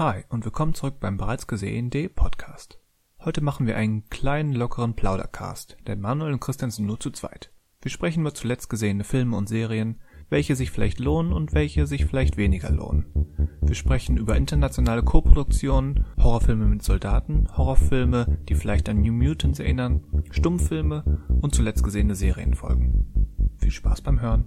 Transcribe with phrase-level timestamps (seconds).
[0.00, 2.78] Hi und willkommen zurück beim bereits gesehenen.de Podcast.
[3.22, 7.52] Heute machen wir einen kleinen lockeren Plaudercast, denn Manuel und Christian sind nur zu zweit.
[7.82, 10.00] Wir sprechen über zuletzt gesehene Filme und Serien,
[10.30, 13.12] welche sich vielleicht lohnen und welche sich vielleicht weniger lohnen.
[13.60, 20.06] Wir sprechen über internationale Koproduktionen, Horrorfilme mit Soldaten, Horrorfilme, die vielleicht an New Mutants erinnern,
[20.30, 23.52] Stummfilme und zuletzt gesehene Serienfolgen.
[23.58, 24.46] Viel Spaß beim Hören.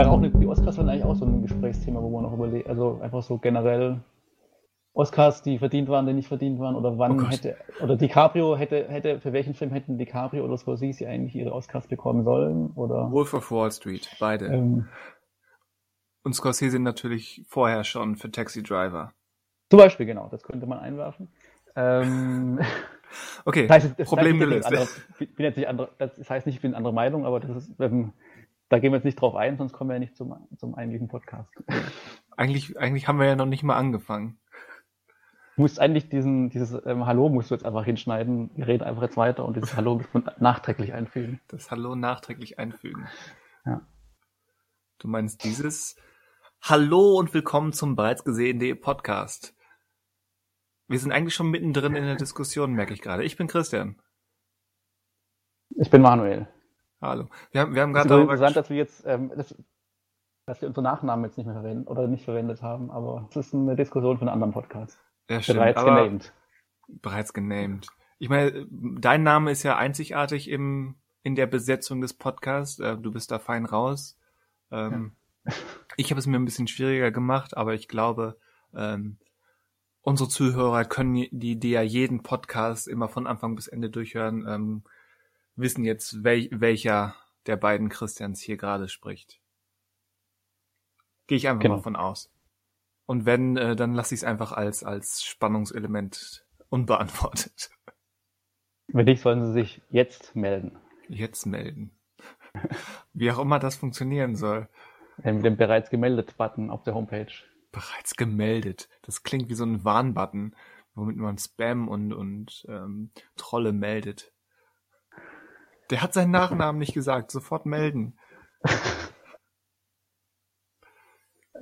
[0.00, 2.68] Wäre auch eine, die Oscars waren eigentlich auch so ein Gesprächsthema, wo man noch überlegt,
[2.68, 4.00] also einfach so generell
[4.92, 8.88] Oscars, die verdient waren, die nicht verdient waren, oder wann Oh hätte, oder DiCaprio hätte,
[8.88, 13.34] hätte, für welchen Film hätten DiCaprio oder Scorsese eigentlich ihre Oscars bekommen sollen, oder, Wolf
[13.34, 14.46] of Wall Street, beide.
[14.46, 14.88] ähm,
[16.24, 19.12] Und Scorsese natürlich vorher schon für Taxi Driver.
[19.70, 21.28] zum Beispiel, genau, das könnte man einwerfen.
[21.76, 22.58] Ähm,
[23.44, 24.70] Okay, das heißt, das Problem gelöst.
[24.70, 27.40] ich bin anderer- bin jetzt nicht andere, das heißt nicht, ich bin anderer Meinung, aber
[27.40, 28.12] das ist, ähm,
[28.70, 31.08] da gehen wir jetzt nicht drauf ein, sonst kommen wir ja nicht zum, zum eigentlichen
[31.08, 31.52] Podcast.
[32.36, 34.38] Eigentlich, eigentlich haben wir ja noch nicht mal angefangen.
[35.56, 38.50] Du musst eigentlich diesen, dieses ähm, Hallo musst du jetzt einfach hinschneiden.
[38.54, 40.00] Wir reden einfach jetzt weiter und dieses Hallo
[40.38, 41.40] nachträglich einfügen.
[41.48, 43.08] Das Hallo nachträglich einfügen.
[43.66, 43.82] Ja.
[44.98, 45.96] Du meinst dieses
[46.62, 49.54] Hallo und willkommen zum bereits gesehenen.de Podcast.
[50.86, 53.24] Wir sind eigentlich schon mittendrin in der Diskussion, merke ich gerade.
[53.24, 54.00] Ich bin Christian.
[55.70, 56.48] Ich bin Manuel.
[57.00, 57.28] Hallo.
[57.50, 59.54] Wir haben, wir haben Es ist gerade darüber interessant, dass wir jetzt, ähm, das,
[60.46, 63.54] dass wir unsere Nachnamen jetzt nicht mehr verwenden oder nicht verwendet haben, aber es ist
[63.54, 64.98] eine Diskussion von einem anderen Podcast.
[65.28, 66.32] ja, stimmt, Bereits genamed.
[66.88, 67.86] Bereits genamed.
[68.18, 72.78] Ich meine, dein Name ist ja einzigartig im, in der Besetzung des Podcasts.
[72.78, 74.18] Äh, Du bist da fein raus.
[74.70, 75.12] Ähm,
[75.96, 78.36] Ich habe es mir ein bisschen schwieriger gemacht, aber ich glaube,
[78.74, 79.16] ähm,
[80.02, 84.84] unsere Zuhörer können, die, die ja jeden Podcast immer von Anfang bis Ende durchhören, ähm,
[85.60, 87.14] wissen jetzt, wel, welcher
[87.46, 89.40] der beiden Christians hier gerade spricht.
[91.26, 91.76] Gehe ich einfach Genau.
[91.76, 92.32] mal von aus.
[93.06, 97.70] Und wenn, äh, dann lasse ich es einfach als, als Spannungselement unbeantwortet.
[98.88, 100.78] Wenn nicht, sollen sie sich jetzt melden.
[101.08, 101.96] Jetzt melden.
[103.12, 104.68] Wie auch immer das funktionieren soll.
[105.22, 107.32] Mit dem bereits gemeldet Button auf der Homepage.
[107.72, 108.88] Bereits gemeldet.
[109.02, 110.56] Das klingt wie so ein Warnbutton,
[110.94, 114.32] womit man Spam und, und ähm, Trolle meldet.
[115.90, 117.30] Der hat seinen Nachnamen nicht gesagt.
[117.30, 118.18] Sofort melden.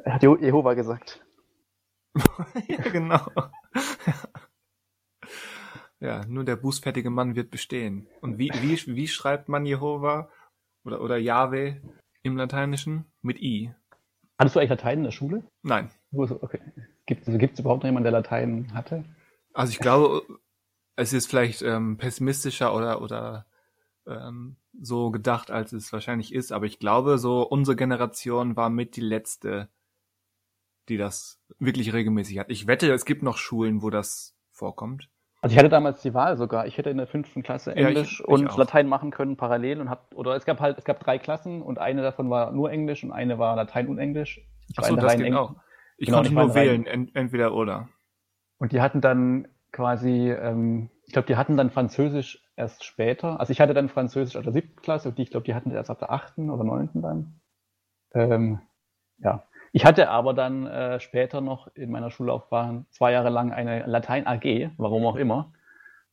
[0.04, 1.24] Hat Je- Jehova gesagt.
[2.68, 3.26] ja, genau.
[6.00, 8.08] ja, nur der bußfertige Mann wird bestehen.
[8.20, 10.30] Und wie, wie, wie schreibt man Jehova
[10.84, 11.80] oder, oder Jahwe
[12.22, 13.06] im Lateinischen?
[13.22, 13.74] Mit I.
[14.38, 15.42] Hattest du eigentlich Latein in der Schule?
[15.62, 15.90] Nein.
[16.12, 16.60] Okay.
[17.06, 19.04] Gibt es gibt's überhaupt noch jemanden, der Latein hatte?
[19.52, 20.22] Also ich glaube,
[20.96, 23.46] es ist vielleicht ähm, pessimistischer oder oder
[24.08, 26.52] ähm, so gedacht, als es wahrscheinlich ist.
[26.52, 29.68] Aber ich glaube, so unsere Generation war mit die letzte,
[30.88, 32.50] die das wirklich regelmäßig hat.
[32.50, 35.08] Ich wette, es gibt noch Schulen, wo das vorkommt.
[35.40, 36.66] Also ich hatte damals die Wahl sogar.
[36.66, 38.58] Ich hätte in der fünften Klasse Ja, ich- Englisch ich und auch.
[38.58, 41.78] Latein machen können parallel und hab oder es gab halt es gab drei Klassen und
[41.78, 44.40] eine davon war nur Englisch und eine war Latein und Englisch.
[44.68, 45.54] Ich Ach so, das ging auch.
[45.96, 47.88] Ich Genau, konnte ich nur wählen, ent entweder oder.
[48.58, 53.40] Und die hatten dann quasi, ähm, ich glaube, die hatten dann Französisch erst später.
[53.40, 55.70] Also ich hatte dann Französisch ab der siebten Klasse und die, ich glaube, die hatten
[55.70, 57.40] erst ab der achten oder neunten dann.
[58.14, 58.60] Ähm,
[59.18, 59.44] ja.
[59.72, 64.26] Ich hatte aber dann äh, später noch in meiner Schullaufbahn zwei Jahre lang eine Latein
[64.26, 65.52] AG, warum auch immer,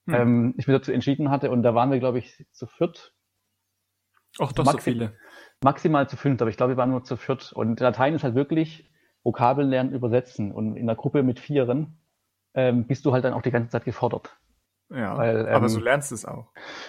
[0.08, 0.14] Hm.
[0.16, 3.14] ähm, ich mich dazu entschieden hatte und da waren wir, glaube ich, zu viert,
[4.40, 5.14] Auch doch so Maxi- viele.
[5.62, 7.52] maximal zu fünft, aber ich glaube, wir waren nur zu viert.
[7.54, 8.90] Und Latein ist halt wirklich
[9.24, 10.52] Vokabeln lernen, übersetzen.
[10.52, 11.98] Und in einer Gruppe mit Vieren
[12.54, 14.38] ähm, bist du halt dann auch die ganze Zeit gefordert.
[14.90, 16.48] Ja, Weil, aber ähm, so lernst du es auch.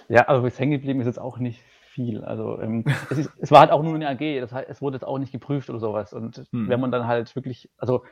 [0.09, 2.23] Ja, aber bis hängen geblieben ist jetzt auch nicht viel.
[2.25, 4.97] Also ähm, es, ist, es war halt auch nur eine AG, das heißt, es wurde
[4.97, 6.13] jetzt auch nicht geprüft oder sowas.
[6.13, 6.69] Und Hm.
[6.69, 8.05] wenn man dann halt wirklich, also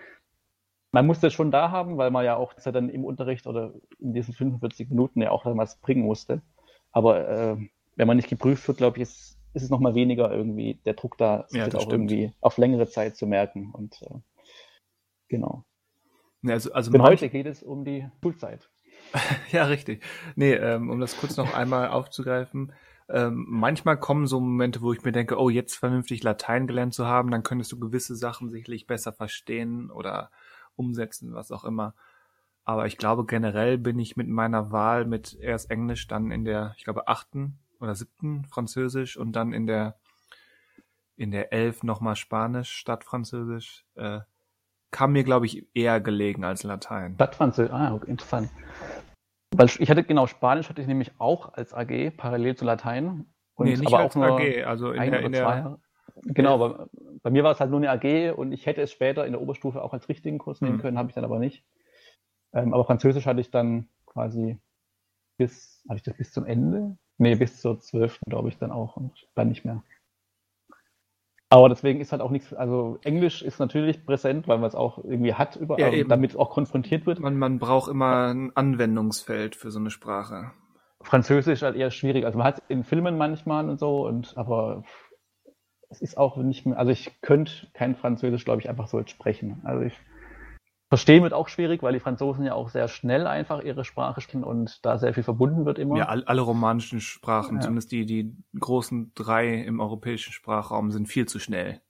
[0.93, 3.75] man musste es schon da haben, weil man ja auch ja dann im Unterricht oder
[3.99, 6.41] in diesen 45 Minuten ja auch was bringen musste.
[6.93, 7.57] Aber äh,
[7.97, 11.19] wenn man nicht geprüft wird, glaube ich, ist, ist es nochmal weniger irgendwie der Druck
[11.19, 12.11] da, sich Ja, das auch stimmt.
[12.13, 13.71] irgendwie auf längere Zeit zu merken.
[13.73, 14.15] Und äh,
[15.29, 15.65] genau.
[16.43, 18.69] Nee, also, also Denn heute geht es um die Schulzeit.
[19.53, 20.03] Ja, richtig.
[20.37, 22.73] Nee, ähm, um das kurz noch einmal aufzugreifen.
[23.09, 27.07] Ähm, manchmal kommen so Momente, wo ich mir denke, oh, jetzt vernünftig Latein gelernt zu
[27.07, 30.31] haben, dann könntest du gewisse Sachen sicherlich besser verstehen oder
[30.75, 31.95] umsetzen, was auch immer.
[32.65, 36.75] Aber ich glaube, generell bin ich mit meiner Wahl mit erst Englisch, dann in der,
[36.79, 39.97] ich glaube, achten oder siebten Französisch und dann in der
[41.17, 44.21] in der elf nochmal Spanisch statt Französisch, äh,
[44.91, 47.15] kam mir, glaube ich, eher gelegen als Latein.
[47.15, 48.51] Stadtfranzösisch, ah, okay, interessant.
[49.57, 53.27] Weil ich hatte, genau, Spanisch hatte ich nämlich auch als AG, parallel zu Latein.
[53.55, 55.79] Und nee, nicht aber als auch nur AG, also in der, in der
[56.23, 56.89] Genau, aber
[57.23, 59.41] bei mir war es halt nur eine AG und ich hätte es später in der
[59.41, 60.81] Oberstufe auch als richtigen Kurs nehmen mhm.
[60.81, 61.65] können, habe ich dann aber nicht.
[62.53, 64.59] Ähm, aber Französisch hatte ich dann quasi
[65.37, 66.97] bis, hatte ich das bis zum Ende?
[67.19, 68.21] Nee, bis zur 12.
[68.27, 69.83] glaube ich dann auch und dann nicht mehr.
[71.51, 74.99] Aber deswegen ist halt auch nichts, also Englisch ist natürlich präsent, weil man es auch
[75.05, 76.09] irgendwie hat, überall, ja, eben.
[76.09, 77.21] damit es auch konfrontiert wird.
[77.21, 80.53] Man, man braucht immer ein Anwendungsfeld für so eine Sprache.
[81.01, 82.25] Französisch halt eher schwierig.
[82.25, 84.85] Also man hat es in Filmen manchmal und so, und aber
[85.91, 89.11] es ist auch nicht mehr, also ich könnte kein Französisch, glaube ich, einfach so jetzt
[89.11, 89.61] sprechen.
[89.65, 89.95] Also ich
[90.95, 94.45] verstehen wird auch schwierig, weil die Franzosen ja auch sehr schnell einfach ihre Sprache sprechen
[94.45, 95.97] und da sehr viel verbunden wird immer.
[95.97, 97.63] Ja, alle romanischen Sprachen, ja.
[97.63, 101.81] zumindest die, die großen drei im europäischen Sprachraum, sind viel zu schnell.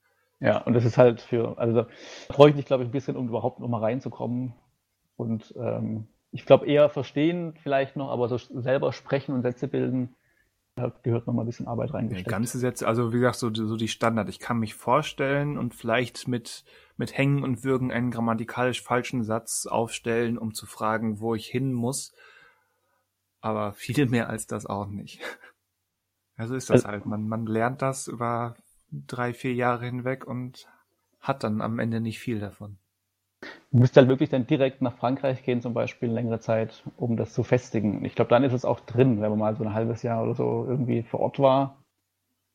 [0.40, 1.86] Ja, und das ist halt für, also da
[2.32, 4.54] freue ich mich, glaube ich, ein bisschen, um überhaupt noch mal reinzukommen.
[5.18, 10.14] Und ähm, ich glaube eher verstehen vielleicht noch, aber so selber sprechen und Sätze bilden,
[10.76, 12.28] da gehört noch mal ein bisschen Arbeit reingesteckt.
[12.28, 14.28] Ganze Sätze, also wie gesagt, so, so die Standard.
[14.28, 16.64] Ich kann mich vorstellen und vielleicht mit,
[16.96, 21.72] mit Hängen und Würgen einen grammatikalisch falschen Satz aufstellen, um zu fragen, wo ich hin
[21.72, 22.12] muss.
[23.40, 25.20] Aber viel mehr als das auch nicht.
[26.36, 27.06] Also ist das also, halt.
[27.06, 28.56] Man, man lernt das über
[28.90, 30.68] drei, vier Jahre hinweg und
[31.20, 32.76] hat dann am Ende nicht viel davon.
[33.70, 37.32] Du müsst halt wirklich dann direkt nach Frankreich gehen, zum Beispiel längere Zeit, um das
[37.32, 38.04] zu festigen.
[38.04, 40.34] Ich glaube, dann ist es auch drin, wenn man mal so ein halbes Jahr oder
[40.34, 41.82] so irgendwie vor Ort war.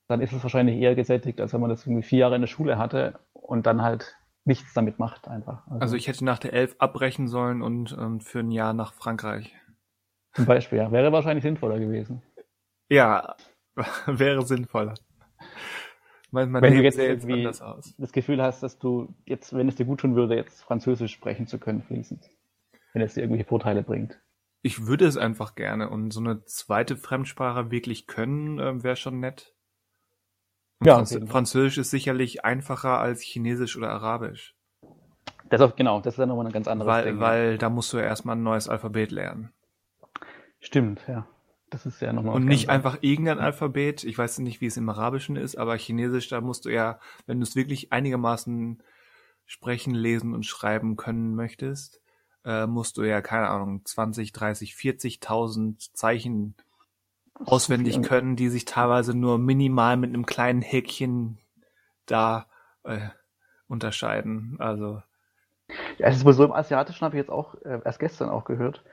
[0.07, 2.47] Dann ist es wahrscheinlich eher gesättigt, als wenn man das irgendwie vier Jahre in der
[2.47, 5.67] Schule hatte und dann halt nichts damit macht einfach.
[5.67, 8.93] Also, also ich hätte nach der Elf abbrechen sollen und ähm, für ein Jahr nach
[8.93, 9.55] Frankreich.
[10.33, 10.91] Zum Beispiel, ja.
[10.91, 12.21] Wäre wahrscheinlich sinnvoller gewesen.
[12.89, 13.35] Ja,
[14.07, 14.95] wäre sinnvoller.
[16.31, 19.85] Mein, mein wenn du jetzt irgendwie das Gefühl hast, dass du jetzt, wenn es dir
[19.85, 22.29] gut tun würde, jetzt Französisch sprechen zu können, fließend.
[22.93, 24.19] Wenn es dir irgendwelche Vorteile bringt.
[24.61, 29.19] Ich würde es einfach gerne und so eine zweite Fremdsprache wirklich können, äh, wäre schon
[29.19, 29.55] nett.
[30.83, 34.55] ja, Franz Französisch ist sicherlich einfacher als Chinesisch oder Arabisch.
[35.49, 37.19] Das auch, genau, das ist ja nochmal ein ganz anderes weil, Ding.
[37.19, 39.51] Weil da musst du ja erstmal ein neues Alphabet lernen.
[40.59, 41.27] Stimmt, ja.
[41.69, 42.35] Das ist ja nochmal.
[42.35, 44.03] Und nicht einfach irgendein Alphabet.
[44.03, 47.39] Ich weiß nicht, wie es im Arabischen ist, aber Chinesisch, da musst du ja, wenn
[47.39, 48.81] du es wirklich einigermaßen
[49.45, 52.01] sprechen, lesen und schreiben können möchtest,
[52.45, 56.55] äh, musst du ja, keine Ahnung, 20, 30, 40.000 Zeichen
[57.45, 61.37] auswendig können, die sich teilweise nur minimal mit einem kleinen Häkchen
[62.05, 62.47] da
[62.83, 63.09] äh,
[63.67, 64.55] unterscheiden.
[64.59, 65.01] Also.
[65.97, 68.45] Ja, es ist wohl so im Asiatischen, habe ich jetzt auch äh, erst gestern auch
[68.45, 68.83] gehört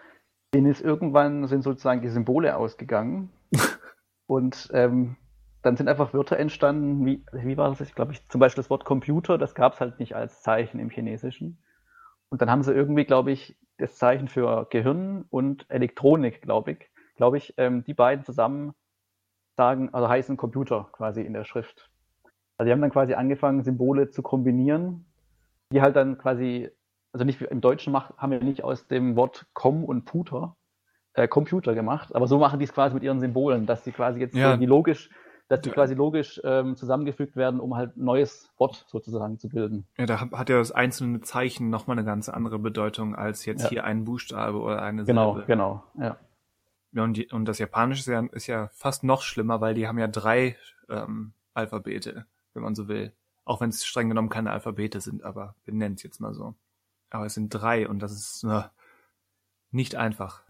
[0.54, 3.31] denen ist irgendwann sind sozusagen die Symbole ausgegangen.
[4.26, 5.16] und ähm,
[5.62, 7.81] dann sind einfach Wörter entstanden, wie, wie war das?
[7.81, 10.78] Ich glaube, ich, zum Beispiel das Wort Computer, das gab es halt nicht als Zeichen
[10.78, 11.58] im Chinesischen.
[12.28, 16.90] Und dann haben sie irgendwie, glaube ich, das Zeichen für Gehirn und Elektronik, glaube ich,
[17.16, 18.75] glaube ich, ähm, die beiden zusammen
[19.56, 21.90] sagen, also heißen Computer quasi in der Schrift.
[22.58, 25.06] Also die haben dann quasi angefangen, Symbole zu kombinieren,
[25.72, 26.70] die halt dann quasi
[27.16, 30.54] also nicht im Deutschen mach, haben wir nicht aus dem Wort Com und Puter
[31.14, 34.20] äh, Computer gemacht, aber so machen die es quasi mit ihren Symbolen, dass sie quasi
[34.20, 34.58] jetzt ja.
[34.58, 35.08] die logisch,
[35.48, 39.86] dass die quasi logisch ähm, zusammengefügt werden, um halt ein neues Wort sozusagen zu bilden.
[39.96, 43.69] Ja, da hat ja das einzelne Zeichen nochmal eine ganz andere Bedeutung als jetzt ja.
[43.70, 45.46] hier ein Buchstabe oder eine Genau, Silbe.
[45.46, 46.19] genau, ja.
[46.92, 49.88] Ja, und, die, und das Japanische ist ja, ist ja fast noch schlimmer, weil die
[49.88, 50.56] haben ja drei
[50.91, 53.12] ähm, Alphabete, wenn man so will.
[53.46, 56.55] Auch wenn es streng genommen keine Alphabete sind, aber wir nennen es jetzt mal so.
[57.17, 58.65] Aber es sind drei und das ist äh,
[59.70, 60.43] nicht einfach.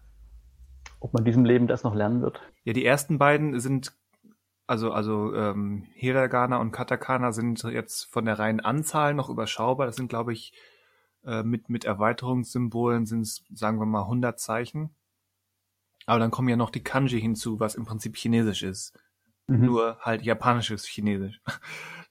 [0.99, 2.41] Ob man diesem Leben das noch lernen wird?
[2.65, 3.95] Ja, die ersten beiden sind,
[4.67, 9.85] also, also ähm, Hiragana und Katakana sind jetzt von der reinen Anzahl noch überschaubar.
[9.85, 10.51] Das sind, glaube ich,
[11.23, 14.93] äh, mit, mit Erweiterungssymbolen sind es, sagen wir mal, 100 Zeichen.
[16.05, 18.93] Aber dann kommen ja noch die Kanji hinzu, was im Prinzip Chinesisch ist.
[19.47, 19.65] Mhm.
[19.65, 21.41] Nur halt japanisches Chinesisch.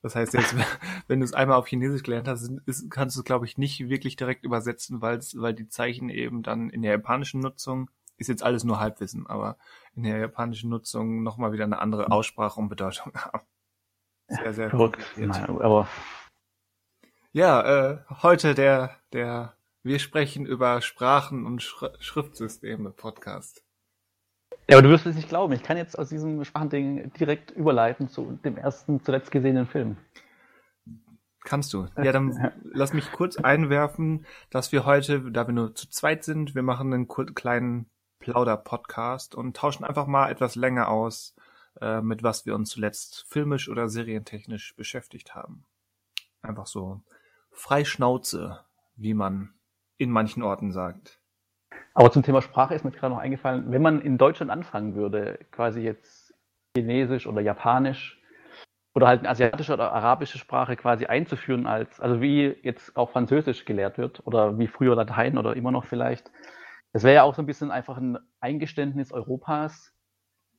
[0.02, 0.55] Das heißt jetzt,
[1.09, 3.88] wenn du es einmal auf Chinesisch gelernt hast, ist, kannst du es, glaube ich, nicht
[3.88, 8.45] wirklich direkt übersetzen, weil weil die Zeichen eben dann in der japanischen Nutzung, ist jetzt
[8.45, 9.57] alles nur Halbwissen, aber
[9.97, 13.47] in der japanischen Nutzung nochmal wieder eine andere Aussprache und Bedeutung haben.
[14.28, 15.02] Sehr, sehr verrückt.
[15.16, 15.88] Nein, aber
[17.33, 23.65] ja, äh, heute der, der, wir sprechen über Sprachen und Schri Schriftsysteme Podcast.
[24.68, 25.52] Ja, aber du wirst es nicht glauben.
[25.52, 29.96] Ich kann jetzt aus diesem Sprachending direkt überleiten zu dem ersten zuletzt gesehenen Film.
[31.44, 31.87] Kannst du.
[31.96, 36.56] Ja, dann lass mich kurz einwerfen, dass wir heute, da wir nur zu zweit sind,
[36.56, 41.37] wir machen einen kleinen Plauder-Podcast und tauschen einfach mal etwas länger aus,
[41.80, 45.64] äh, mit was wir uns zuletzt filmisch oder serientechnisch beschäftigt haben.
[46.42, 47.02] Einfach so
[47.52, 48.64] frei Schnauze,
[48.96, 49.54] wie man
[49.99, 51.20] in manchen Orten sagt.
[51.95, 55.38] Aber zum Thema Sprache ist mir gerade noch eingefallen, wenn man in Deutschland anfangen würde,
[55.50, 56.35] quasi jetzt
[56.76, 58.21] Chinesisch oder Japanisch
[58.95, 63.64] oder halt eine asiatische oder arabische Sprache quasi einzuführen als, also wie jetzt auch Französisch
[63.64, 66.30] gelehrt wird oder wie früher Latein oder immer noch vielleicht.
[66.92, 69.95] Das wäre ja auch so ein bisschen einfach ein Eingeständnis Europas,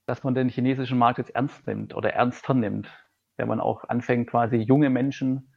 [0.06, 2.90] dass man den chinesischen Markt jetzt ernst nimmt oder ernster nimmt,
[3.38, 5.54] wenn man auch anfängt, quasi junge Menschen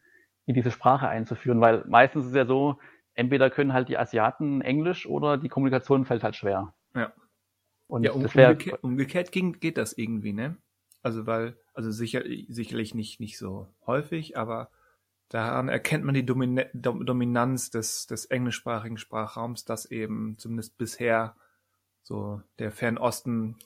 [0.47, 2.79] in diese Sprache einzuführen, weil meistens ist es ja so,
[3.21, 6.73] entweder können halt die Asiaten Englisch oder die Kommunikation fällt halt schwer.
[6.95, 7.13] Ja.
[7.87, 10.57] Und ja, um, wär, umgekehrt, umgekehrt ging, geht das irgendwie, ne?
[11.03, 14.71] Also weil, also sicher, sicherlich nicht, nicht so häufig, aber
[15.29, 21.37] daran erkennt man die Domin Dominanz des, des englischsprachigen Sprachraums, dass eben zumindest bisher
[22.03, 23.57] so der Fernosten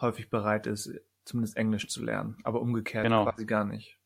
[0.00, 0.92] häufig bereit ist,
[1.24, 3.24] zumindest Englisch zu lernen, aber umgekehrt Genau.
[3.24, 3.98] quasi gar nicht.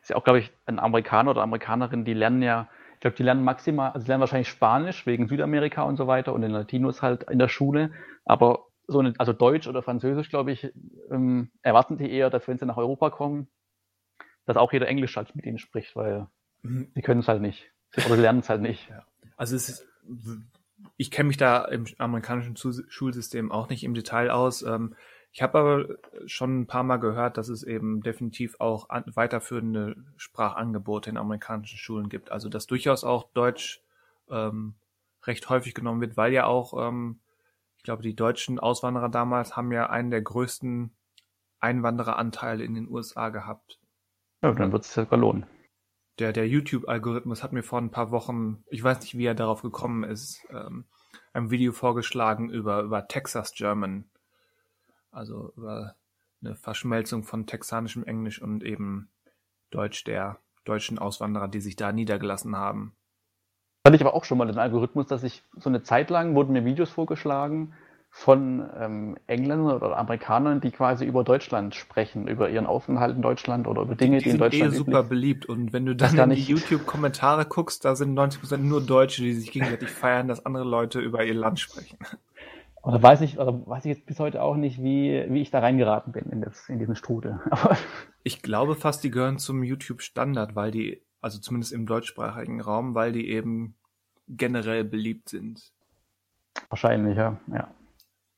[0.00, 2.68] ist ja auch, glaube ich, ein Amerikaner oder Amerikanerin, die lernen ja,
[3.04, 6.40] glaube, die lernen maximal, also die lernen wahrscheinlich Spanisch wegen Südamerika und so weiter und
[6.40, 7.92] den Latinos halt in der Schule,
[8.24, 10.72] aber so eine, also Deutsch oder Französisch, glaube ich,
[11.10, 13.48] ähm, erwarten die eher, dass wenn sie nach Europa kommen,
[14.46, 16.28] dass auch jeder Englisch halt mit ihnen spricht, weil
[16.62, 16.90] Mhm.
[16.94, 17.70] sie können es halt nicht.
[18.06, 18.90] Oder sie lernen es halt nicht.
[19.36, 19.86] Also es ist,
[20.96, 24.62] ich kenne mich da im amerikanischen Schulsystem auch nicht im Detail aus.
[24.62, 24.94] Ähm,
[25.34, 25.88] Ich habe aber
[26.26, 31.76] schon ein paar Mal gehört, dass es eben definitiv auch an, weiterführende Sprachangebote in amerikanischen
[31.76, 32.30] Schulen gibt.
[32.30, 33.82] Also dass durchaus auch Deutsch
[34.30, 34.74] ähm,
[35.24, 37.18] recht häufig genommen wird, weil ja auch, ähm,
[37.78, 40.94] ich glaube, die deutschen Auswanderer damals haben ja einen der größten
[41.58, 43.80] Einwandereranteile in den USA gehabt.
[44.40, 45.46] Ja, dann wird es sogar lohnen.
[46.20, 49.62] Der, der YouTube-Algorithmus hat mir vor ein paar Wochen, ich weiß nicht, wie er darauf
[49.62, 50.84] gekommen ist, ähm,
[51.32, 54.08] ein Video vorgeschlagen über, über Texas German.
[55.14, 55.94] Also über
[56.42, 59.08] eine Verschmelzung von texanischem Englisch und eben
[59.70, 62.96] Deutsch der deutschen Auswanderer, die sich da niedergelassen haben.
[63.86, 66.52] Hatte ich aber auch schon mal den Algorithmus, dass ich so eine Zeit lang wurden
[66.52, 67.74] mir Videos vorgeschlagen
[68.16, 73.66] von ähm, Engländern oder Amerikanern, die quasi über Deutschland sprechen, über ihren Aufenthalt in Deutschland
[73.66, 76.30] oder über Dinge, die, Die in sind eh Deutschland super beliebt und wenn du dann
[76.30, 80.64] in die YouTube-Kommentare guckst, da sind 90% nur Deutsche, die sich gegenseitig feiern, dass andere
[80.64, 81.98] Leute über ihr Land sprechen.
[82.84, 85.60] Da weiß ich, oder weiß ich jetzt bis heute auch nicht, wie, wie ich da
[85.60, 87.40] reingeraten bin in, das, in diesen Strudel.
[87.50, 87.76] Aber
[88.22, 93.12] Ich glaube fast, die gehören zum YouTube-Standard, weil die, also zumindest im deutschsprachigen Raum, weil
[93.12, 93.76] die eben
[94.28, 95.72] generell beliebt sind.
[96.68, 97.38] wahrscheinlich, ja.
[97.52, 97.68] ja.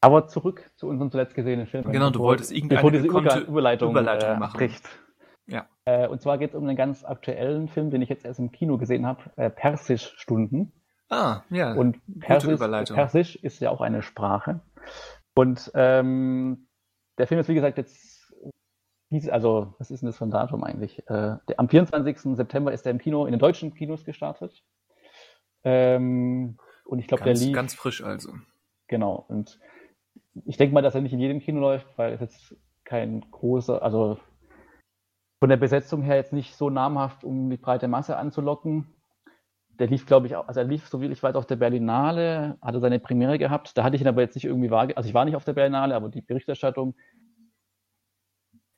[0.00, 1.90] Aber zurück zu unserem zuletzt gesehenen Film.
[1.90, 3.06] Genau, du wolltest irgendeine bevor diese
[3.46, 4.58] Überleitung, Überleitung äh, machen.
[4.58, 4.88] bricht.
[5.46, 5.66] Ja.
[5.84, 8.52] Äh, und zwar geht es um einen ganz aktuellen Film, den ich jetzt erst im
[8.52, 10.72] Kino gesehen habe, äh, Persisch-Stunden.
[11.08, 11.72] Ah, ja.
[11.74, 12.48] Und Persisch.
[12.96, 14.60] Persisch ist ja auch eine Sprache.
[15.34, 16.66] Und ähm,
[17.18, 18.34] der Film ist, wie gesagt, jetzt,
[19.10, 20.98] dies- also, was ist denn das für ein Datum eigentlich?
[21.08, 22.36] Äh, der, am 24.
[22.36, 24.62] September ist er im Kino, in den deutschen Kinos gestartet.
[25.64, 28.32] Ähm, und ich glaube, der lief, ganz frisch also.
[28.88, 29.24] genau.
[29.28, 29.58] Und
[30.44, 33.82] ich denke mal, dass er nicht in jedem Kino läuft, weil es jetzt kein großer,
[33.82, 34.18] also
[35.40, 38.86] von der Besetzung her jetzt nicht so namhaft, um die breite Masse anzulocken.
[39.78, 42.56] Der lief, glaube ich, auch, also er lief, so wie ich weiß, auf der Berlinale,
[42.62, 43.76] hatte seine Premiere gehabt.
[43.76, 44.96] Da hatte ich ihn aber jetzt nicht irgendwie wahrgenommen.
[44.96, 46.94] Also ich war nicht auf der Berlinale, aber die Berichterstattung,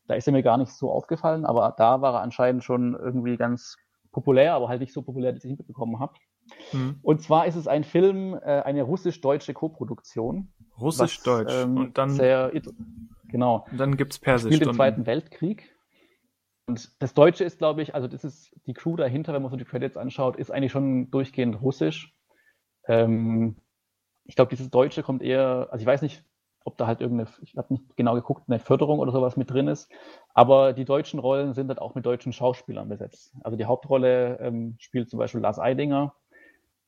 [0.06, 3.36] da ist er mir gar nicht so aufgefallen, aber da war er anscheinend schon irgendwie
[3.36, 3.76] ganz
[4.10, 6.14] populär, aber halt nicht so populär, dass ich ihn mitbekommen habe.
[6.70, 6.98] Hm.
[7.02, 10.48] Und zwar ist es ein Film, äh, eine russisch-deutsche Koproduktion.
[10.80, 11.52] Russisch-Deutsch.
[11.54, 12.52] ähm, und dann, sehr,
[13.28, 13.66] genau.
[13.70, 14.54] und dann gibt's Persisch.
[14.54, 15.74] spielt im Zweiten Weltkrieg.
[16.68, 19.56] Und das Deutsche ist, glaube ich, also das ist die Crew dahinter, wenn man so
[19.56, 22.14] die Credits anschaut, ist eigentlich schon durchgehend russisch.
[22.86, 23.56] Ähm,
[24.24, 26.22] ich glaube, dieses Deutsche kommt eher, also ich weiß nicht,
[26.64, 29.66] ob da halt irgendeine, ich habe nicht genau geguckt, eine Förderung oder sowas mit drin
[29.66, 29.90] ist,
[30.34, 33.34] aber die deutschen Rollen sind halt auch mit deutschen Schauspielern besetzt.
[33.42, 36.14] Also die Hauptrolle ähm, spielt zum Beispiel Lars Eidinger,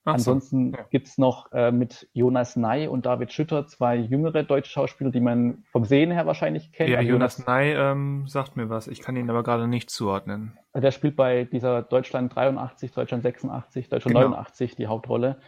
[0.05, 0.33] Ach so.
[0.33, 0.87] Ansonsten ja.
[0.91, 5.65] gibt's noch äh, mit Jonas Ney und David Schütter zwei jüngere deutsche Schauspieler, die man
[5.73, 6.89] vom Sehen her wahrscheinlich kennt.
[6.89, 8.89] Ja, Also Jonas Ney ähm, sagt mir was.
[8.89, 10.59] Ich kann ihn aber gerade nicht zuordnen.
[10.75, 14.29] Der spielt bei dieser Deutschland 83, Deutschland 86, Deutschland Genau.
[14.29, 15.39] 89 die Hauptrolle.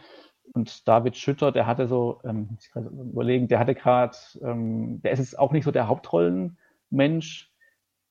[0.53, 5.01] Und David Schütter, der hatte so, ähm, muss ich gerade überlegen, der hatte gerade, ähm,
[5.01, 7.51] der ist jetzt auch nicht so der Hauptrollenmensch.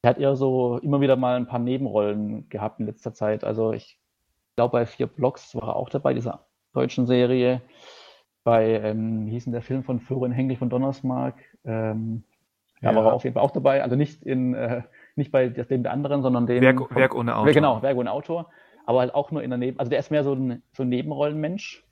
[0.03, 3.45] Der hat eher so immer wieder mal ein paar Nebenrollen gehabt in letzter Zeit.
[3.45, 4.01] Also ich
[4.57, 7.63] glaube, bei vier Blocks war er auch dabei, dieser deutschen Serie.
[8.45, 11.37] Bei, ähm, wie hieß denn der Film von Florian Henkel von Donnersmark?
[11.65, 12.25] Ähm,
[12.81, 12.97] ja, Ja.
[12.97, 13.83] war er auf jeden Fall auch dabei.
[13.83, 14.83] Also nicht in, äh,
[15.15, 17.47] nicht bei dem der anderen, sondern dem Werk, vom- Werk ohne Autor.
[17.49, 18.51] ja, genau, Werk ohne Autor.
[18.85, 20.89] Aber halt auch nur in der Neben, also der ist mehr so ein, so ein
[20.89, 21.87] Nebenrollenmensch.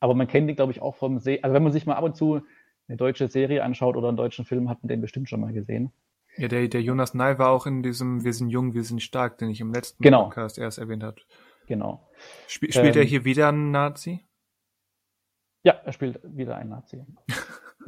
[0.00, 2.02] Aber man kennt ihn, glaube ich, auch vom Se also wenn man sich mal ab
[2.04, 2.40] und zu
[2.88, 5.92] eine deutsche Serie anschaut oder einen deutschen Film, hat man den bestimmt schon mal gesehen.
[6.36, 9.38] Ja, der, der Jonas Ney war auch in diesem Wir sind jung, wir sind stark,
[9.38, 10.24] den ich im letzten Genau.
[10.24, 11.16] Podcast erst erwähnt habe.
[11.70, 12.10] Genau.
[12.48, 14.26] Spiel, spielt Ähm, er hier wieder einen Nazi?
[15.62, 17.06] Ja, er spielt wieder einen Nazi.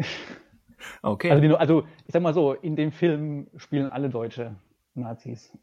[1.03, 1.31] Okay.
[1.31, 4.57] Also, also, ich sag mal so, in dem Film spielen alle Deutsche
[4.95, 5.57] Nazis.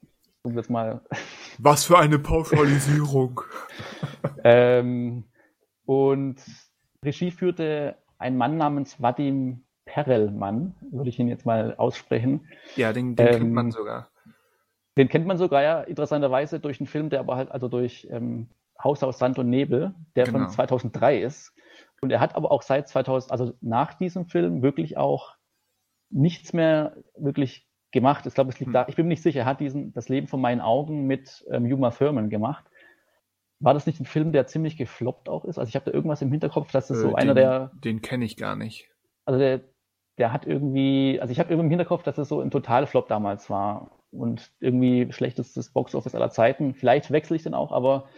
[0.44, 1.02] Um das mal.
[1.58, 3.42] Was für eine Pauschalisierung.
[4.46, 5.26] ähm,
[5.86, 6.38] und
[7.04, 12.48] Regie führte ein Mann namens Vadim Perelmann, würde ich ihn jetzt mal aussprechen.
[12.78, 14.10] Ja, den, den kennt man Ähm, sogar.
[15.00, 18.48] Den kennt man sogar ja interessanterweise durch einen Film, der aber halt also durch ähm,
[18.84, 20.40] Haus aus Sand und Nebel, der Genau.
[20.40, 21.54] von 2003 ist.
[22.02, 25.36] Und er hat aber auch seit 2000, also nach diesem Film wirklich auch
[26.12, 28.26] nichts mehr wirklich gemacht.
[28.26, 28.74] Ich glaube, es liegt Hm.
[28.74, 31.46] da, ich bin mir nicht sicher, er hat diesen Das Leben von meinen Augen mit
[31.52, 32.66] ähm, Uma Thurman gemacht.
[33.62, 35.58] War das nicht ein Film, der ziemlich gefloppt auch ist?
[35.60, 38.02] Also ich habe da irgendwas im Hinterkopf, dass das so Äh, einer den, der, Den
[38.02, 38.90] kenne ich gar nicht.
[39.26, 39.62] also der,
[40.18, 43.50] der hat irgendwie, also ich habe irgendwie im Hinterkopf, dass es so ein Totalflop damals
[43.50, 46.74] war und irgendwie schlechtestes Boxoffice aller Zeiten.
[46.74, 48.10] Vielleicht wechsle ich den auch, aber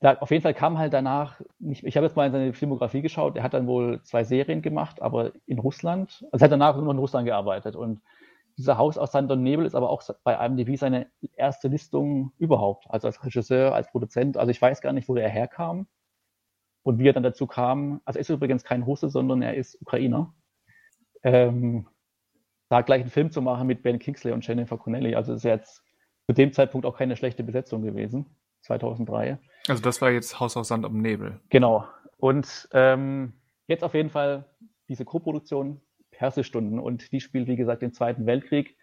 [0.00, 3.02] da, auf jeden Fall kam halt danach, nicht, ich habe jetzt mal in seine Filmografie
[3.02, 6.76] geschaut, er hat dann wohl zwei Serien gemacht, aber in Russland, also er hat danach
[6.76, 7.76] nur in Russland gearbeitet.
[7.76, 8.02] Und
[8.58, 12.86] dieser Haus aus Sand und Nebel ist aber auch bei IMDb seine erste Listung überhaupt,
[12.88, 15.86] also als Regisseur, als Produzent, also ich weiß gar nicht, wo er herkam
[16.82, 19.80] und wie er dann dazu kam, also er ist übrigens kein Russe, sondern er ist
[19.80, 20.34] Ukrainer,
[21.22, 21.86] ähm,
[22.68, 25.82] da gleich einen Film zu machen mit Ben Kingsley und Jennifer Connelly, also ist jetzt
[26.26, 28.26] zu dem Zeitpunkt auch keine schlechte Besetzung gewesen,
[28.62, 29.38] 2003.
[29.68, 31.40] Also das war jetzt Haus aus Sand um Nebel.
[31.50, 31.86] Genau.
[32.18, 33.34] Und ähm,
[33.68, 34.46] jetzt auf jeden Fall
[34.88, 35.80] diese Co-Produktion
[36.10, 38.76] Persestunden und die spielt, wie gesagt, den Zweiten Weltkrieg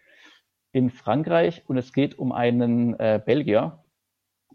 [0.72, 3.84] in Frankreich und es geht um einen äh, Belgier,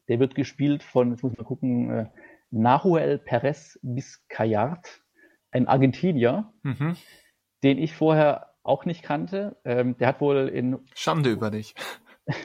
[0.07, 2.05] der wird gespielt von, jetzt muss man gucken, äh,
[2.51, 5.01] Nahuel Perez Vizcayart,
[5.51, 6.95] ein Argentinier, Mhm.
[7.63, 9.57] den ich vorher auch nicht kannte.
[9.65, 11.75] Ähm, der hat wohl in Schande über dich.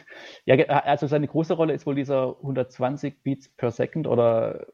[0.47, 4.67] Ja, ge- also seine große Rolle ist wohl dieser 120 Beats per Second oder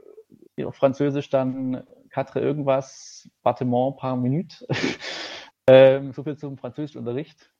[0.64, 4.66] auf Französisch dann Quatre irgendwas, Battement par Minute.
[5.66, 7.50] ähm, so viel zum Französischunterricht.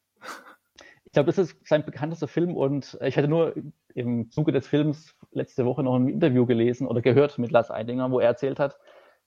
[1.04, 3.54] Ich glaube, das ist sein bekanntester Film und ich hatte nur
[3.94, 8.10] im Zuge des Films letzte Woche noch ein Interview gelesen oder gehört mit Lars Eidinger,
[8.12, 8.78] wo er erzählt hat,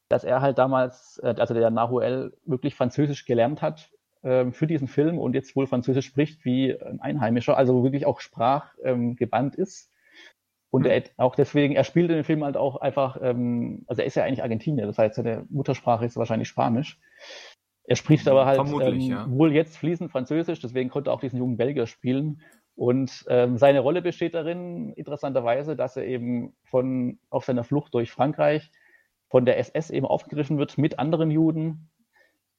[0.07, 3.91] dass er halt damals, äh, also der Nahuel, wirklich Französisch gelernt hat
[4.23, 9.55] für diesen Film und jetzt wohl Französisch spricht wie ein Einheimischer, also wirklich auch sprachgebannt
[9.55, 9.91] ist.
[10.73, 14.07] Und er auch deswegen, er spielt in dem Film halt auch einfach, ähm, also er
[14.07, 16.99] ist ja eigentlich Argentinier, das heißt, seine Muttersprache ist wahrscheinlich Spanisch.
[17.83, 19.29] Er spricht aber halt ähm, ja.
[19.29, 22.41] wohl jetzt fließend Französisch, deswegen konnte er auch diesen jungen Belgier spielen.
[22.75, 28.09] Und ähm, seine Rolle besteht darin, interessanterweise, dass er eben von auf seiner Flucht durch
[28.09, 28.71] Frankreich
[29.29, 31.91] von der SS eben aufgegriffen wird mit anderen Juden.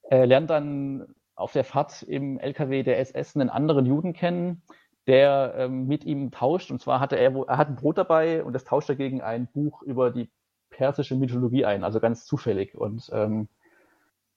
[0.03, 4.61] Er lernt dann auf der Fahrt im LKW der SS einen anderen Juden kennen,
[5.07, 6.71] der ähm, mit ihm tauscht.
[6.71, 9.47] Und zwar hatte er, er hat ein Brot dabei und das tauscht er gegen ein
[9.47, 10.29] Buch über die
[10.69, 12.75] persische Mythologie ein, also ganz zufällig.
[12.75, 13.47] Und ähm,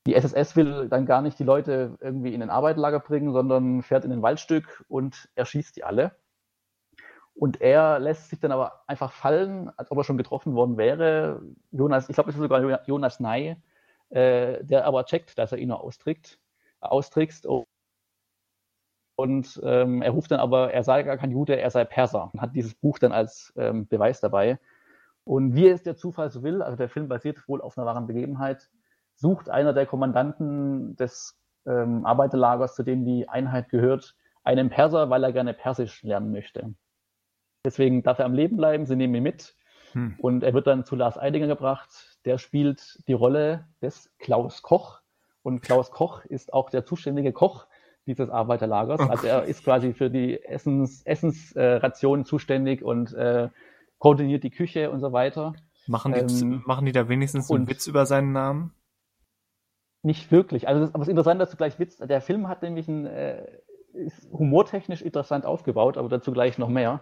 [0.07, 4.05] die SSS will dann gar nicht die Leute irgendwie in ein Arbeiterlager bringen, sondern fährt
[4.05, 6.13] in ein Waldstück und erschießt die alle.
[7.35, 11.41] Und er lässt sich dann aber einfach fallen, als ob er schon getroffen worden wäre.
[11.71, 13.57] Jonas, ich glaube, es ist sogar Jonas Ney,
[14.11, 16.41] äh, der aber checkt, dass er ihn nur austrickst,
[16.81, 17.47] austrickst.
[19.17, 22.41] Und ähm, er ruft dann aber, er sei gar kein Jude, er sei Perser und
[22.41, 24.59] hat dieses Buch dann als ähm, Beweis dabei.
[25.25, 28.07] Und wie es der Zufall so will, also der Film basiert wohl auf einer wahren
[28.07, 28.71] Begebenheit,
[29.15, 31.37] sucht einer der Kommandanten des
[31.67, 36.75] ähm, Arbeiterlagers, zu dem die Einheit gehört, einen Perser, weil er gerne Persisch lernen möchte.
[37.65, 39.59] Deswegen darf er am Leben bleiben, sie nehmen ihn mit
[39.93, 40.17] Hm.
[40.19, 42.19] und er wird dann zu Lars Eidinger gebracht.
[42.25, 45.01] Der spielt die Rolle des Klaus Koch.
[45.49, 47.67] Und Klaus Koch ist auch der zuständige Koch
[48.07, 49.01] dieses Arbeiterlagers.
[49.01, 53.49] Also er ist quasi für die Essens, Essensrationen zuständig und äh,
[53.99, 55.55] koordiniert die Küche und so weiter.
[55.87, 58.75] Machen die, Ähm, machen die da wenigstens einen Witz über seinen Namen?
[60.03, 60.69] Nicht wirklich.
[60.69, 61.97] Also das, aber es ist interessant, dass du gleich Witz.
[61.97, 63.47] Der Film hat nämlich ein, äh,
[63.95, 67.01] ist humortechnisch interessant aufgebaut, aber dazu gleich noch mehr.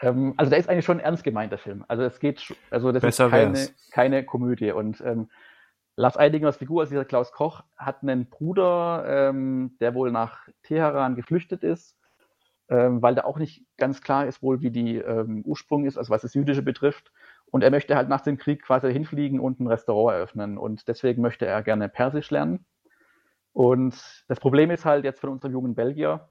[0.00, 1.84] Ähm, also der ist eigentlich schon ernst gemeint, der Film.
[1.88, 3.74] Also es geht, also das Besser ist keine, wär's.
[3.90, 4.72] keine Komödie.
[4.72, 5.28] Und ähm,
[5.96, 11.16] Lars Eidingers Figur, also dieser Klaus Koch, hat einen Bruder, ähm, der wohl nach Teheran
[11.16, 11.96] geflüchtet ist,
[12.68, 16.10] ähm, weil da auch nicht ganz klar ist wohl, wie die ähm, Ursprung ist, also
[16.10, 17.12] was das Jüdische betrifft.
[17.46, 20.56] Und er möchte halt nach dem Krieg quasi hinfliegen und ein Restaurant eröffnen.
[20.56, 22.64] Und deswegen möchte er gerne Persisch lernen.
[23.52, 26.30] Und das Problem ist halt jetzt von unserem jungen Belgier,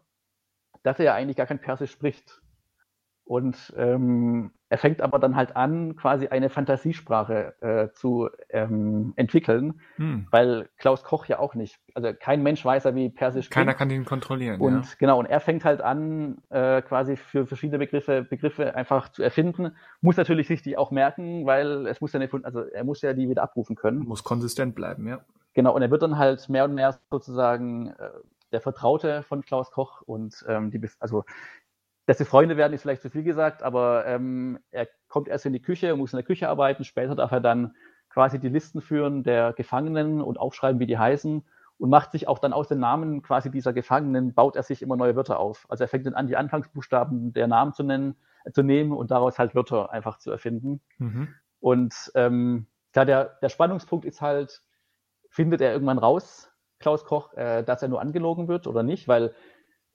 [0.81, 2.41] dass er ja eigentlich gar kein Persisch spricht.
[3.25, 9.81] Und ähm, er fängt aber dann halt an, quasi eine Fantasiesprache äh, zu ähm, entwickeln,
[9.95, 10.27] hm.
[10.31, 13.77] weil Klaus Koch ja auch nicht, also kein Mensch weiß ja, wie Persisch Keiner klingt.
[13.77, 14.61] kann ihn kontrollieren.
[14.61, 14.91] Und ja.
[14.97, 19.75] genau, und er fängt halt an, äh, quasi für verschiedene Begriffe, Begriffe einfach zu erfinden,
[19.99, 23.13] muss natürlich sich die auch merken, weil es muss ja nicht, also er muss ja
[23.13, 23.99] die wieder abrufen können.
[23.99, 25.19] Muss konsistent bleiben, ja.
[25.53, 28.09] Genau, und er wird dann halt mehr und mehr sozusagen äh,
[28.53, 31.25] der Vertraute von Klaus Koch und ähm, die, also
[32.05, 35.53] dass sie Freunde werden, ist vielleicht zu viel gesagt, aber ähm, er kommt erst in
[35.53, 37.75] die Küche, muss in der Küche arbeiten, später darf er dann
[38.09, 41.43] quasi die Listen führen der Gefangenen und aufschreiben, wie die heißen
[41.81, 44.95] und macht sich auch dann aus den Namen quasi dieser Gefangenen, baut er sich immer
[44.95, 45.65] neue Wörter auf.
[45.67, 49.09] Also er fängt dann an, die Anfangsbuchstaben der Namen zu nennen, äh, zu nehmen und
[49.09, 50.81] daraus halt Wörter einfach zu erfinden.
[50.99, 51.29] Mhm.
[51.59, 54.61] Und ähm, klar, der, der Spannungspunkt ist halt,
[55.29, 59.33] findet er irgendwann raus, Klaus Koch, äh, dass er nur angelogen wird oder nicht, weil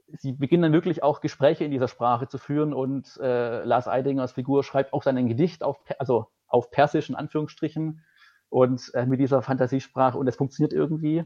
[0.09, 4.33] sie beginnen dann wirklich auch Gespräche in dieser Sprache zu führen und äh, Lars Eidingers
[4.33, 8.05] Figur schreibt auch dann ein Gedicht auf, also auf Persisch in Anführungsstrichen
[8.49, 11.25] und äh, mit dieser Fantasiesprache und es funktioniert irgendwie.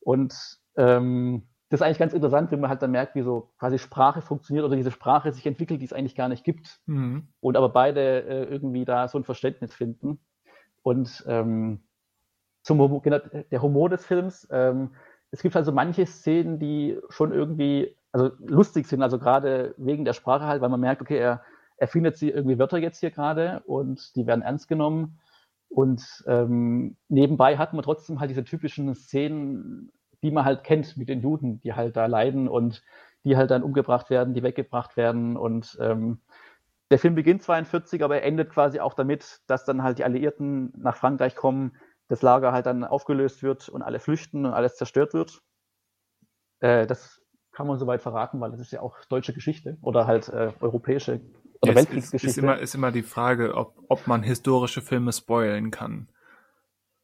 [0.00, 0.34] Und
[0.76, 4.22] ähm, das ist eigentlich ganz interessant, wenn man halt dann merkt, wie so quasi Sprache
[4.22, 6.80] funktioniert oder diese Sprache sich entwickelt, die es eigentlich gar nicht gibt.
[6.86, 7.28] Mhm.
[7.40, 10.18] Und aber beide äh, irgendwie da so ein Verständnis finden.
[10.82, 11.80] Und ähm,
[12.62, 14.90] zum Humor, genau, der Humor des Films, ähm,
[15.30, 20.12] es gibt also manche Szenen, die schon irgendwie also lustig sind, also gerade wegen der
[20.12, 21.42] Sprache halt, weil man merkt, okay, er,
[21.76, 25.20] er findet sie irgendwie Wörter jetzt hier gerade und die werden ernst genommen.
[25.68, 29.92] Und ähm, nebenbei hat man trotzdem halt diese typischen Szenen,
[30.22, 32.82] die man halt kennt mit den Juden, die halt da leiden und
[33.24, 35.36] die halt dann umgebracht werden, die weggebracht werden.
[35.36, 36.20] Und ähm,
[36.90, 40.72] der Film beginnt 42, aber er endet quasi auch damit, dass dann halt die Alliierten
[40.76, 41.76] nach Frankreich kommen,
[42.08, 45.40] das Lager halt dann aufgelöst wird und alle flüchten und alles zerstört wird.
[46.58, 47.19] Äh, das
[47.52, 51.20] kann man soweit verraten, weil es ist ja auch deutsche Geschichte oder halt äh, europäische
[51.62, 52.26] oder ja, Weltkriegsgeschichte.
[52.26, 56.08] Ist, ist, immer, ist immer die Frage, ob, ob man historische Filme spoilen kann.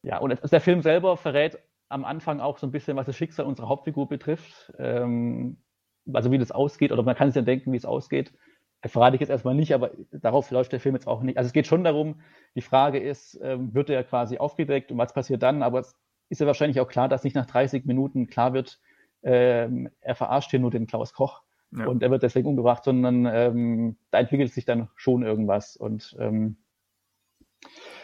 [0.01, 3.45] Ja, und der Film selber verrät am Anfang auch so ein bisschen, was das Schicksal
[3.45, 4.73] unserer Hauptfigur betrifft.
[4.77, 5.57] Ähm,
[6.13, 8.33] also wie das ausgeht, oder man kann sich ja denken, wie es ausgeht.
[8.81, 11.37] Das verrate ich jetzt erstmal nicht, aber darauf läuft der Film jetzt auch nicht.
[11.37, 12.21] Also es geht schon darum,
[12.55, 15.63] die Frage ist, ähm, wird er quasi aufgedeckt und was passiert dann?
[15.63, 15.95] Aber es
[16.29, 18.79] ist ja wahrscheinlich auch klar, dass nicht nach 30 Minuten klar wird,
[19.23, 21.85] ähm, er verarscht hier nur den Klaus Koch ja.
[21.85, 26.57] und er wird deswegen umgebracht, sondern ähm, da entwickelt sich dann schon irgendwas und ähm,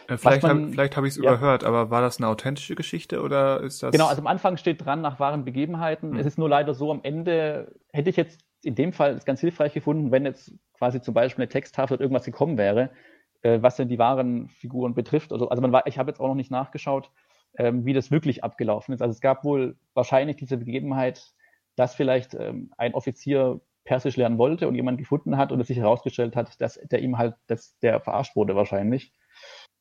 [0.08, 1.32] äh, Vielleicht, man, hab, vielleicht habe ich es ja.
[1.32, 3.92] überhört, aber war das eine authentische Geschichte oder ist das.
[3.92, 6.12] Genau, also am Anfang steht dran nach wahren Begebenheiten.
[6.12, 6.18] Hm.
[6.18, 9.72] Es ist nur leider so, am Ende hätte ich jetzt in dem Fall ganz hilfreich
[9.72, 12.90] gefunden, wenn jetzt quasi zum Beispiel eine Texttafel oder irgendwas gekommen wäre,
[13.42, 15.32] äh, was denn die wahren Figuren betrifft.
[15.32, 17.10] Also, also man war, ich habe jetzt auch noch nicht nachgeschaut,
[17.58, 19.02] ähm, wie das wirklich abgelaufen ist.
[19.02, 21.32] Also es gab wohl wahrscheinlich diese Begebenheit,
[21.76, 25.76] dass vielleicht ähm, ein Offizier Persisch lernen wollte und jemand gefunden hat und es sich
[25.76, 29.12] herausgestellt hat, dass der ihm halt, dass der verarscht wurde wahrscheinlich.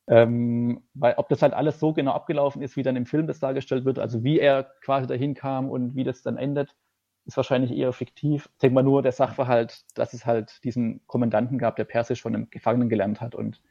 [0.07, 3.39] Ähm, weil ob das halt alles so genau abgelaufen ist, wie dann im Film das
[3.39, 6.75] dargestellt wird, also wie er quasi dahin kam und wie das dann endet,
[7.25, 8.49] ist wahrscheinlich eher fiktiv.
[8.51, 12.36] Ich denke mal nur der Sachverhalt, dass es halt diesen Kommandanten gab, der Persisch von
[12.36, 13.62] einem Gefangenen gelernt hat und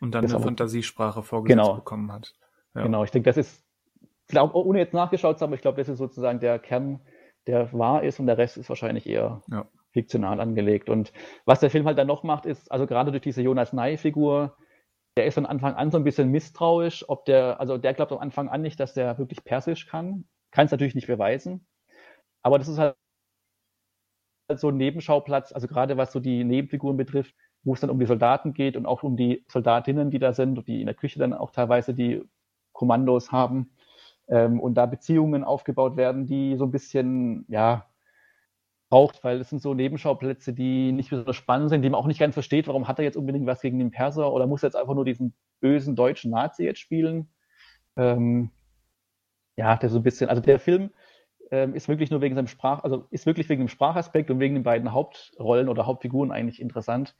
[0.00, 1.74] und dann eine Fantasiesprache vorgesetzt genau.
[1.74, 2.34] bekommen hat.
[2.74, 2.82] Ja.
[2.82, 3.64] Genau, ich denke, das ist,
[4.28, 7.00] glaub, ohne jetzt nachgeschaut zu haben, ich glaube, das ist sozusagen der Kern,
[7.46, 9.66] der wahr ist und der Rest ist wahrscheinlich eher ja.
[9.92, 10.88] fiktional angelegt.
[10.88, 11.12] Und
[11.46, 14.56] was der Film halt dann noch macht, ist, also gerade durch diese Jonas Ney-Figur,
[15.16, 18.18] der ist von Anfang an so ein bisschen misstrauisch, ob der, also der glaubt am
[18.18, 20.24] Anfang an nicht, dass der wirklich Persisch kann.
[20.52, 21.66] Kann es natürlich nicht beweisen.
[22.42, 22.96] Aber das ist halt
[24.56, 28.06] so ein Nebenschauplatz, also gerade was so die Nebenfiguren betrifft, wo es dann um die
[28.06, 31.18] Soldaten geht und auch um die Soldatinnen, die da sind und die in der Küche
[31.18, 32.22] dann auch teilweise die
[32.80, 33.70] Kommandos haben
[34.28, 37.86] ähm, und da Beziehungen aufgebaut werden, die so ein bisschen, ja,
[38.88, 42.18] braucht, weil es sind so Nebenschauplätze, die nicht besonders spannend sind, die man auch nicht
[42.18, 44.76] ganz versteht, warum hat er jetzt unbedingt was gegen den Perser oder muss er jetzt
[44.76, 47.28] einfach nur diesen bösen deutschen Nazi jetzt spielen.
[47.96, 48.50] Ähm,
[49.56, 50.90] ja, der so ein bisschen, also der Film
[51.50, 54.54] ähm, ist wirklich nur wegen seinem Sprach, also ist wirklich wegen dem Sprachaspekt und wegen
[54.54, 57.14] den beiden Hauptrollen oder Hauptfiguren eigentlich interessant.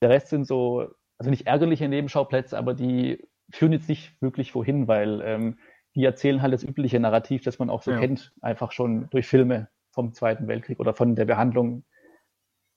[0.00, 0.88] Der Rest sind so,
[1.18, 3.22] also nicht ärgerliche Nebenschauplätze, aber die
[3.54, 5.58] führen jetzt nicht wirklich wohin, weil ähm,
[5.94, 7.98] die erzählen halt das übliche Narrativ, das man auch so ja.
[7.98, 11.84] kennt, einfach schon durch Filme vom Zweiten Weltkrieg oder von der Behandlung,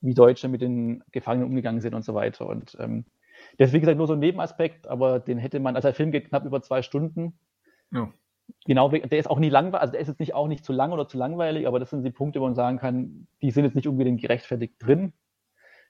[0.01, 2.47] wie Deutsche mit den Gefangenen umgegangen sind und so weiter.
[2.47, 3.05] Und ähm,
[3.57, 6.11] das ist, wie gesagt, nur so ein Nebenaspekt, aber den hätte man, also der Film
[6.11, 7.39] geht knapp über zwei Stunden.
[7.91, 8.11] Ja.
[8.65, 10.93] Genau, der ist auch nie langweilig, also der ist jetzt nicht auch nicht zu lang
[10.93, 13.75] oder zu langweilig, aber das sind die Punkte, wo man sagen kann, die sind jetzt
[13.75, 15.13] nicht unbedingt gerechtfertigt drin.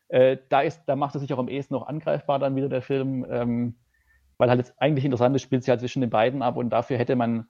[0.08, 2.82] Äh, da, ist, da macht es sich auch am ehesten noch angreifbar dann wieder der
[2.82, 3.26] Film.
[3.30, 3.76] Ähm,
[4.38, 7.15] weil halt jetzt eigentlich interessantes spielt sich halt zwischen den beiden ab und dafür hätte
[7.15, 7.50] man,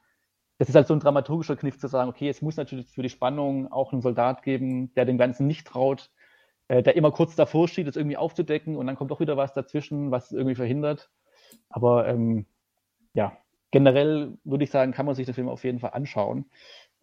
[0.57, 3.09] das ist halt so ein dramaturgischer Kniff zu sagen, okay, es muss natürlich für die
[3.09, 6.11] Spannung auch einen Soldat geben, der dem Ganzen nicht traut,
[6.67, 9.53] äh, der immer kurz davor steht, das irgendwie aufzudecken und dann kommt doch wieder was
[9.53, 11.09] dazwischen, was es irgendwie verhindert.
[11.69, 12.45] Aber ähm,
[13.13, 13.37] ja,
[13.71, 16.45] generell würde ich sagen, kann man sich den Film auf jeden Fall anschauen.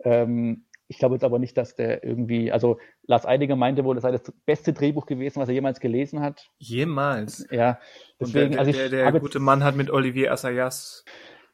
[0.03, 4.03] Ähm, ich glaube jetzt aber nicht, dass der irgendwie, also Lars Eidinger meinte wohl, das
[4.03, 6.51] sei das beste Drehbuch gewesen, was er jemals gelesen hat.
[6.59, 7.47] Jemals?
[7.51, 7.79] Ja.
[8.21, 11.05] Deswegen, der, also ich der, der gute Mann hat mit Olivier Assayas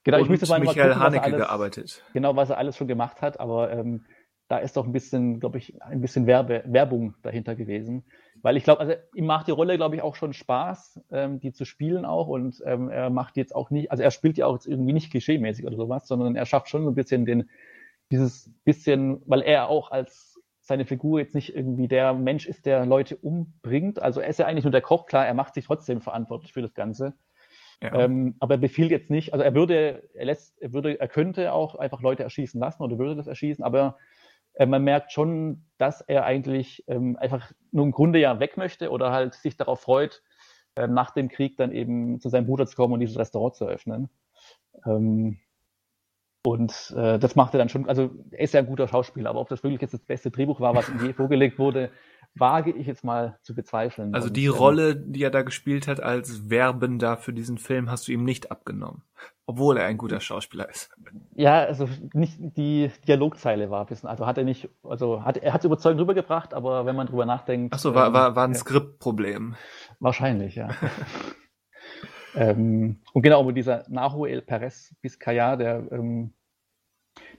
[0.04, 2.04] genau, und ich müsste mal Michael gucken, Haneke alles, gearbeitet.
[2.12, 4.04] Genau, was er alles schon gemacht hat, aber ähm,
[4.48, 8.04] da ist doch ein bisschen, glaube ich, ein bisschen Werbe, Werbung dahinter gewesen.
[8.42, 11.52] Weil ich glaube, also ihm macht die Rolle, glaube ich, auch schon Spaß, ähm, die
[11.52, 12.26] zu spielen auch.
[12.26, 15.12] Und ähm, er macht jetzt auch nicht, also er spielt ja auch jetzt irgendwie nicht
[15.12, 17.48] klischeemäßig oder sowas, sondern er schafft schon so ein bisschen den,
[18.10, 22.86] dieses bisschen, weil er auch als seine Figur jetzt nicht irgendwie der Mensch ist, der
[22.86, 24.00] Leute umbringt.
[24.00, 26.62] Also er ist ja eigentlich nur der Koch, klar, er macht sich trotzdem verantwortlich für
[26.62, 27.14] das Ganze.
[27.82, 27.94] Ja.
[27.94, 31.52] Ähm, aber er befiehlt jetzt nicht, also er würde, er lässt, er würde, er könnte
[31.52, 33.96] auch einfach Leute erschießen lassen oder würde das erschießen, aber
[34.54, 38.90] äh, man merkt schon, dass er eigentlich ähm, einfach nur im Grunde ja weg möchte
[38.90, 40.22] oder halt sich darauf freut,
[40.76, 43.64] äh, nach dem Krieg dann eben zu seinem Bruder zu kommen und dieses Restaurant zu
[43.64, 44.10] eröffnen.
[44.86, 45.38] Ähm,
[46.42, 49.40] und äh, das macht er dann schon, also er ist ja ein guter Schauspieler, aber
[49.40, 51.90] ob das wirklich jetzt das beste Drehbuch war, was ihm je vorgelegt wurde,
[52.34, 54.14] wage ich jetzt mal zu bezweifeln.
[54.14, 57.90] Also die und, ähm, Rolle, die er da gespielt hat als Werbender für diesen Film,
[57.90, 59.02] hast du ihm nicht abgenommen,
[59.46, 60.90] obwohl er ein guter Schauspieler ist.
[61.34, 65.52] Ja, also nicht die Dialogzeile war ein bisschen, also hat er nicht, also hat er
[65.52, 67.74] hat es überzeugend rübergebracht, aber wenn man drüber nachdenkt.
[67.74, 69.56] Ach so, war, war, war ein ähm, Skriptproblem.
[69.98, 70.68] Wahrscheinlich, ja.
[72.34, 76.32] ähm, und genau, mit dieser Nahuel Perez Vizcaya, der ähm,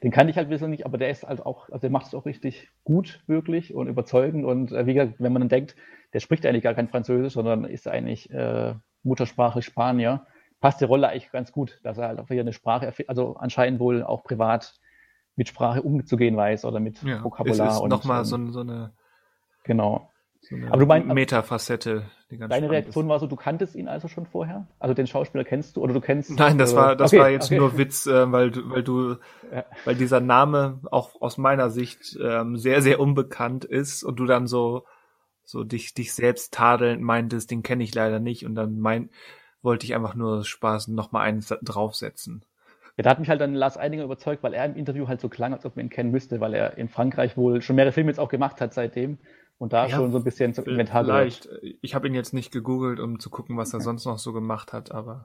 [0.03, 2.15] den kann ich halt wissen nicht, aber der ist halt auch, also der macht es
[2.15, 4.45] auch richtig gut, wirklich und überzeugend.
[4.45, 5.75] Und äh, wie gesagt, wenn man dann denkt,
[6.13, 8.73] der spricht eigentlich gar kein Französisch, sondern ist eigentlich äh,
[9.03, 10.25] Muttersprache Spanier,
[10.59, 13.79] passt die Rolle eigentlich ganz gut, dass er halt auch wieder eine Sprache, also anscheinend
[13.79, 14.79] wohl auch privat
[15.35, 17.67] mit Sprache umzugehen weiß oder mit ja, Vokabular.
[17.67, 18.93] Es ist und nochmal so, so eine.
[19.63, 20.09] Genau.
[20.41, 22.03] So aber du meinst, Metafacette.
[22.37, 23.09] Deine Reaktion ist.
[23.09, 24.67] war so, du kanntest ihn also schon vorher?
[24.79, 26.37] Also den Schauspieler kennst du oder du kennst?
[26.37, 27.57] Nein, das war das okay, war jetzt okay.
[27.57, 29.17] nur Witz, äh, weil du weil du
[29.53, 29.65] ja.
[29.85, 34.47] weil dieser Name auch aus meiner Sicht ähm, sehr sehr unbekannt ist und du dann
[34.47, 34.85] so
[35.43, 39.09] so dich dich selbst tadelnd meintest, den kenne ich leider nicht und dann mein
[39.61, 42.43] wollte ich einfach nur Spaß noch mal eins draufsetzen.
[42.97, 45.29] Ja, da hat mich halt dann Lars Eidinger überzeugt, weil er im Interview halt so
[45.29, 48.09] klang, als ob man ihn kennen müsste, weil er in Frankreich wohl schon mehrere Filme
[48.09, 49.17] jetzt auch gemacht hat seitdem
[49.61, 51.47] und da ja, schon so ein bisschen zum Inventar Vielleicht.
[51.83, 54.73] Ich habe ihn jetzt nicht gegoogelt, um zu gucken, was er sonst noch so gemacht
[54.73, 55.23] hat, aber.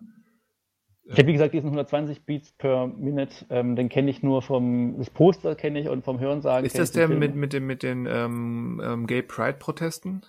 [1.07, 1.13] Äh.
[1.13, 4.99] Ich habe wie gesagt diesen 120 Beats per Minute, ähm, den kenne ich nur vom
[4.99, 6.67] das Poster kenne ich und vom Hörensagen.
[6.67, 10.21] Ist das der mit mit den mit den ähm, ähm, Gay Pride Protesten?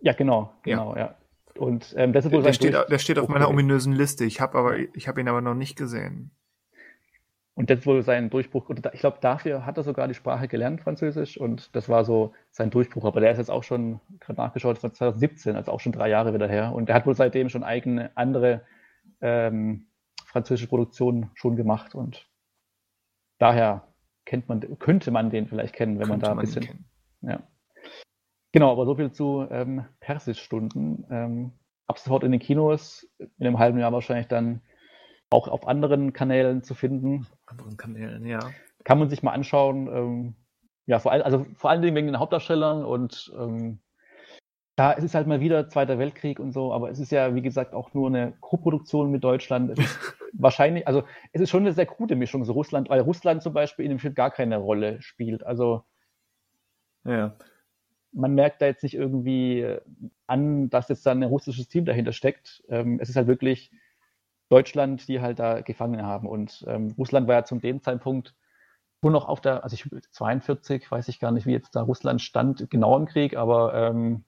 [0.00, 1.00] Ja, genau, genau, ja.
[1.00, 1.16] ja.
[1.56, 4.26] Und ähm, das ist wohl der, der steht, der steht auf meiner ominösen Liste.
[4.26, 6.30] Ich habe aber ich habe ihn aber noch nicht gesehen.
[7.54, 8.70] Und das wohl sein Durchbruch.
[8.92, 11.36] Ich glaube, dafür hat er sogar die Sprache gelernt, Französisch.
[11.38, 13.04] Und das war so sein Durchbruch.
[13.04, 16.32] Aber der ist jetzt auch schon, gerade nachgeschaut, von 2017, also auch schon drei Jahre
[16.32, 16.72] wieder her.
[16.74, 18.62] Und er hat wohl seitdem schon eigene andere
[19.20, 19.86] ähm,
[20.24, 21.94] französische Produktionen schon gemacht.
[21.94, 22.26] Und
[23.38, 23.86] daher
[24.24, 26.86] kennt man, könnte man den vielleicht kennen, wenn man da ein bisschen.
[27.20, 27.42] Ja.
[28.52, 31.06] Genau, aber so viel zu ähm, Persischstunden.
[31.10, 31.52] Ähm,
[31.86, 34.62] ab sofort in den Kinos, in einem halben Jahr wahrscheinlich dann
[35.32, 37.26] auch auf anderen Kanälen zu finden.
[37.46, 38.40] Anderen Kanälen, ja.
[38.84, 39.86] Kann man sich mal anschauen.
[39.88, 40.34] Ähm,
[40.86, 43.78] ja, vor, all, also vor allen Dingen wegen den Hauptdarstellern und ähm,
[44.78, 47.42] ja, es ist halt mal wieder Zweiter Weltkrieg und so, aber es ist ja, wie
[47.42, 49.78] gesagt, auch nur eine Co-Produktion mit Deutschland.
[50.32, 53.84] Wahrscheinlich, also es ist schon eine sehr gute Mischung, so Russland, weil Russland zum Beispiel
[53.84, 55.44] in dem Film gar keine Rolle spielt.
[55.44, 55.84] Also
[57.04, 57.36] ja.
[58.12, 59.76] man merkt da jetzt nicht irgendwie
[60.26, 62.64] an, dass jetzt dann ein russisches Team dahinter steckt.
[62.68, 63.70] Ähm, es ist halt wirklich
[64.52, 66.28] Deutschland, die halt da Gefangene haben.
[66.28, 68.34] Und ähm, Russland war ja zum dem Zeitpunkt
[69.00, 72.20] nur noch auf der, also ich 42, weiß ich gar nicht, wie jetzt da Russland
[72.20, 74.24] stand, genau im Krieg, aber ähm,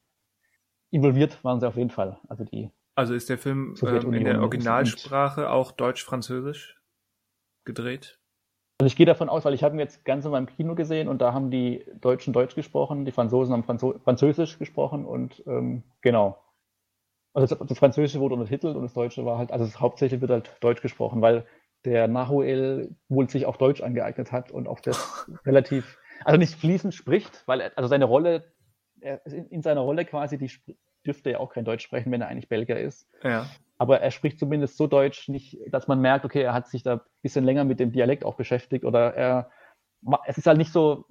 [0.90, 2.18] involviert waren sie auf jeden Fall.
[2.26, 2.70] Also die.
[2.94, 6.80] Also ist der Film ähm, in der Originalsprache auch Deutsch-Französisch
[7.66, 8.18] gedreht?
[8.80, 11.08] Also ich gehe davon aus, weil ich habe ihn jetzt ganz in meinem Kino gesehen
[11.08, 15.82] und da haben die Deutschen Deutsch gesprochen, die Franzosen haben Franzo Französisch gesprochen und ähm,
[16.00, 16.38] genau.
[17.34, 20.56] Also das, das, Französische wurde untertitelt und das Deutsche war halt, also hauptsächlich wird halt
[20.60, 21.44] Deutsch gesprochen, weil
[21.84, 26.94] der Nahuel wohl sich auf Deutsch angeeignet hat und auch das relativ, also nicht fließend
[26.94, 28.52] spricht, weil er, also seine Rolle,
[29.00, 30.50] er, in seiner Rolle quasi, die
[31.04, 33.08] dürfte ja auch kein Deutsch sprechen, wenn er eigentlich Belgier ist.
[33.22, 33.46] Ja.
[33.76, 36.94] Aber er spricht zumindest so Deutsch nicht, dass man merkt, okay, er hat sich da
[36.94, 39.50] ein bisschen länger mit dem Dialekt auch beschäftigt oder er,
[40.26, 41.06] es ist halt nicht so,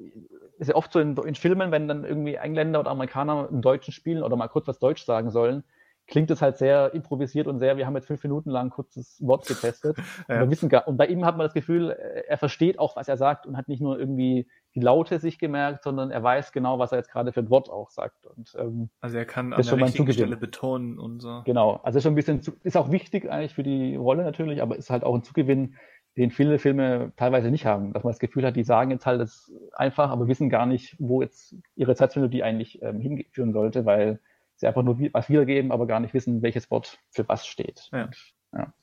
[0.57, 3.91] ist ja oft so in, in Filmen, wenn dann irgendwie Engländer oder Amerikaner im Deutschen
[3.91, 5.63] spielen oder mal kurz was Deutsch sagen sollen,
[6.08, 9.48] klingt es halt sehr improvisiert und sehr, wir haben jetzt fünf Minuten lang kurzes Wort
[9.48, 9.98] getestet.
[10.28, 10.44] ja.
[10.44, 11.92] und, wissen gar, und bei ihm hat man das Gefühl,
[12.28, 15.84] er versteht auch, was er sagt und hat nicht nur irgendwie die Laute sich gemerkt,
[15.84, 18.26] sondern er weiß genau, was er jetzt gerade für ein Wort auch sagt.
[18.26, 21.42] Und, ähm, also er kann an der richtigen Stelle betonen und so.
[21.46, 24.76] Genau, also schon ein bisschen, zu, ist auch wichtig eigentlich für die Rolle natürlich, aber
[24.76, 25.76] ist halt auch ein Zugewinn,
[26.18, 27.94] den viele Filme teilweise nicht haben.
[27.94, 30.96] Dass man das Gefühl hat, die sagen jetzt halt das einfach, aber wissen gar nicht,
[31.00, 34.20] wo jetzt ihre Satzmelodie eigentlich ähm, hinführen sollte, weil
[34.63, 37.89] sie einfach nur was wiedergeben, aber gar nicht wissen, welches Wort für was steht.
[37.91, 38.10] Ja.
[38.54, 38.73] ja.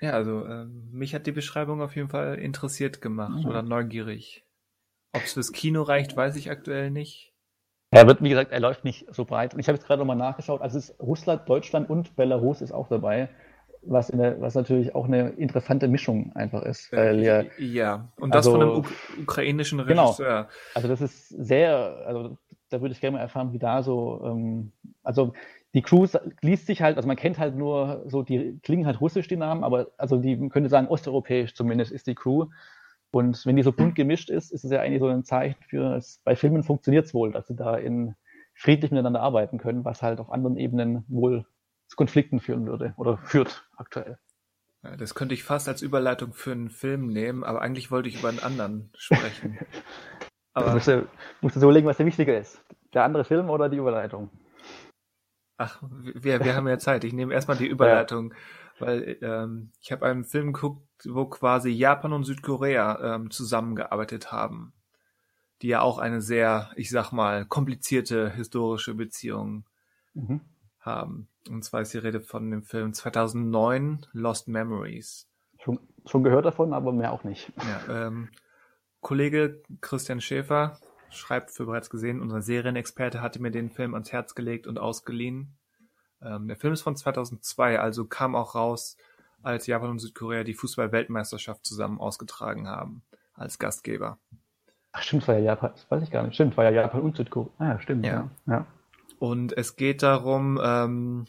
[0.00, 3.48] Ja, also ähm, mich hat die Beschreibung auf jeden Fall interessiert gemacht mhm.
[3.48, 4.44] oder neugierig.
[5.12, 7.32] Ob es fürs Kino reicht, weiß ich aktuell nicht.
[7.90, 9.54] Er wird, wie gesagt, er läuft nicht so breit.
[9.54, 12.72] Und ich habe jetzt gerade nochmal nachgeschaut, also es ist Russland, Deutschland und Belarus ist
[12.72, 13.28] auch dabei,
[13.82, 16.90] was, der, was natürlich auch eine interessante Mischung einfach ist.
[16.90, 18.12] Weil ja, ja.
[18.16, 18.90] und das also, von einem Uk
[19.22, 20.06] ukrainischen genau.
[20.06, 20.42] Regisseur.
[20.42, 20.48] Genau.
[20.74, 22.36] Also das ist sehr, also
[22.70, 24.72] da würde ich gerne mal erfahren, wie da so, ähm,
[25.02, 25.32] also
[25.74, 26.06] die Crew
[26.40, 29.64] liest sich halt, also man kennt halt nur so, die klingen halt russisch, die Namen,
[29.64, 32.46] aber also die man könnte sagen, osteuropäisch zumindest ist die Crew.
[33.10, 36.00] Und wenn die so bunt gemischt ist, ist es ja eigentlich so ein Zeichen für,
[36.24, 38.14] bei Filmen funktioniert es wohl, dass sie da in
[38.54, 41.44] friedlich miteinander arbeiten können, was halt auf anderen Ebenen wohl
[41.88, 44.18] zu Konflikten führen würde oder führt aktuell.
[44.82, 48.18] Ja, das könnte ich fast als Überleitung für einen Film nehmen, aber eigentlich wollte ich
[48.18, 49.58] über einen anderen sprechen.
[50.52, 51.08] aber du,
[51.44, 52.64] musst du so überlegen, was der wichtiger ist.
[52.94, 54.30] Der andere Film oder die Überleitung?
[55.58, 57.04] Ach, wir, wir haben ja Zeit.
[57.04, 58.32] Ich nehme erstmal die Überleitung,
[58.80, 58.86] ja.
[58.86, 64.72] weil ähm, ich habe einen Film geguckt, wo quasi Japan und Südkorea ähm, zusammengearbeitet haben,
[65.60, 69.66] die ja auch eine sehr, ich sag mal, komplizierte historische Beziehung
[70.14, 70.40] mhm.
[70.80, 71.28] haben.
[71.50, 75.28] Und zwar ist die Rede von dem Film 2009 Lost Memories.
[75.58, 77.52] Schon, schon gehört davon, aber mehr auch nicht.
[77.58, 78.30] Ja, ähm,
[79.02, 80.78] Kollege Christian Schäfer
[81.16, 85.56] schreibt für bereits gesehen, unser Serienexperte hatte mir den Film ans Herz gelegt und ausgeliehen.
[86.22, 88.96] Ähm, der Film ist von 2002, also kam auch raus,
[89.42, 93.02] als Japan und Südkorea die Fußball-Weltmeisterschaft zusammen ausgetragen haben,
[93.34, 94.18] als Gastgeber.
[94.92, 96.34] Ach stimmt, war ja Japan, das weiß ich gar nicht.
[96.34, 97.50] Stimmt, war ja Japan und Südkorea.
[97.58, 98.30] Ah, stimmt, ja.
[98.46, 98.52] ja.
[98.52, 98.66] ja.
[99.18, 101.26] Und es geht darum, ähm,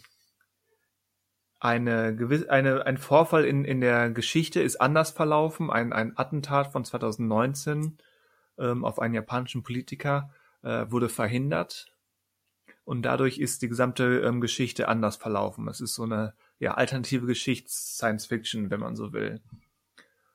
[1.59, 6.71] eine gewisse, eine, ein Vorfall in, in der Geschichte ist anders verlaufen, ein, ein Attentat
[6.71, 7.97] von 2019
[8.57, 10.31] ähm, auf einen japanischen Politiker
[10.63, 11.91] äh, wurde verhindert
[12.85, 15.67] und dadurch ist die gesamte ähm, Geschichte anders verlaufen.
[15.67, 19.41] Es ist so eine ja, alternative Geschichts-Science-Fiction, wenn man so will.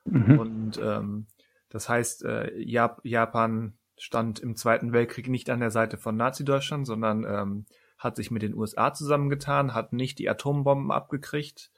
[0.05, 0.39] Mhm.
[0.39, 1.27] Und ähm,
[1.69, 6.85] das heißt, äh, Jap Japan stand im Zweiten Weltkrieg nicht an der Seite von Nazi-Deutschland,
[6.85, 7.65] sondern ähm,
[7.97, 11.71] hat sich mit den USA zusammengetan, hat nicht die Atombomben abgekriegt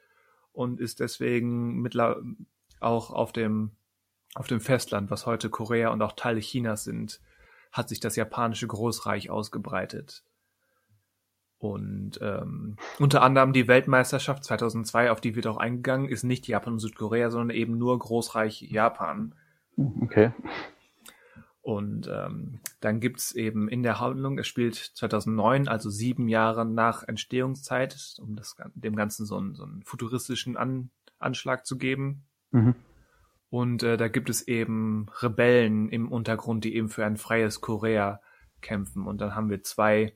[0.53, 2.21] und ist deswegen mittler
[2.79, 3.71] auch auf dem
[4.35, 7.21] auf dem Festland, was heute Korea und auch Teile Chinas sind,
[7.71, 10.23] hat sich das japanische Großreich ausgebreitet.
[11.57, 16.73] Und ähm, unter anderem die Weltmeisterschaft 2002, auf die wird auch eingegangen, ist nicht Japan
[16.73, 19.33] und Südkorea, sondern eben nur Großreich Japan.
[20.01, 20.33] Okay.
[21.61, 27.03] Und ähm, dann gibt's eben in der Handlung, es spielt 2009, also sieben Jahre nach
[27.03, 32.25] Entstehungszeit, um das, dem Ganzen so einen, so einen futuristischen An Anschlag zu geben.
[32.51, 32.75] Mhm.
[33.53, 38.19] Und äh, da gibt es eben Rebellen im Untergrund, die eben für ein freies Korea
[38.61, 39.05] kämpfen.
[39.05, 40.15] Und dann haben wir zwei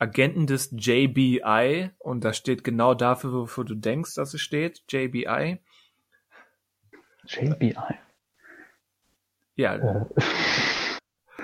[0.00, 4.82] Agenten des JBI und das steht genau dafür, wofür du denkst, dass es steht.
[4.88, 5.60] JBI.
[7.26, 7.76] JBI.
[9.54, 9.78] Ja.
[9.80, 10.10] Oh.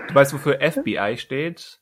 [0.09, 1.81] Du weißt, wofür FBI steht?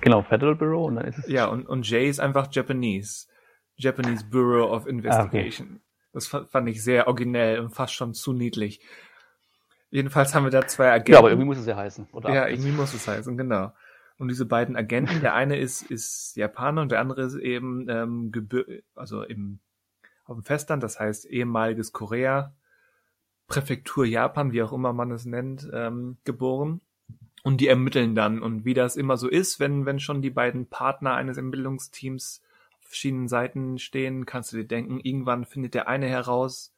[0.00, 0.84] Genau, Federal Bureau.
[0.84, 3.26] Und dann ist es ja, und, und J ist einfach Japanese.
[3.74, 5.80] Japanese Bureau of Investigation.
[6.12, 8.80] Das fand ich sehr originell und fast schon zu niedlich.
[9.90, 11.12] Jedenfalls haben wir da zwei Agenten.
[11.12, 12.32] Ja, aber irgendwie muss es ja heißen, oder?
[12.32, 13.72] Ja, irgendwie muss es heißen, genau.
[14.18, 18.32] Und diese beiden Agenten, der eine ist, ist Japaner und der andere ist eben ähm,
[18.32, 19.58] gebür also im,
[20.24, 22.54] auf dem Festland, das heißt ehemaliges Korea,
[23.48, 26.80] Präfektur Japan, wie auch immer man es nennt, ähm, geboren.
[27.42, 28.40] Und die ermitteln dann.
[28.40, 32.40] Und wie das immer so ist, wenn, wenn schon die beiden Partner eines Ermittlungsteams
[32.92, 36.74] verschiedenen Seiten stehen, kannst du dir denken, irgendwann findet der eine heraus,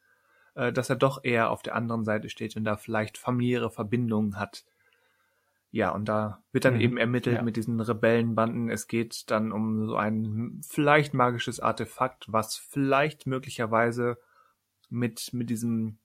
[0.54, 4.38] äh, dass er doch eher auf der anderen Seite steht und da vielleicht familiäre Verbindungen
[4.38, 4.64] hat.
[5.72, 6.80] Ja, und da wird dann mhm.
[6.80, 7.42] eben ermittelt ja.
[7.42, 8.70] mit diesen Rebellenbanden.
[8.70, 14.16] Es geht dann um so ein vielleicht magisches Artefakt, was vielleicht möglicherweise
[14.88, 15.98] mit, mit diesem,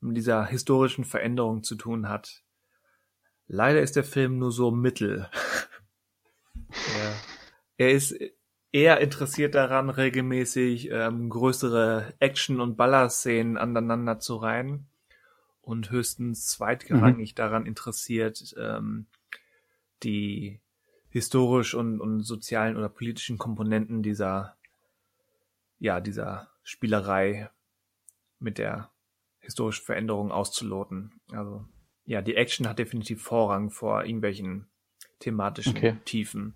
[0.00, 2.42] mit dieser historischen Veränderung zu tun hat.
[3.46, 5.30] Leider ist der Film nur so mittel.
[6.54, 7.12] ja.
[7.78, 8.14] Er ist
[8.72, 14.86] eher interessiert daran, regelmäßig ähm, größere Action- und Ballerszenen aneinander zu reihen
[15.60, 17.36] und höchstens zweitgerangig mhm.
[17.36, 19.06] daran interessiert, ähm,
[20.02, 20.60] die
[21.10, 24.56] historisch und, und sozialen oder politischen Komponenten dieser,
[25.78, 27.50] ja, dieser Spielerei
[28.38, 28.90] mit der
[29.40, 31.12] historischen Veränderung auszuloten.
[31.30, 31.64] Also
[32.06, 34.66] ja, die Action hat definitiv Vorrang vor irgendwelchen
[35.20, 35.96] thematischen Okay.
[36.04, 36.54] Tiefen.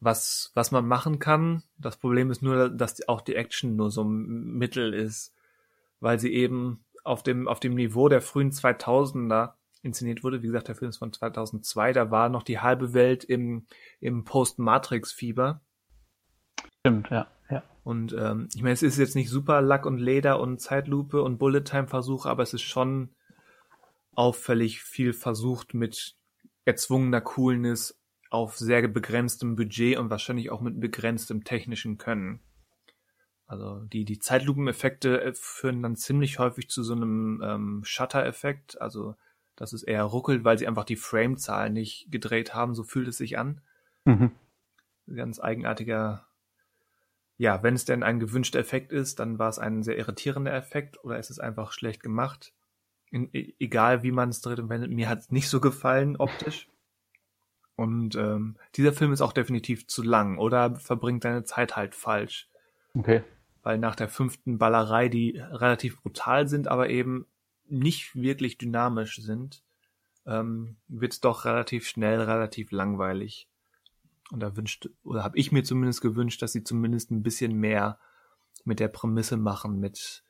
[0.00, 4.02] Was, was man machen kann, das Problem ist nur, dass auch die Action nur so
[4.02, 5.34] ein Mittel ist,
[6.00, 10.42] weil sie eben auf dem, auf dem Niveau der frühen 2000er inszeniert wurde.
[10.42, 13.66] Wie gesagt, der Film ist von 2002, da war noch die halbe Welt im,
[14.00, 15.60] im Post-Matrix-Fieber.
[16.80, 17.26] Stimmt, ja.
[17.50, 17.62] ja.
[17.84, 21.38] Und ähm, ich meine, es ist jetzt nicht super Lack und Leder und Zeitlupe und
[21.38, 23.10] Bullet-Time-Versuche, aber es ist schon
[24.14, 26.16] auffällig viel versucht mit
[26.64, 27.99] erzwungener Coolness
[28.30, 32.40] auf sehr begrenztem Budget und wahrscheinlich auch mit begrenztem technischen Können.
[33.46, 39.16] Also die, die Zeitlupeneffekte äh, führen dann ziemlich häufig zu so einem ähm, Shutter-Effekt, also
[39.56, 43.18] dass es eher ruckelt, weil sie einfach die Frame-Zahl nicht gedreht haben, so fühlt es
[43.18, 43.60] sich an
[44.04, 44.30] Mhm.
[45.14, 46.26] ganz eigenartiger,
[47.36, 51.02] ja, wenn es denn ein gewünschter Effekt ist, dann war es ein sehr irritierender Effekt
[51.04, 52.52] oder ist es einfach schlecht gemacht.
[53.10, 56.16] In, e- egal wie man es dreht und wendet, mir hat es nicht so gefallen
[56.16, 56.68] optisch.
[57.80, 62.46] Und ähm, dieser Film ist auch definitiv zu lang oder verbringt seine Zeit halt falsch.
[62.92, 63.24] Okay.
[63.62, 67.24] Weil nach der fünften Ballerei, die relativ brutal sind, aber eben
[67.70, 69.62] nicht wirklich dynamisch sind,
[70.26, 73.48] ähm, wird es doch relativ schnell, relativ langweilig.
[74.30, 77.98] Und da wünscht, oder habe ich mir zumindest gewünscht, dass sie zumindest ein bisschen mehr
[78.66, 80.22] mit der Prämisse machen, mit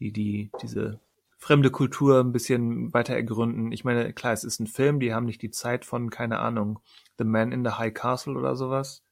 [0.00, 0.98] die, die, diese
[1.42, 3.72] fremde Kultur ein bisschen weiter ergründen.
[3.72, 6.78] Ich meine, klar, es ist ein Film, die haben nicht die Zeit von, keine Ahnung,
[7.18, 9.02] The Man in the High Castle oder sowas.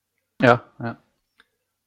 [0.41, 1.03] Ja, ja.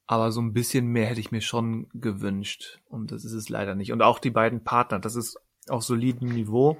[0.06, 2.78] Aber so ein bisschen mehr hätte ich mir schon gewünscht.
[2.84, 3.90] Und das ist es leider nicht.
[3.90, 5.40] Und auch die beiden Partner, das ist
[5.70, 6.76] auf solidem Niveau.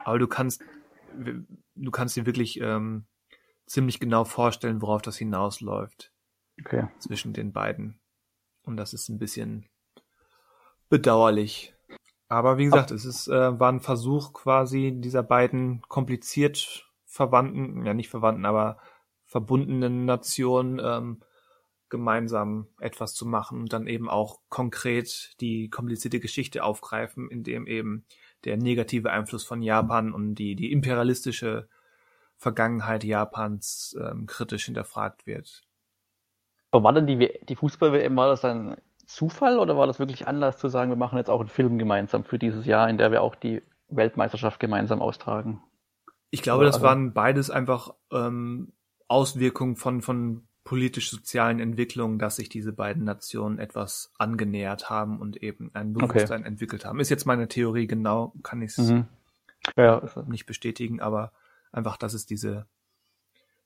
[0.00, 0.62] Aber du kannst,
[1.74, 3.06] du kannst dir wirklich ähm,
[3.64, 6.12] ziemlich genau vorstellen, worauf das hinausläuft
[6.60, 6.86] Okay.
[6.98, 7.98] zwischen den beiden.
[8.62, 9.64] Und das ist ein bisschen
[10.90, 11.72] bedauerlich.
[12.28, 17.94] Aber wie gesagt, es ist, äh, war ein Versuch quasi dieser beiden kompliziert verwandten, ja
[17.94, 18.78] nicht verwandten, aber
[19.24, 21.22] verbundenen Nationen ähm,
[21.88, 28.04] gemeinsam etwas zu machen und dann eben auch konkret die komplizierte Geschichte aufgreifen, indem eben
[28.44, 31.68] der negative Einfluss von Japan und die, die imperialistische
[32.36, 35.62] Vergangenheit Japans ähm, kritisch hinterfragt wird.
[36.70, 38.76] Aber war denn die, die Fußball-WM, war das dann
[39.06, 42.24] Zufall oder war das wirklich Anlass zu sagen, wir machen jetzt auch einen Film gemeinsam
[42.24, 45.62] für dieses Jahr, in der wir auch die Weltmeisterschaft gemeinsam austragen?
[46.30, 48.72] Ich glaube, das Also- waren beides einfach ähm,
[49.08, 55.70] Auswirkungen von, von politisch-sozialen Entwicklungen, dass sich diese beiden Nationen etwas angenähert haben und eben
[55.74, 56.98] ein Bewusstsein entwickelt haben.
[56.98, 59.06] Ist jetzt meine Theorie, genau kann ich es Mhm.
[59.76, 61.32] Ja, nicht bestätigen, aber
[61.70, 62.66] einfach, dass es diese,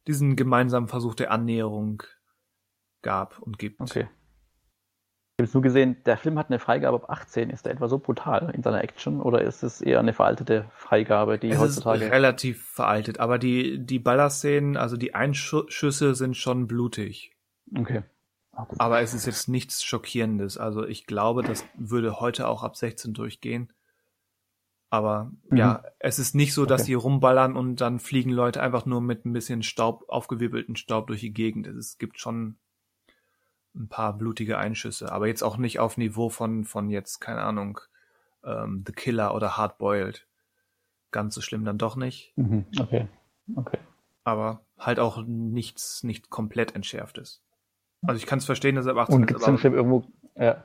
[0.07, 2.03] diesen gemeinsamen Versuch der Annäherung
[3.03, 3.80] gab und gibt.
[3.80, 4.09] okay.
[5.41, 7.49] Ich habe jetzt nur gesehen, der Film hat eine Freigabe ab 18.
[7.49, 11.38] Ist der etwa so brutal in seiner Action oder ist es eher eine veraltete Freigabe,
[11.38, 12.11] die Es ist heutzutage.
[12.11, 17.32] relativ veraltet, aber die, die Ballerszenen, also die Einschüsse sind schon blutig.
[17.74, 18.03] Okay.
[18.53, 18.66] Ah.
[18.78, 20.59] Aber es ist jetzt nichts Schockierendes.
[20.59, 23.72] Also ich glaube, das würde heute auch ab 16 durchgehen.
[24.91, 25.57] Aber Mhm.
[25.57, 26.88] ja, es ist nicht so, dass Okay.
[26.91, 31.20] die rumballern und dann fliegen Leute einfach nur mit ein bisschen Staub, aufgewirbelten Staub durch
[31.20, 31.66] die Gegend.
[31.66, 32.59] Es gibt schon
[33.74, 37.80] ein paar blutige Einschüsse, aber jetzt auch nicht auf Niveau von, von jetzt, keine Ahnung,
[38.44, 40.26] ähm, The Killer oder Hardboiled.
[41.12, 42.66] Ganz so schlimm dann doch nicht, Mhm.
[42.80, 43.08] Okay.
[43.56, 43.78] Okay.
[44.24, 47.42] aber halt auch nichts, nicht komplett entschärftes.
[48.02, 49.74] Also ich kann es verstehen, dass er ab 18 Und ist, gibt es den Film
[49.74, 50.04] irgendwo.
[50.36, 50.62] Ja.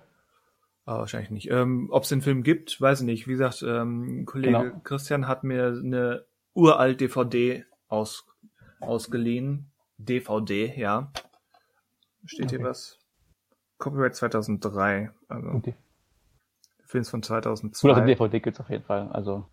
[0.85, 1.49] Aber wahrscheinlich nicht.
[1.49, 3.27] Ähm, Ob es den Film gibt, weiß ich nicht.
[3.27, 4.79] Wie gesagt, ähm, Kollege Genau.
[4.83, 8.25] Christian hat mir eine uralt DVD aus,
[8.79, 9.71] ausgeliehen.
[9.97, 11.11] DVD, ja.
[12.25, 12.67] Steht hier Okay.
[12.69, 12.99] was?
[13.77, 15.11] Copyright 2003.
[15.27, 15.73] Also, der
[16.85, 18.01] Film ist von gut, also 2002.
[18.05, 19.09] DVD gibt es auf jeden Fall.
[19.11, 19.45] Also.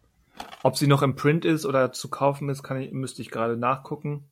[0.62, 3.56] Ob sie noch im Print ist oder zu kaufen ist, kann ich, müsste ich gerade
[3.56, 4.30] nachgucken.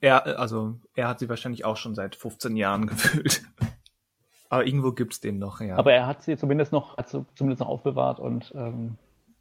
[0.00, 3.42] Er, äh, also, er hat sie wahrscheinlich auch schon seit 15 Jahren gefühlt.
[4.48, 5.76] Aber irgendwo gibt's den noch, ja.
[5.76, 8.98] Aber er hat sie zumindest noch, hat sie zumindest noch aufbewahrt und ähm,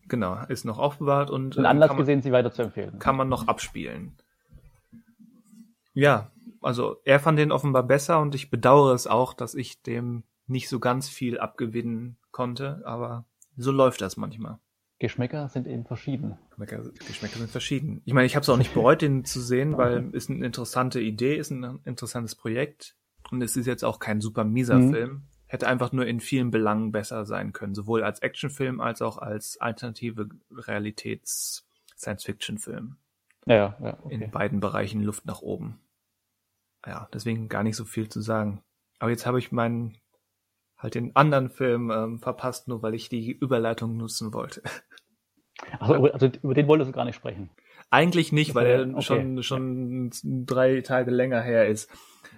[0.07, 2.97] genau, ist noch aufbewahrt und einen äh, Anlass man- gesehen, sie weiter zu empfehlen.
[2.99, 4.15] kann man noch abspielen.
[5.93, 6.31] Ja,
[6.61, 10.69] also er fand den offenbar besser und ich bedauere es auch, dass ich dem nicht
[10.69, 13.25] so ganz viel abgewinnen konnte, aber
[13.57, 14.59] so läuft das manchmal.
[14.99, 16.37] Geschmäcker sind eben verschieden.
[16.49, 18.03] Geschmäcker, Geschmäcker sind verschieden.
[18.05, 21.01] Ich meine, ich habe es auch nicht bereut, den zu sehen, weil ist eine interessante
[21.01, 22.95] Idee, ist ein interessantes Projekt
[23.31, 24.93] und es ist jetzt auch kein super mieser Mhm.
[24.93, 25.23] Film.
[25.47, 29.59] Hätte einfach nur in vielen Belangen besser sein können, sowohl als Actionfilm als auch als
[29.59, 32.97] alternative Realitäts-Science-Fiction-Film.
[33.47, 34.29] Ja, ja, in okay.
[34.31, 35.79] beiden Bereichen Luft nach oben.
[36.85, 38.63] Ja, deswegen gar nicht so viel zu sagen.
[38.99, 39.97] Aber jetzt habe ich meinen
[40.77, 44.61] halt den anderen Film ähm, verpasst, nur weil ich die Überleitung nutzen wollte.
[45.79, 47.51] Also, also über den wolltest du gar nicht sprechen.
[47.91, 49.01] Eigentlich nicht, weil er okay.
[49.01, 51.89] schon, schon drei Tage länger her ist.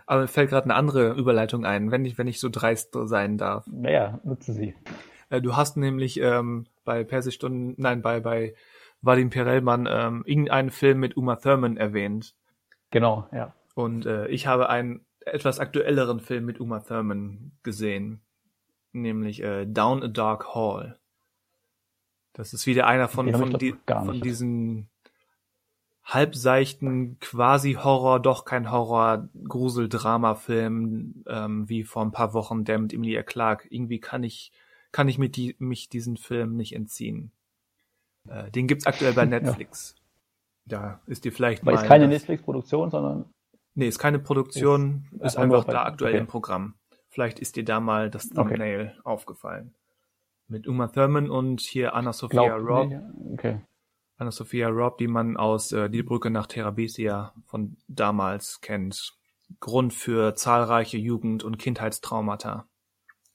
[0.06, 3.38] Aber mir fällt gerade eine andere Überleitung ein, wenn ich, wenn ich so dreist sein
[3.38, 3.66] darf.
[3.68, 4.76] Naja, nutze sie.
[5.30, 8.56] Äh, du hast nämlich ähm, bei Persischstunden, nein, bei, bei
[9.02, 12.36] Vadim Perelmann ähm, irgendeinen Film mit Uma Thurman erwähnt.
[12.89, 13.54] Genau, ja.
[13.74, 18.22] Und äh, ich habe einen etwas aktuelleren Film mit Uma Thurman gesehen,
[18.92, 21.00] nämlich äh, Down a Dark Hall.
[22.34, 24.90] Das ist wieder einer von, von, die, von diesen
[26.04, 33.24] halbseichten Quasi-Horror, doch kein Horror, Grusel-Drama-Film, ähm, wie vor ein paar Wochen der mit Emilia
[33.24, 33.68] Clarke.
[33.70, 34.52] Irgendwie kann ich,
[34.92, 37.32] kann ich mit die, mich diesen Film nicht entziehen.
[38.28, 39.96] Äh, den gibt's aktuell bei Netflix.
[39.96, 40.02] Ja.
[40.66, 41.82] Da ist dir vielleicht Aber mal.
[41.82, 43.33] ist keine Netflix-Produktion, sondern.
[43.76, 46.20] Nee, ist keine Produktion, ist, ist einfach da aktuell okay.
[46.22, 46.76] im Programm.
[47.10, 49.02] Vielleicht ist dir da mal das Thumbnail okay.
[49.04, 49.74] aufgefallen.
[50.48, 52.90] Mit Uma Thurman und hier Anna Sophia Glaub, Robb.
[52.90, 53.62] Nee, okay.
[54.18, 59.14] Anna-Sophia Robb, die man aus äh, Die Brücke nach Terabithia von damals kennt.
[59.60, 62.66] Grund für zahlreiche Jugend- und Kindheitstraumata.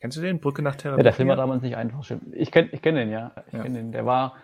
[0.01, 0.41] Kennst du den?
[0.41, 0.99] Brücke nach Terabithia?
[0.99, 2.09] Ja, der Film war damals nicht einfach.
[2.33, 3.33] Ich kenne ich kenn den, ja.
[3.49, 3.63] Ich ja.
[3.63, 3.93] kenn den.
[3.93, 4.37] Der war,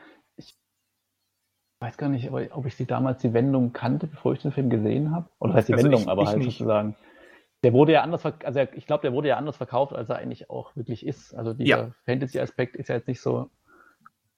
[1.84, 5.14] weiß gar nicht, ob ich die damals die Wendung kannte, bevor ich den Film gesehen
[5.14, 5.28] habe.
[5.38, 6.58] Oder heißt die also Wendung, ich, aber ich halt nicht.
[6.58, 6.96] sozusagen.
[7.62, 10.50] Der wurde ja anders, also ich glaube, der wurde ja anders verkauft, als er eigentlich
[10.50, 11.34] auch wirklich ist.
[11.34, 11.90] Also dieser ja.
[12.06, 13.50] Fantasy-Aspekt ist ja jetzt nicht so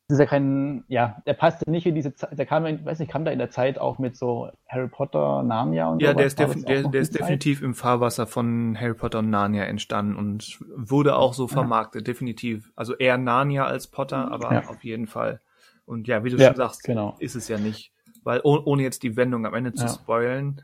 [0.09, 3.11] ist ja kein, ja, der passte nicht in diese Zeit, der kam, ich weiß nicht,
[3.11, 6.07] kam da in der Zeit auch mit so Harry Potter, Narnia und so.
[6.07, 9.65] Ja, der ist, defi der, der ist definitiv im Fahrwasser von Harry Potter und Narnia
[9.65, 12.13] entstanden und wurde auch so vermarktet, ja.
[12.13, 12.71] definitiv.
[12.77, 14.69] Also eher Narnia als Potter, aber ja.
[14.69, 15.41] auf jeden Fall.
[15.87, 17.17] Und ja, wie du ja, schon sagst, genau.
[17.21, 17.93] ist es ja nicht.
[18.23, 20.63] Weil oh, ohne jetzt die Wendung am Ende zu spoilen,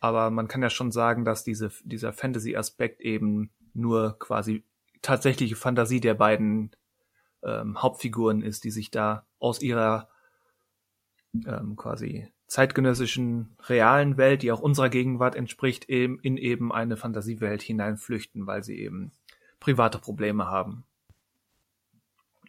[0.00, 4.64] aber man kann ja schon sagen, dass diese, dieser Fantasy-Aspekt eben nur quasi
[5.02, 6.70] tatsächliche Fantasie der beiden
[7.42, 10.08] ähm, Hauptfiguren ist, die sich da aus ihrer
[11.46, 17.62] ähm, quasi zeitgenössischen realen Welt, die auch unserer Gegenwart entspricht, eben in eben eine Fantasiewelt
[17.62, 19.12] hineinflüchten, weil sie eben
[19.60, 20.84] private Probleme haben.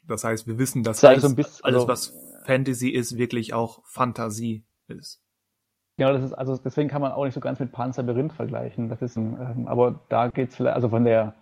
[0.07, 2.13] Das heißt, wir wissen, dass alles, so bisschen, alles, also was
[2.45, 5.21] Fantasy ist, wirklich auch Fantasie ist.
[5.97, 8.89] Genau, das ist, also deswegen kann man auch nicht so ganz mit Panzer Berind vergleichen.
[8.89, 11.35] Das ist ein, ähm, aber da geht's vielleicht, also von der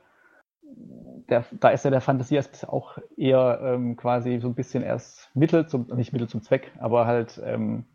[1.30, 5.68] der, da ist ja der Fantasie auch eher ähm, quasi so ein bisschen erst Mittel
[5.68, 7.86] zum, nicht Mittel zum Zweck, aber halt, ähm,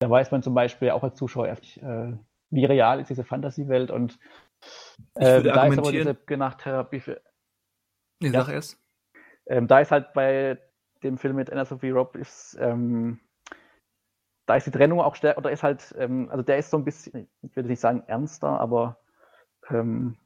[0.00, 2.12] da weiß man zum Beispiel auch als Zuschauer, äh,
[2.50, 4.18] wie real ist diese Fantasiewelt und
[5.14, 7.20] äh, da ist aber diese Nachttherapie für.
[8.20, 8.78] Nee, ja, sag erst.
[9.46, 10.58] Ähm, da ist halt bei
[11.02, 13.20] dem Film mit Anna Sophie Robb ist, ähm,
[14.46, 16.84] da ist die Trennung auch stärker, oder ist halt, ähm, also der ist so ein
[16.84, 18.98] bisschen, ich würde nicht sagen ernster, aber
[19.70, 20.16] ähm,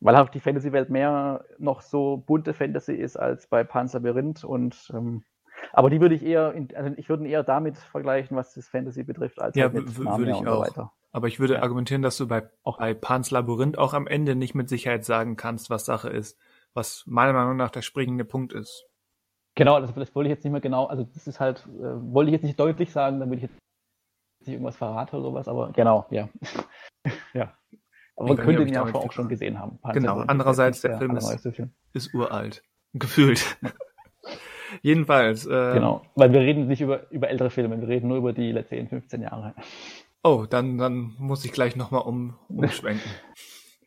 [0.00, 4.90] weil auch die Fantasy-Welt mehr noch so bunte Fantasy ist als bei Panzer Berinth und
[4.94, 5.24] ähm,
[5.72, 9.02] aber die würde ich eher, in, also ich würde eher damit vergleichen, was das Fantasy
[9.02, 10.66] betrifft, als ja, halt mit würde ich auch.
[10.66, 14.36] So aber ich würde argumentieren, dass du bei, auch bei Pans Labyrinth auch am Ende
[14.36, 16.38] nicht mit Sicherheit sagen kannst, was Sache ist,
[16.74, 18.86] was meiner Meinung nach der springende Punkt ist.
[19.56, 22.30] Genau, das, das wollte ich jetzt nicht mehr genau, also das ist halt, äh, wollte
[22.30, 23.58] ich jetzt nicht deutlich sagen, damit ich jetzt
[24.40, 26.28] nicht irgendwas verrate oder sowas, aber genau, ja.
[27.34, 27.52] ja.
[28.16, 29.78] Aber man könnte ihn ja auch schon gesehen haben.
[29.92, 31.48] Genau, andererseits, der, der Film ist,
[31.94, 32.62] ist uralt.
[32.92, 33.56] Gefühlt.
[34.82, 35.46] Jedenfalls.
[35.46, 38.52] Äh, genau, weil wir reden nicht über, über ältere Filme, wir reden nur über die
[38.52, 39.54] letzten 15 Jahre.
[40.22, 43.10] Oh, dann, dann muss ich gleich nochmal um, umschwenken.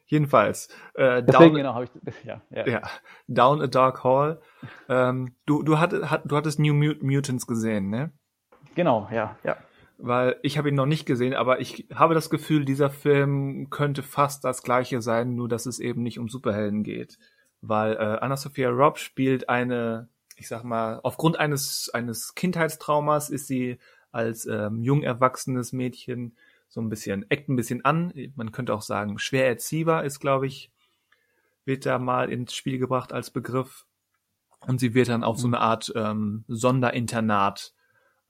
[0.05, 0.67] Jedenfalls.
[0.93, 2.67] Äh, Deswegen down, genau habe ich ja, ja.
[2.67, 2.81] ja.
[3.27, 4.41] Down a Dark Hall.
[4.89, 8.11] Ähm, du, du, hattest, hat, du hattest New Mutants gesehen, ne?
[8.75, 9.57] Genau, ja, ja
[9.97, 14.03] weil ich habe ihn noch nicht gesehen, aber ich habe das Gefühl, dieser Film könnte
[14.03, 17.17] fast das gleiche sein, nur dass es eben nicht um Superhelden geht.
[17.61, 23.77] Weil äh, Anna-Sophia Robb spielt eine, ich sag mal, aufgrund eines, eines Kindheitstraumas ist sie
[24.11, 26.35] als ähm, jung erwachsenes Mädchen
[26.73, 28.11] so ein bisschen, eckt ein bisschen an.
[28.35, 30.71] Man könnte auch sagen, schwer erziehbar ist, glaube ich,
[31.65, 33.85] wird da mal ins Spiel gebracht als Begriff.
[34.61, 37.75] Und sie wird dann auf so eine Art ähm, Sonderinternat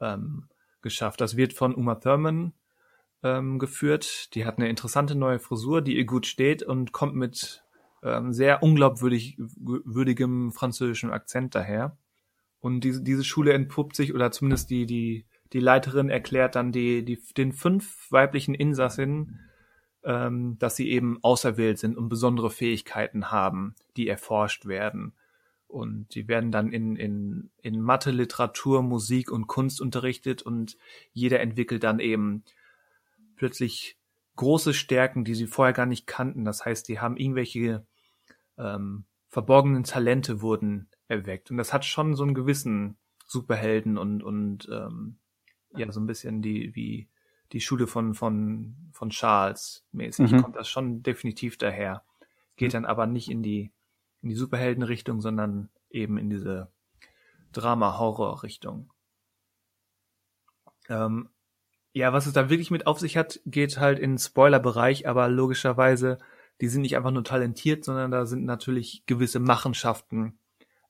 [0.02, 0.50] ähm,
[0.82, 1.22] geschafft.
[1.22, 2.52] Das wird von Uma Thurman
[3.24, 4.36] ähm, geführt.
[4.36, 7.64] Die hat eine interessante neue Frisur, die ihr gut steht und kommt mit
[8.04, 11.96] ähm, sehr unglaubwürdigem französischem Akzent daher.
[12.60, 17.06] Und diese, diese Schule entpuppt sich, oder zumindest die, die, die Leiterin erklärt dann die,
[17.06, 19.40] die, den fünf weiblichen Insassinnen,
[20.04, 25.14] ähm, dass sie eben auserwählt sind und besondere Fähigkeiten haben, die erforscht werden.
[25.68, 30.78] Und die werden dann in, in, in Mathe, Literatur, Musik und Kunst unterrichtet und
[31.14, 32.44] jeder entwickelt dann eben
[33.36, 33.98] plötzlich
[34.36, 36.46] große Stärken, die sie vorher gar nicht kannten.
[36.46, 37.86] Das heißt, die haben irgendwelche
[38.58, 41.50] ähm, verborgenen Talente wurden erweckt.
[41.50, 45.18] Und das hat schon so einen gewissen Superhelden und, und ähm,
[45.76, 47.08] ja, so ein bisschen die, wie
[47.52, 50.42] die Schule von, von, von Charles mäßig, mhm.
[50.42, 52.04] kommt das schon definitiv daher.
[52.56, 52.74] Geht mhm.
[52.74, 53.72] dann aber nicht in die,
[54.22, 56.72] in die Superheldenrichtung, sondern eben in diese
[57.52, 58.92] Drama-Horror-Richtung.
[60.90, 61.30] Ähm,
[61.94, 65.30] ja, was es da wirklich mit auf sich hat, geht halt in den Spoiler-Bereich, aber
[65.30, 66.18] logischerweise,
[66.60, 70.40] die sind nicht einfach nur talentiert, sondern da sind natürlich gewisse Machenschaften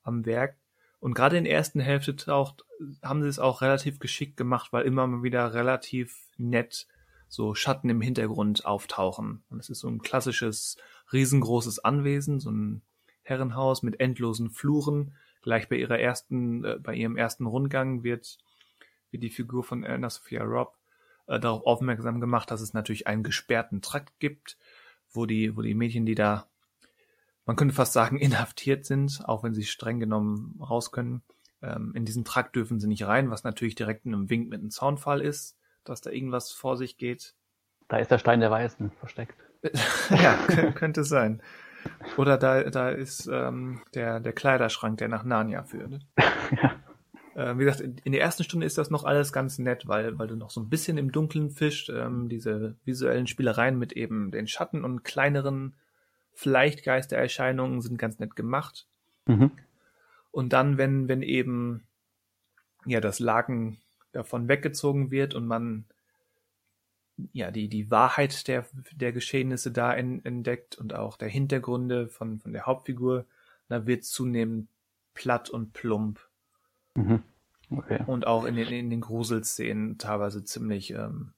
[0.02, 0.58] am Werk.
[1.04, 2.64] Und gerade in der ersten Hälfte taucht,
[3.04, 6.88] haben sie es auch relativ geschickt gemacht, weil immer mal wieder relativ nett
[7.28, 9.44] so Schatten im Hintergrund auftauchen.
[9.50, 10.78] Und es ist so ein klassisches,
[11.12, 12.84] riesengroßes Anwesen, so ein
[13.22, 15.14] Herrenhaus mit endlosen Fluren.
[15.42, 18.38] Gleich bei ihrer ersten, äh, bei ihrem ersten Rundgang wird,
[19.12, 20.78] wird die Figur von Anna Sophia Robb
[21.28, 24.58] äh, darauf aufmerksam gemacht, dass es natürlich einen gesperrten Trakt gibt,
[25.12, 26.48] wo die, wo die Mädchen, die da,
[27.46, 31.24] man könnte fast sagen, inhaftiert sind, auch wenn sie streng genommen raus können.
[31.62, 34.60] Ähm, in diesen Trakt dürfen sie nicht rein, was natürlich direkt in einem Wink mit
[34.60, 37.36] einem Zaunfall ist, dass da irgendwas vor sich geht.
[37.88, 39.38] Da ist der Stein der Weißen versteckt.
[40.10, 40.36] ja,
[40.72, 41.42] könnte sein.
[42.18, 46.00] Oder da, da ist ähm, der, der Kleiderschrank, der nach Narnia führt.
[46.18, 46.76] ja.
[47.36, 50.28] Äh, wie gesagt, in, der ersten Stunde ist das noch alles ganz nett, weil, weil
[50.28, 54.48] du noch so ein bisschen im Dunkeln fischt, ähm, diese visuellen Spielereien mit eben den
[54.48, 55.76] Schatten und kleineren
[56.34, 58.88] vielleicht Geistererscheinungen sind ganz nett gemacht.
[59.26, 59.52] Mhm.
[60.32, 61.84] Und dann, wenn, wenn eben
[62.86, 63.78] ja das Laken
[64.12, 65.86] davon weggezogen wird und man
[67.32, 72.40] ja die, die Wahrheit der, der Geschehnisse da in, entdeckt und auch der Hintergründe von,
[72.40, 73.26] von der Hauptfigur,
[73.70, 74.68] da wird zunehmend
[75.14, 76.20] platt und plump.
[76.96, 77.24] Mhm.
[77.70, 78.04] Okay.
[78.06, 81.34] Und auch in den, in den Gruselszenen teilweise ziemlich ähm,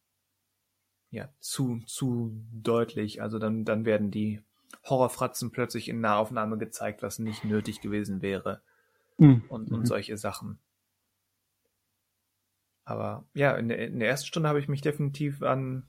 [1.11, 3.21] ja, zu, zu deutlich.
[3.21, 4.41] Also dann, dann werden die
[4.83, 8.61] Horrorfratzen plötzlich in Nahaufnahme gezeigt, was nicht nötig gewesen wäre.
[9.17, 9.43] Mhm.
[9.49, 9.85] Und, und mhm.
[9.85, 10.59] solche Sachen.
[12.83, 15.87] Aber ja, in der, in der ersten Stunde habe ich mich definitiv an,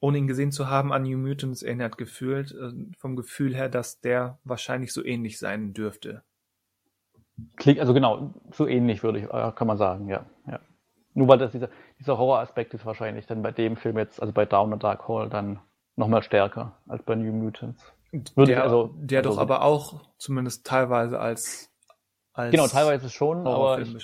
[0.00, 2.52] ohne ihn gesehen zu haben, an New Mutants erinnert gefühlt.
[2.52, 6.22] Äh, vom Gefühl her, dass der wahrscheinlich so ähnlich sein dürfte.
[7.56, 10.26] Klingt, also genau, so ähnlich würde ich, äh, kann man sagen, ja.
[10.46, 10.60] ja.
[11.14, 14.44] Nur weil das dieser, dieser Horroraspekt ist wahrscheinlich dann bei dem Film jetzt, also bei
[14.44, 15.58] Down the Dark Hall, dann
[16.00, 17.92] nochmal stärker als bei New Mutants.
[18.34, 21.70] Würde der, also, der also, doch aber auch zumindest teilweise als,
[22.32, 23.96] als Genau, teilweise schon, aber, ich,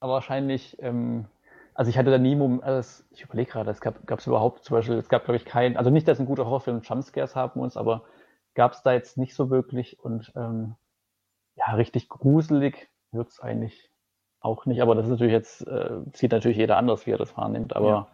[0.00, 1.26] aber wahrscheinlich, ähm,
[1.74, 4.96] also ich hatte da nie, also ich überlege gerade, es gab es überhaupt zum Beispiel,
[4.96, 8.04] es gab glaube ich keinen, also nicht, dass ein guter Horrorfilm Jumpscares haben muss, aber
[8.54, 10.76] gab es da jetzt nicht so wirklich und ähm,
[11.56, 13.90] ja, richtig gruselig wird es eigentlich
[14.40, 17.36] auch nicht, aber das ist natürlich jetzt, äh, sieht natürlich jeder anders, wie er das
[17.36, 18.08] wahrnimmt, aber ja.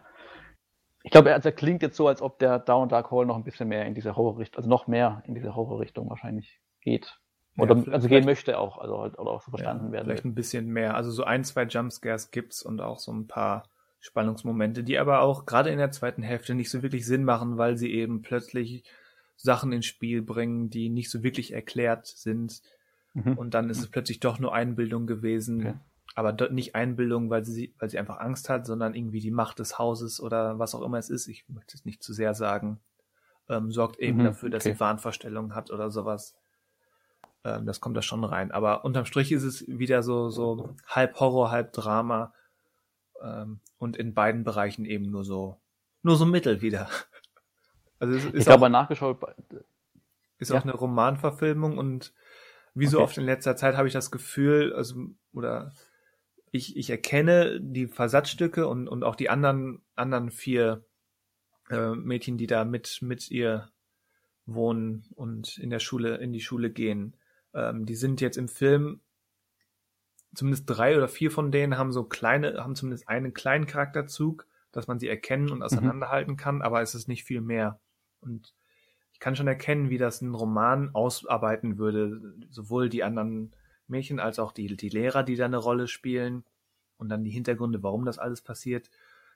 [1.03, 3.43] Ich glaube, also er klingt jetzt so, als ob der Down Dark Hall noch ein
[3.43, 7.19] bisschen mehr in diese Horrorrichtung, also noch mehr in diese Horrorrichtung wahrscheinlich geht.
[7.57, 10.05] Oder ja, also gehen möchte auch, also halt, oder auch so verstanden ja, werden.
[10.05, 10.95] Vielleicht ein bisschen mehr.
[10.95, 13.63] Also so ein, zwei Jumpscares gibt's und auch so ein paar
[13.99, 17.77] Spannungsmomente, die aber auch gerade in der zweiten Hälfte nicht so wirklich Sinn machen, weil
[17.77, 18.83] sie eben plötzlich
[19.35, 22.61] Sachen ins Spiel bringen, die nicht so wirklich erklärt sind.
[23.13, 23.33] Mhm.
[23.33, 25.61] Und dann ist es plötzlich doch nur Einbildung gewesen.
[25.61, 25.73] Okay.
[26.15, 29.79] Aber nicht Einbildung, weil sie, weil sie einfach Angst hat, sondern irgendwie die Macht des
[29.79, 31.27] Hauses oder was auch immer es ist.
[31.27, 32.79] Ich möchte es nicht zu sehr sagen.
[33.47, 34.25] Ähm, sorgt eben mhm.
[34.25, 34.73] dafür, dass okay.
[34.73, 36.35] sie Wahnvorstellungen hat oder sowas.
[37.43, 38.51] Ähm, das kommt da schon rein.
[38.51, 42.33] Aber unterm Strich ist es wieder so, so halb Horror, halb Drama.
[43.21, 45.59] Ähm, und in beiden Bereichen eben nur so,
[46.03, 46.89] nur so Mittel wieder.
[47.99, 49.19] Also es ist ich habe nachgeschaut.
[50.39, 50.57] Ist ja.
[50.57, 52.15] auch eine Romanverfilmung und
[52.73, 54.95] wie so oft in letzter Zeit habe ich das Gefühl, also,
[55.33, 55.71] oder
[56.51, 60.85] ich, ich erkenne die Versatzstücke und, und auch die anderen, anderen vier
[61.69, 63.71] äh, Mädchen, die da mit, mit ihr
[64.45, 67.15] wohnen und in der Schule, in die Schule gehen.
[67.53, 68.99] Ähm, die sind jetzt im Film,
[70.35, 74.87] zumindest drei oder vier von denen haben so kleine, haben zumindest einen kleinen Charakterzug, dass
[74.87, 75.63] man sie erkennen und mhm.
[75.63, 76.37] auseinanderhalten mhm.
[76.37, 77.79] kann, aber es ist nicht viel mehr.
[78.19, 78.53] Und
[79.13, 83.55] ich kann schon erkennen, wie das ein Roman ausarbeiten würde, sowohl die anderen
[83.91, 86.43] Mädchen als auch die, die Lehrer, die da eine Rolle spielen
[86.97, 88.89] und dann die Hintergründe, warum das alles passiert,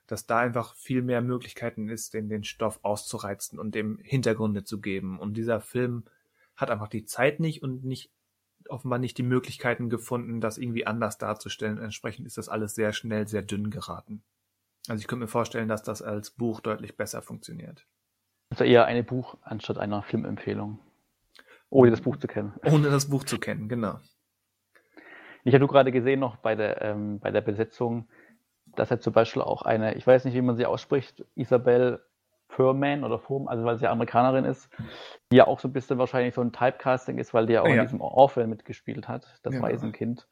[0.08, 4.80] dass da einfach viel mehr Möglichkeiten ist, den, den Stoff auszureizen und dem Hintergründe zu
[4.82, 5.20] geben.
[5.20, 6.03] Und dieser Film
[6.56, 8.12] hat einfach die Zeit nicht und nicht
[8.70, 11.78] offenbar nicht die Möglichkeiten gefunden, das irgendwie anders darzustellen.
[11.78, 14.24] Entsprechend ist das alles sehr schnell, sehr dünn geraten.
[14.88, 17.88] Also ich könnte mir vorstellen, dass das als Buch deutlich besser funktioniert.
[18.51, 20.80] Also eher eine Buch anstatt einer Filmempfehlung.
[21.70, 22.53] Ohne das Buch zu kennen.
[22.64, 23.99] Ohne das Buch zu kennen, genau.
[25.45, 28.07] Ich habe gerade gesehen noch bei der, ähm, bei der Besetzung,
[28.75, 32.03] dass er zum Beispiel auch eine, ich weiß nicht, wie man sie ausspricht, Isabel
[32.49, 34.69] Furman oder Furman, also weil sie Amerikanerin ist,
[35.31, 37.67] die ja auch so ein bisschen wahrscheinlich so ein Typecasting ist, weil die ja auch
[37.67, 37.75] ja.
[37.75, 39.61] in diesem Orphan mitgespielt hat, das ja.
[39.61, 40.27] Waisenkind.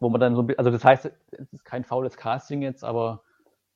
[0.00, 3.22] wo man dann so, also das heißt, es ist kein faules Casting jetzt, aber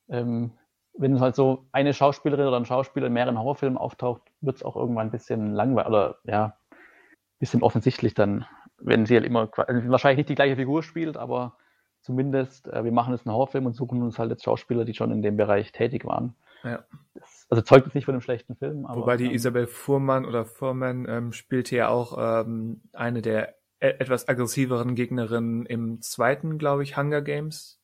[0.09, 0.51] ähm,
[0.97, 4.75] wenn halt so eine Schauspielerin oder ein Schauspieler in mehreren Horrorfilmen auftaucht, wird es auch
[4.75, 8.45] irgendwann ein bisschen langweilig oder ja, ein bisschen offensichtlich dann,
[8.83, 11.57] wenn sie halt immer also wahrscheinlich nicht die gleiche Figur spielt, aber
[12.01, 15.11] zumindest, äh, wir machen jetzt einen Horrorfilm und suchen uns halt jetzt Schauspieler, die schon
[15.11, 16.35] in dem Bereich tätig waren.
[16.63, 16.83] Ja.
[17.13, 18.85] Das, also zeugt es nicht von einem schlechten Film.
[18.85, 23.55] Aber, Wobei die ähm, Isabel Fuhrmann oder Fuhrmann ähm, spielte ja auch ähm, eine der
[23.79, 27.81] e etwas aggressiveren Gegnerinnen im zweiten, glaube ich, Hunger Games.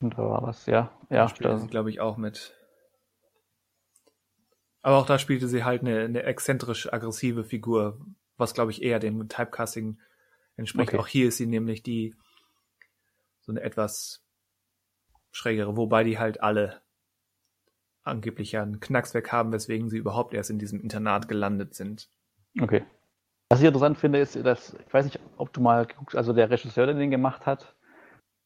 [0.00, 0.90] Und da war was, ja.
[1.10, 2.54] Ja, spielte sie, glaube ich, auch mit.
[4.82, 8.00] Aber auch da spielte sie halt eine, eine exzentrisch aggressive Figur,
[8.38, 9.98] was, glaube ich, eher dem Typecasting
[10.60, 10.90] entspricht.
[10.90, 10.98] Okay.
[10.98, 12.14] Auch hier ist sie nämlich die
[13.40, 14.24] so eine etwas
[15.32, 16.80] schrägere, wobei die halt alle
[18.02, 22.08] angeblich ja einen Knackswerk haben, weswegen sie überhaupt erst in diesem Internat gelandet sind.
[22.60, 22.84] Okay.
[23.48, 26.50] Was ich interessant finde, ist, dass, ich weiß nicht, ob du mal geguckt, also der
[26.50, 27.74] Regisseur, der den gemacht hat,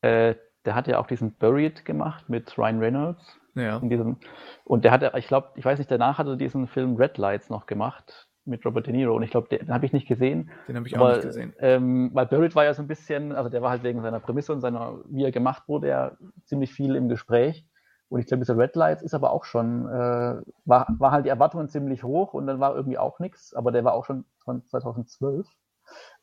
[0.00, 0.34] äh,
[0.64, 3.38] der hat ja auch diesen Buried gemacht mit Ryan Reynolds.
[3.54, 3.78] Ja.
[3.78, 4.16] In diesem,
[4.64, 7.50] und der hat, ich glaube, ich weiß nicht, danach hat er diesen Film Red Lights
[7.50, 10.50] noch gemacht mit Robert De Niro und ich glaube, den, den habe ich nicht gesehen.
[10.68, 11.54] Den habe ich aber, auch nicht gesehen.
[11.58, 14.52] Ähm, weil Buried war ja so ein bisschen, also der war halt wegen seiner Prämisse
[14.52, 16.12] und seiner, wie er gemacht wurde, ja
[16.44, 17.66] ziemlich viel im Gespräch.
[18.08, 21.30] Und ich glaube, dieser Red Lights ist aber auch schon, äh, war, war halt die
[21.30, 24.64] Erwartungen ziemlich hoch und dann war irgendwie auch nichts, aber der war auch schon von
[24.66, 25.46] 2012.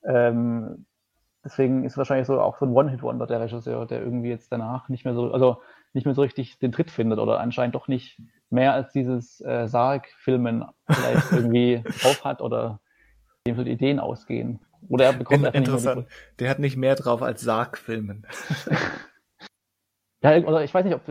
[0.05, 0.85] Ähm,
[1.43, 5.05] deswegen ist wahrscheinlich so auch so ein One-Hit-Wonder der Regisseur, der irgendwie jetzt danach nicht
[5.05, 5.61] mehr so, also
[5.93, 9.67] nicht mehr so richtig den Tritt findet oder anscheinend doch nicht mehr als dieses äh,
[9.67, 12.79] Sarg-Filmen vielleicht irgendwie drauf hat oder
[13.47, 14.59] dem so Ideen ausgehen.
[14.89, 16.07] Oder er bekommt In, Interessant.
[16.39, 18.25] Der hat nicht mehr drauf als Sarg-Filmen.
[20.23, 21.01] ja, oder ich weiß nicht, ob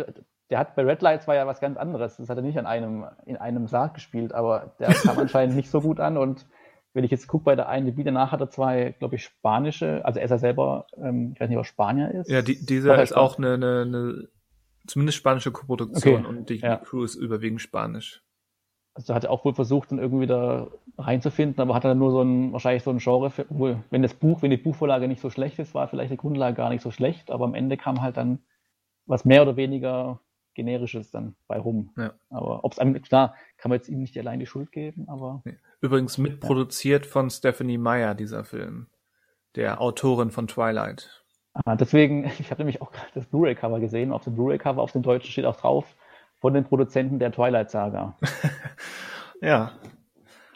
[0.51, 2.17] der hat bei Red Lights war ja was ganz anderes.
[2.17, 5.71] Das hat er nicht an einem, in einem Sarg gespielt, aber der kam anscheinend nicht
[5.71, 6.47] so gut an und
[6.93, 10.05] wenn ich jetzt gucke bei der einen Gebiet, danach hat er zwei, glaube ich, spanische,
[10.05, 12.29] also er ist ja selber, ähm, ich weiß nicht, ob er Spanier ist.
[12.29, 14.29] Ja, die, dieser ist auch eine, eine, eine
[14.91, 16.29] zumindest spanische Koproduktion okay.
[16.29, 16.77] und die, ja.
[16.77, 18.23] die, Crew ist überwiegend spanisch.
[18.95, 20.69] Also hat er auch wohl versucht, dann irgendwie da
[20.99, 24.15] reinzufinden, aber hat er nur so ein, wahrscheinlich so ein Genre, für, wohl, wenn das
[24.15, 26.91] Buch, wenn die Buchvorlage nicht so schlecht ist, war vielleicht die Grundlage gar nicht so
[26.91, 28.41] schlecht, aber am Ende kam halt dann
[29.07, 30.21] was mehr oder weniger
[30.55, 31.93] generisches dann bei rum.
[31.97, 32.13] Ja.
[32.29, 35.43] Aber ob es einem, klar, kann man jetzt ihm nicht allein die Schuld geben, aber.
[35.81, 37.11] Übrigens mitproduziert ja.
[37.11, 38.89] von Stephanie Meyer, dieser Film.
[39.55, 41.20] Der Autorin von Twilight.
[41.53, 44.13] Ah, deswegen, ich habe nämlich auch gerade das Blu-ray-Cover gesehen.
[44.13, 45.97] Auf dem Blu-ray-Cover, auf dem Deutschen steht auch drauf,
[46.41, 48.17] von den Produzenten der Twilight-Saga.
[49.41, 49.73] ja.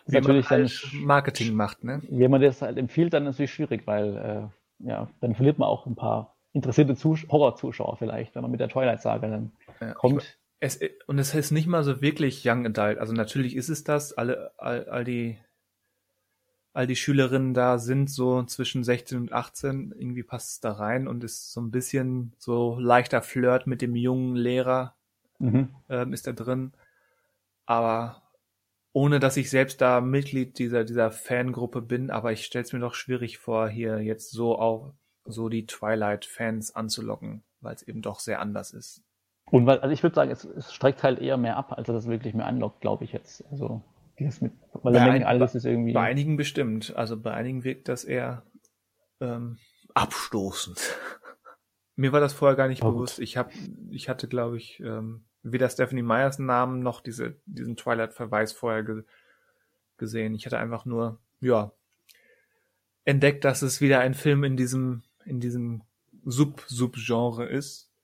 [0.06, 2.02] Wie natürlich man halt dann, Marketing macht, ne?
[2.10, 4.50] Wenn man das halt empfiehlt, dann ist es natürlich schwierig, weil
[4.82, 8.68] äh, ja, dann verliert man auch ein paar interessierte Horror-Zuschauer vielleicht, wenn man mit der
[8.68, 10.38] Twilight-Saga dann ja, kommt.
[10.60, 12.98] Es, und es ist nicht mal so wirklich Young Adult.
[12.98, 14.12] Also natürlich ist es das.
[14.12, 15.38] Alle, all, all die,
[16.74, 19.94] all die Schülerinnen da sind so zwischen 16 und 18.
[19.96, 23.94] Irgendwie passt es da rein und ist so ein bisschen so leichter Flirt mit dem
[23.94, 24.94] jungen Lehrer
[25.38, 25.68] mhm.
[25.88, 26.72] ähm, ist da drin.
[27.64, 28.22] Aber
[28.92, 32.80] ohne dass ich selbst da Mitglied dieser, dieser Fangruppe bin, aber ich stelle es mir
[32.80, 34.92] doch schwierig vor, hier jetzt so auch
[35.24, 39.02] so die Twilight-Fans anzulocken, weil es eben doch sehr anders ist.
[39.46, 42.06] Und weil, also ich würde sagen, es, es, streckt halt eher mehr ab, als das
[42.06, 43.44] wirklich mehr anlockt, glaube ich jetzt.
[43.50, 43.82] Also
[44.18, 44.52] dieses mit,
[44.82, 45.92] bei, ein, alles ist irgendwie.
[45.92, 46.94] Bei einigen bestimmt.
[46.96, 48.44] Also bei einigen wirkt das eher
[49.20, 49.58] ähm,
[49.94, 50.80] abstoßend.
[51.96, 53.20] Mir war das vorher gar nicht oh, bewusst.
[53.20, 53.52] Ich hab,
[53.90, 59.04] ich hatte, glaube ich, ähm, weder Stephanie Meyers Namen noch diese, diesen Twilight-Verweis vorher ge
[59.96, 60.34] gesehen.
[60.34, 61.70] Ich hatte einfach nur, ja,
[63.04, 65.82] entdeckt, dass es wieder ein Film in diesem, in diesem
[66.24, 67.94] Sub-Sub-Genre ist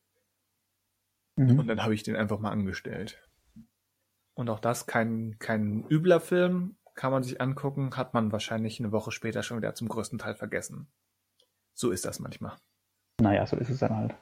[1.40, 1.58] Mhm.
[1.58, 3.18] Und dann habe ich den einfach mal angestellt.
[4.34, 8.92] Und auch das kein, kein übler Film, kann man sich angucken, hat man wahrscheinlich eine
[8.92, 10.88] Woche später schon wieder zum größten Teil vergessen.
[11.74, 12.56] So ist das manchmal.
[13.20, 14.14] Naja, so ist es dann halt.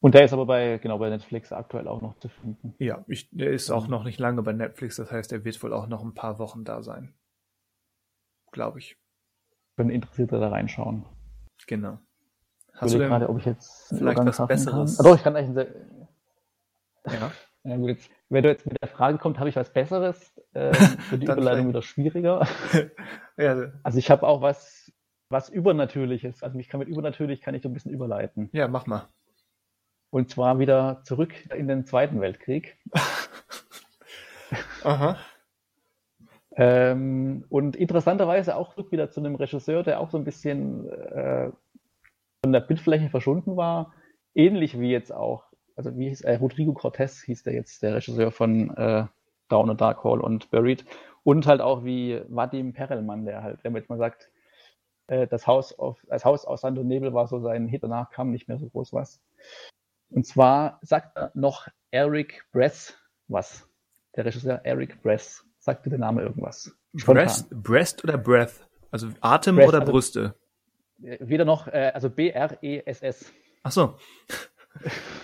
[0.00, 2.74] Und der ist aber bei, genau, bei Netflix aktuell auch noch zu finden.
[2.78, 5.72] Ja, ich, der ist auch noch nicht lange bei Netflix, das heißt, der wird wohl
[5.72, 7.14] auch noch ein paar Wochen da sein.
[8.52, 8.96] Glaube ich.
[9.76, 11.04] Können Interessierte da reinschauen.
[11.66, 11.98] Genau.
[12.74, 14.96] Hast du gerade, ob ich jetzt vielleicht was Besseres?
[14.96, 15.06] Kann.
[15.06, 15.74] Ah, doch, ich kann eigentlich sehr,
[17.06, 17.32] ja.
[17.68, 20.72] Ja gut, jetzt, wenn du jetzt mit der Frage kommt, habe ich was Besseres, äh,
[21.08, 22.46] für die Überleitung wieder schwieriger.
[23.36, 23.72] ja.
[23.82, 24.92] Also ich habe auch was,
[25.28, 26.42] was Übernatürliches.
[26.42, 28.48] Also ich kann mit übernatürlich kann ich so ein bisschen überleiten.
[28.52, 29.08] Ja, mach mal.
[30.10, 32.78] Und zwar wieder zurück in den Zweiten Weltkrieg.
[34.82, 35.18] Aha.
[36.56, 41.50] Ähm, und interessanterweise auch wieder zu einem Regisseur, der auch so ein bisschen äh,
[42.42, 43.92] von der Bildfläche verschwunden war.
[44.34, 45.47] Ähnlich wie jetzt auch
[45.78, 49.06] also wie hieß er, Rodrigo Cortés hieß der jetzt, der Regisseur von äh,
[49.48, 50.84] Down a Dark Hall und Buried.
[51.24, 54.28] Und halt auch wie Vadim Perelman, der halt, wenn man jetzt mal sagt,
[55.10, 58.10] Äh, das Haus auf, das Haus aus Sand und Nebel war so sein Hit, danach
[58.10, 59.20] kam nicht mehr so groß was.
[60.10, 62.94] Und zwar sagt er noch Eric Bress
[63.26, 63.66] was.
[64.16, 65.44] Der Regisseur Eric Bress.
[65.60, 66.76] Sagte der Name irgendwas?
[66.92, 68.68] Breast, Breast oder Breath?
[68.90, 70.34] Also Atem Breast, oder also, Brüste?
[70.98, 73.32] Weder noch, äh, also B-R-E-S-S.
[73.62, 73.96] Ach so.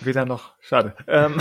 [0.01, 0.53] Weder noch.
[0.59, 0.93] Schade.
[1.07, 1.37] Ähm,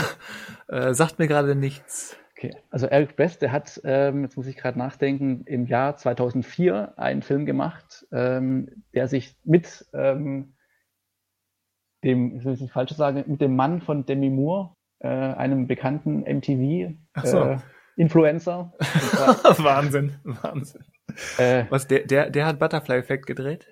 [0.69, 2.17] äh, sagt mir gerade nichts.
[2.37, 6.99] Okay, also Eric Brest, der hat, ähm, jetzt muss ich gerade nachdenken, im Jahr 2004
[6.99, 10.55] einen Film gemacht, ähm, der sich mit ähm,
[12.03, 16.23] dem, ich will nicht falsch sagen, mit dem Mann von Demi Moore, äh, einem bekannten
[16.23, 18.73] MTV-Influencer.
[18.79, 18.85] Äh,
[19.65, 20.85] Wahnsinn, Wahnsinn.
[21.39, 23.69] Äh, Was, der, der, der hat Butterfly Effect gedreht?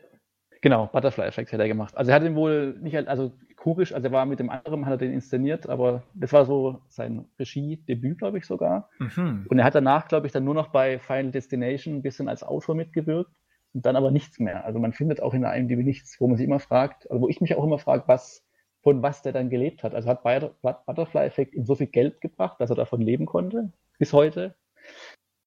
[0.62, 1.96] Genau, Butterfly Effect hat er gemacht.
[1.96, 4.92] Also er hat ihn wohl nicht, also kurisch, also er war mit dem anderen, hat
[4.92, 8.88] er den inszeniert, aber das war so sein Regiedebüt, glaube ich sogar.
[9.00, 9.46] Mhm.
[9.48, 12.44] Und er hat danach, glaube ich, dann nur noch bei Final Destination ein bisschen als
[12.44, 13.32] Autor mitgewirkt
[13.74, 14.64] und dann aber nichts mehr.
[14.64, 17.28] Also man findet auch in der IMDb nichts, wo man sich immer fragt, also wo
[17.28, 18.46] ich mich auch immer frage, was,
[18.82, 19.96] von was der dann gelebt hat.
[19.96, 24.12] Also hat Butterfly Effect ihm so viel Geld gebracht, dass er davon leben konnte, bis
[24.12, 24.54] heute,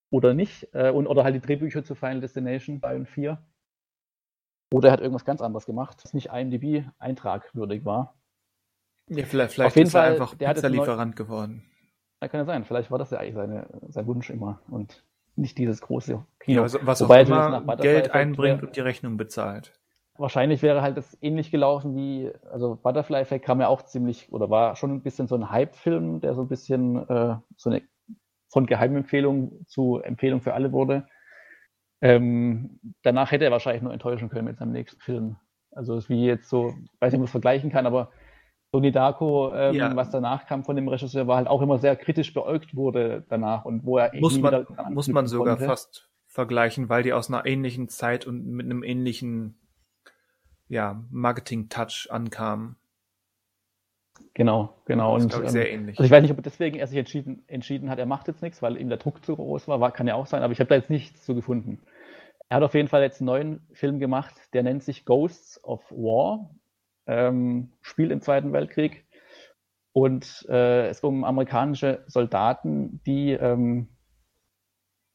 [0.09, 3.37] oder nicht, äh, und, oder halt die Drehbücher zu Final Destination 3 und 4.
[4.75, 8.13] Oder er hat irgendwas ganz anderes gemacht, das nicht IMDb eintragwürdig war.
[9.07, 11.63] Ja, vielleicht, vielleicht Auf jeden ist Fall, er einfach Pizzalieferant geworden.
[12.21, 12.65] Ja, kann ja sein.
[12.65, 15.05] Vielleicht war das ja eigentlich seine, sein Wunsch immer und
[15.37, 16.57] nicht dieses große Kino.
[16.57, 19.79] Ja, also, was Wobei auch immer Geld einbringt und die Rechnung bezahlt.
[20.17, 24.49] Wahrscheinlich wäre halt das ähnlich gelaufen wie, also Butterfly Effect kam ja auch ziemlich, oder
[24.49, 27.81] war schon ein bisschen so ein Hype-Film, der so ein bisschen äh, so eine
[28.49, 31.07] von Geheimempfehlung zu Empfehlung für alle wurde.
[32.01, 35.37] Ähm, danach hätte er wahrscheinlich nur enttäuschen können mit seinem nächsten Film.
[35.71, 38.11] Also ist wie jetzt so, ich weiß nicht, ob man es vergleichen kann, aber
[38.71, 39.95] Tony Darko, ähm, ja.
[39.95, 43.65] was danach kam von dem Regisseur, war halt auch immer sehr kritisch beäugt wurde danach
[43.65, 45.69] und wo er muss man muss man sogar konnte.
[45.69, 49.57] fast vergleichen, weil die aus einer ähnlichen Zeit und mit einem ähnlichen
[50.67, 52.75] ja, Marketing-Touch ankamen.
[54.33, 55.15] Genau, genau.
[55.17, 55.97] Das und ich, sehr ähm, ähnlich.
[55.97, 58.61] Also ich weiß nicht, ob deswegen er sich entschieden, entschieden hat, er macht jetzt nichts,
[58.61, 60.67] weil ihm der Druck zu groß war, war kann ja auch sein, aber ich habe
[60.67, 61.79] da jetzt nichts zu gefunden.
[62.49, 65.89] Er hat auf jeden Fall jetzt einen neuen Film gemacht, der nennt sich Ghosts of
[65.89, 66.49] War,
[67.07, 69.05] ähm, spielt im Zweiten Weltkrieg
[69.93, 73.87] und äh, es geht um amerikanische Soldaten, die, ähm,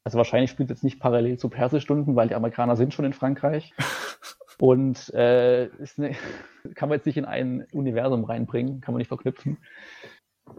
[0.03, 3.13] also wahrscheinlich spielt es jetzt nicht parallel zu Persestunden, weil die Amerikaner sind schon in
[3.13, 3.73] Frankreich.
[4.61, 6.15] Und äh, eine,
[6.75, 9.57] kann man jetzt nicht in ein Universum reinbringen, kann man nicht verknüpfen.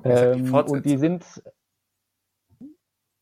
[0.02, 1.24] Ähm, die und die sind,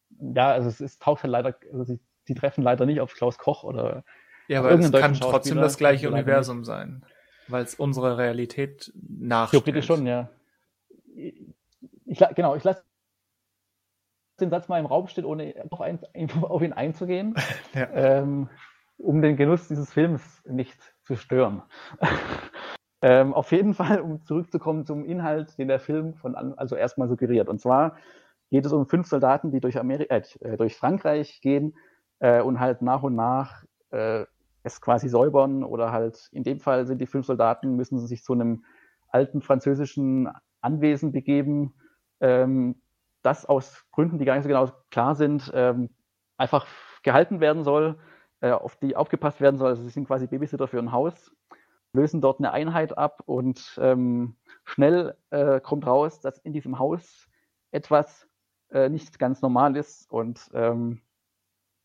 [0.08, 3.36] ja, also es ist, taucht halt leider, also sie, die treffen leider nicht auf Klaus
[3.36, 4.04] Koch oder.
[4.48, 7.04] Ja, aber es kann trotzdem das gleiche Universum sein,
[7.48, 9.64] weil es unsere Realität nachstellt.
[9.64, 10.30] Theoretisch schon, ja.
[12.06, 12.84] Ich, genau, ich lasse
[14.40, 16.00] den Satz mal im Raum stehen, ohne auf, ein,
[16.42, 17.34] auf ihn einzugehen.
[17.74, 17.90] ja.
[17.92, 18.48] ähm,
[19.03, 21.62] um den Genuss dieses Films nicht zu stören.
[23.03, 27.48] ähm, auf jeden Fall, um zurückzukommen zum Inhalt, den der Film von also erstmal suggeriert.
[27.48, 27.96] Und zwar
[28.51, 31.74] geht es um fünf Soldaten, die durch, Amerika, äh, durch Frankreich gehen
[32.18, 34.24] äh, und halt nach und nach äh,
[34.62, 38.22] es quasi säubern oder halt in dem Fall sind die fünf Soldaten, müssen sie sich
[38.22, 38.64] zu einem
[39.09, 40.28] alten französischen
[40.61, 41.74] Anwesen begeben,
[42.20, 42.82] ähm,
[43.22, 45.90] das aus Gründen, die gar nicht so genau klar sind, ähm,
[46.36, 46.66] einfach
[47.03, 47.98] gehalten werden soll
[48.41, 49.68] äh, auf die aufgepasst werden soll.
[49.68, 51.32] Also sie sind quasi Babysitter für ein Haus,
[51.93, 57.28] lösen dort eine Einheit ab und ähm, schnell äh, kommt raus, dass in diesem Haus
[57.70, 58.28] etwas
[58.70, 61.01] äh, nicht ganz normal ist und ähm,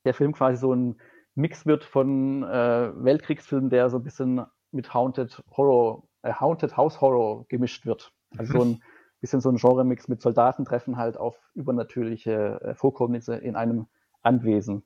[0.06, 1.02] der Film quasi so ein
[1.34, 7.02] Mix wird von äh, Weltkriegsfilmen, der so ein bisschen mit Haunted Horror, äh, Haunted House
[7.02, 8.14] Horror gemischt wird.
[8.38, 8.84] Also so ein
[9.20, 13.88] bisschen so ein Genre-Mix mit Soldatentreffen halt auf übernatürliche äh, Vorkommnisse in einem
[14.22, 14.84] Anwesen.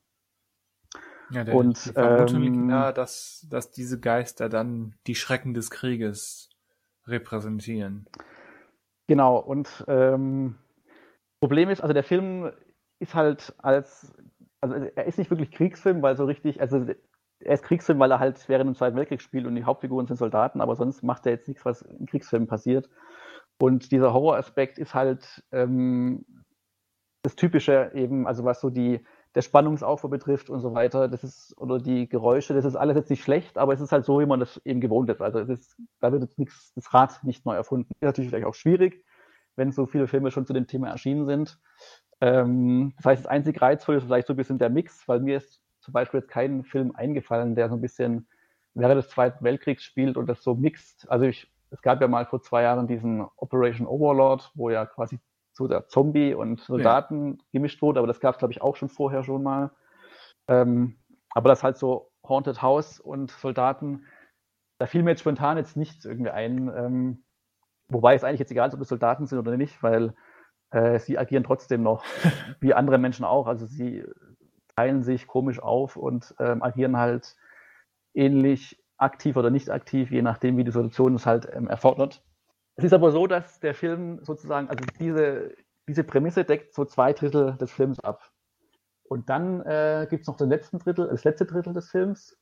[1.32, 6.50] Ja, der, und ähm, nahe, dass, dass diese Geister dann die Schrecken des Krieges
[7.06, 8.08] repräsentieren.
[9.08, 10.56] Genau, und ähm,
[11.42, 12.52] Problem ist, also der Film
[13.00, 14.14] ist halt als,
[14.62, 16.86] also er ist nicht wirklich Kriegsfilm, weil so richtig, also
[17.40, 20.18] er ist Kriegsfilm, weil er halt während dem Zweiten Weltkrieg spielt und die Hauptfiguren sind
[20.18, 22.90] Soldaten, aber sonst macht er jetzt nichts, was in Kriegsfilmen passiert.
[23.62, 26.26] Und dieser Horroraspekt ist halt ähm,
[27.24, 29.06] das Typische eben, also was so die,
[29.36, 33.10] der Spannungsaufbau betrifft und so weiter, das ist, oder die Geräusche, das ist alles jetzt
[33.10, 35.22] nicht schlecht, aber es ist halt so, wie man das eben gewohnt ist.
[35.22, 37.94] Also es ist, da wird jetzt nichts, das Rad nicht neu erfunden.
[37.94, 39.06] Ist natürlich vielleicht auch schwierig,
[39.56, 41.60] wenn so viele Filme schon zu dem Thema erschienen sind.
[42.22, 45.38] Ähm, das heißt, das einzig Reizvolle ist vielleicht so ein bisschen der Mix, weil mir
[45.38, 48.28] ist zum Beispiel jetzt kein Film eingefallen, der so ein bisschen
[48.74, 51.10] während des Zweiten Weltkriegs spielt und das so mixt.
[51.10, 55.20] Also ich, es gab ja mal vor zwei Jahren diesen Operation Overlord, wo ja quasi
[55.60, 57.44] so der Zombie und Soldaten ja.
[57.52, 59.72] gemischt wurde, aber das gab es, glaube ich, auch schon vorher schon mal.
[60.48, 60.96] Ähm,
[61.32, 64.06] aber das halt so Haunted House und Soldaten,
[64.80, 66.72] da fiel mir jetzt spontan jetzt nichts irgendwie ein.
[66.74, 67.24] Ähm,
[67.90, 70.16] wobei es eigentlich jetzt egal ist, ob es Soldaten sind oder nicht, weil
[70.72, 72.06] äh, sie agieren trotzdem noch
[72.62, 73.48] wie andere Menschen auch.
[73.48, 74.06] Also sie
[74.76, 77.36] teilen sich komisch auf und ähm, agieren halt
[78.14, 82.24] ähnlich aktiv oder nicht aktiv, je nachdem, wie die Situation es halt ähm, erfordert.
[82.80, 85.54] Es ist aber so, dass der Film sozusagen, also diese,
[85.90, 88.32] diese Prämisse deckt so zwei Drittel des Films ab.
[89.04, 92.40] Und dann äh, gibt es noch den letzten Drittel, das letzte Drittel des Films,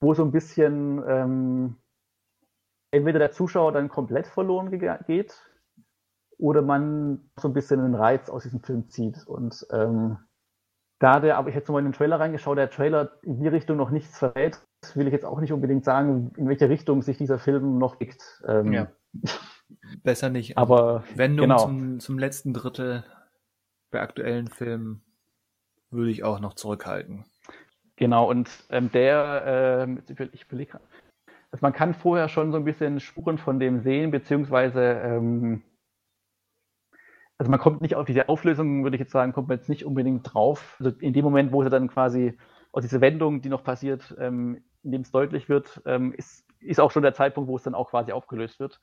[0.00, 1.76] wo so ein bisschen ähm,
[2.92, 4.70] entweder der Zuschauer dann komplett verloren
[5.06, 5.38] geht
[6.38, 9.26] oder man so ein bisschen den Reiz aus diesem Film zieht.
[9.26, 10.16] Und ähm,
[10.98, 13.76] da der, aber ich hätte mal in den Trailer reingeschaut, der Trailer in die Richtung
[13.76, 14.62] noch nichts verrät,
[14.94, 18.42] will ich jetzt auch nicht unbedingt sagen, in welche Richtung sich dieser Film noch blickt.
[18.46, 18.88] Ähm, ja.
[20.02, 20.58] Besser nicht.
[20.58, 21.64] Aber Wendung genau.
[21.64, 23.04] zum, zum letzten Drittel
[23.90, 25.02] bei aktuellen Filmen
[25.90, 27.24] würde ich auch noch zurückhalten.
[27.96, 30.02] Genau, und ähm, der, ähm,
[30.32, 30.80] ich überlege
[31.50, 35.62] also man kann vorher schon so ein bisschen Spuren von dem sehen, beziehungsweise ähm,
[37.42, 39.84] also man kommt nicht auf diese Auflösung, würde ich jetzt sagen, kommt man jetzt nicht
[39.84, 40.76] unbedingt drauf.
[40.78, 42.38] Also in dem Moment, wo sie dann quasi
[42.70, 46.80] aus dieser Wendung, die noch passiert, ähm, in dem es deutlich wird, ähm, ist, ist
[46.80, 48.80] auch schon der Zeitpunkt, wo es dann auch quasi aufgelöst wird.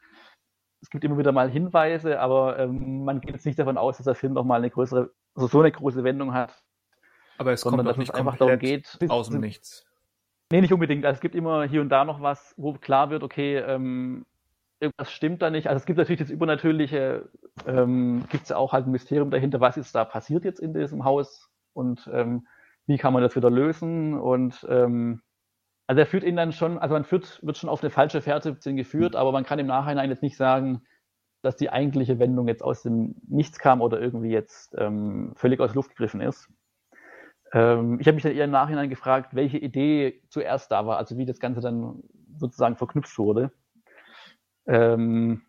[0.82, 4.06] Es gibt immer wieder mal Hinweise, aber ähm, man geht jetzt nicht davon aus, dass
[4.06, 6.64] der Film nochmal eine größere, also so eine große Wendung hat.
[7.38, 8.98] Aber es kommt doch nicht einfach darum geht.
[9.10, 9.86] Aus dem Nichts.
[10.52, 11.06] Nee, nicht unbedingt.
[11.06, 14.26] Also es gibt immer hier und da noch was, wo klar wird, okay, ähm,
[14.80, 15.68] irgendwas stimmt da nicht.
[15.68, 17.30] Also es gibt natürlich das Übernatürliche,
[17.68, 21.04] ähm, gibt es auch halt ein Mysterium dahinter, was ist da passiert jetzt in diesem
[21.04, 22.48] Haus und ähm,
[22.88, 25.22] wie kann man das wieder lösen und ähm,
[25.90, 28.56] also er führt ihn dann schon, also man führt, wird schon auf eine falsche Fährte
[28.76, 30.84] geführt, aber man kann im Nachhinein jetzt nicht sagen,
[31.42, 35.74] dass die eigentliche Wendung jetzt aus dem Nichts kam oder irgendwie jetzt ähm, völlig aus
[35.74, 36.48] Luft gegriffen ist.
[37.54, 41.18] Ähm, ich habe mich dann eher im Nachhinein gefragt, welche Idee zuerst da war, also
[41.18, 42.04] wie das Ganze dann
[42.38, 43.52] sozusagen verknüpft wurde.
[44.68, 45.42] Ähm,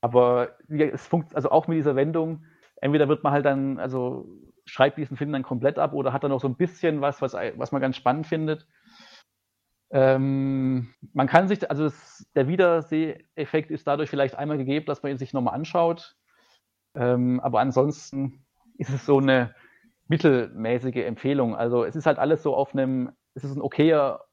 [0.00, 2.44] aber es funkt, also auch mit dieser Wendung,
[2.80, 4.26] entweder wird man halt dann, also
[4.64, 7.34] schreibt diesen Film dann komplett ab oder hat dann noch so ein bisschen was, was,
[7.34, 8.66] was man ganz spannend findet.
[9.92, 15.12] Ähm, man kann sich, also das, der Wiederseheffekt ist dadurch vielleicht einmal gegeben, dass man
[15.12, 16.16] ihn sich nochmal anschaut.
[16.94, 18.44] Ähm, aber ansonsten
[18.78, 19.54] ist es so eine
[20.08, 21.54] mittelmäßige Empfehlung.
[21.54, 24.24] Also es ist halt alles so auf einem, es ist ein okayer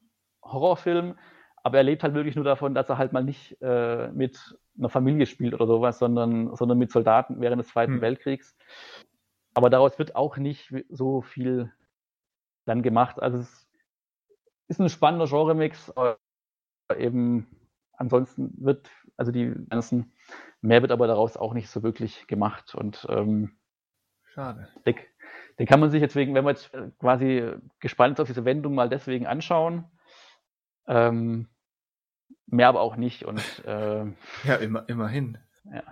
[0.42, 1.18] Horrorfilm,
[1.62, 4.88] aber er lebt halt wirklich nur davon, dass er halt mal nicht äh, mit einer
[4.88, 8.00] Familie spielt oder sowas, sondern, sondern mit Soldaten während des Zweiten hm.
[8.00, 8.56] Weltkriegs.
[9.52, 11.70] Aber daraus wird auch nicht so viel
[12.64, 13.20] dann gemacht.
[13.20, 13.69] Also es
[14.70, 16.18] ist ein spannender Genre-Mix, aber
[16.96, 17.46] eben
[17.92, 20.12] ansonsten wird, also die ganzen,
[20.60, 23.56] mehr wird aber daraus auch nicht so wirklich gemacht und ähm,
[24.32, 24.68] Schade.
[24.86, 24.94] Den,
[25.58, 28.74] den kann man sich jetzt wegen, wenn man jetzt quasi gespannt ist auf diese Wendung,
[28.74, 29.84] mal deswegen anschauen.
[30.86, 31.48] Ähm,
[32.46, 33.24] mehr aber auch nicht.
[33.24, 34.06] Und, äh,
[34.44, 35.38] ja, immer, immerhin.
[35.64, 35.82] Ja.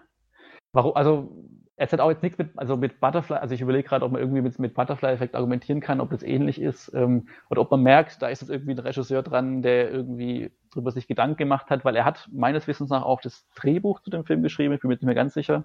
[0.72, 1.44] Warum, also
[1.80, 4.20] es hat auch jetzt nichts mit, also mit Butterfly, also ich überlege gerade, ob man
[4.20, 8.20] irgendwie mit, mit Butterfly-Effekt argumentieren kann, ob das ähnlich ist, ähm, oder ob man merkt,
[8.20, 11.94] da ist jetzt irgendwie ein Regisseur dran, der irgendwie darüber sich Gedanken gemacht hat, weil
[11.94, 14.94] er hat meines Wissens nach auch das Drehbuch zu dem Film geschrieben, ich bin mir
[14.94, 15.64] nicht mehr ganz sicher.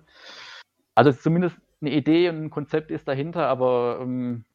[0.93, 4.45] Also zumindest eine Idee und ein Konzept ist dahinter, aber ähm,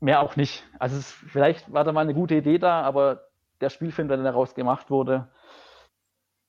[0.00, 0.64] mehr auch nicht.
[0.80, 3.28] Also es, vielleicht war da mal eine gute Idee da, aber
[3.60, 5.28] der Spielfilm, der daraus gemacht wurde,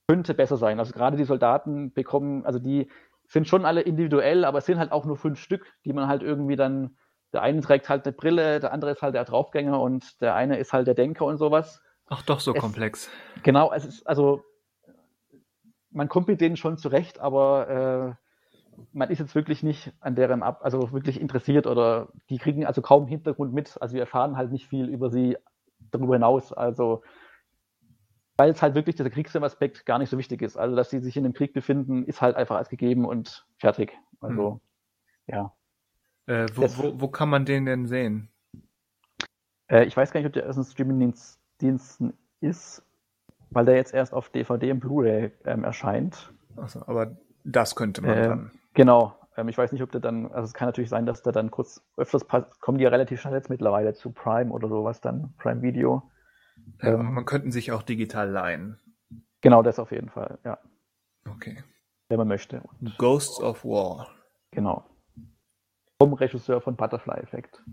[0.07, 0.79] könnte besser sein.
[0.79, 2.89] Also gerade die Soldaten bekommen, also die
[3.33, 6.21] sind schon alle individuell, aber es sind halt auch nur fünf Stück, die man halt
[6.21, 6.97] irgendwie dann,
[7.33, 10.57] der eine trägt halt eine Brille, der andere ist halt der Draufgänger und der eine
[10.57, 11.81] ist halt der Denker und sowas.
[12.07, 13.09] Ach doch, so es, komplex.
[13.41, 14.43] Genau, es ist, also
[15.89, 20.43] man kommt mit denen schon zurecht, aber äh, man ist jetzt wirklich nicht an deren
[20.43, 23.81] ab, also wirklich interessiert oder die kriegen also kaum Hintergrund mit.
[23.81, 25.37] Also wir erfahren halt nicht viel über sie
[25.91, 26.53] darüber hinaus.
[26.53, 27.01] Also
[28.37, 30.57] weil es halt wirklich dieser Kriegsfilmaspekt gar nicht so wichtig ist.
[30.57, 33.93] Also, dass sie sich in einem Krieg befinden, ist halt einfach als gegeben und fertig.
[34.21, 34.61] Also,
[35.27, 35.33] mhm.
[35.33, 35.53] ja.
[36.25, 38.29] Äh, wo, wo, wo, kann man den denn sehen?
[39.67, 42.83] Äh, ich weiß gar nicht, ob der erst in Streaming-Diensten ist,
[43.49, 46.31] weil der jetzt erst auf DVD und Blu-ray ähm, erscheint.
[46.55, 48.51] Achso, aber das könnte man äh, dann.
[48.73, 49.15] Genau.
[49.35, 51.51] Ähm, ich weiß nicht, ob der dann, also es kann natürlich sein, dass der dann
[51.51, 55.33] kurz öfters passt, kommen die ja relativ schnell jetzt mittlerweile zu Prime oder sowas dann,
[55.37, 56.03] Prime Video.
[56.81, 58.79] Ja, ähm, man könnte sich auch digital leihen.
[59.41, 60.57] Genau, das auf jeden Fall, ja.
[61.29, 61.63] Okay.
[62.09, 62.61] Wenn man möchte.
[62.61, 64.09] Und Ghosts of War.
[64.51, 64.85] Genau.
[65.97, 67.63] Vom Regisseur von Butterfly Effect.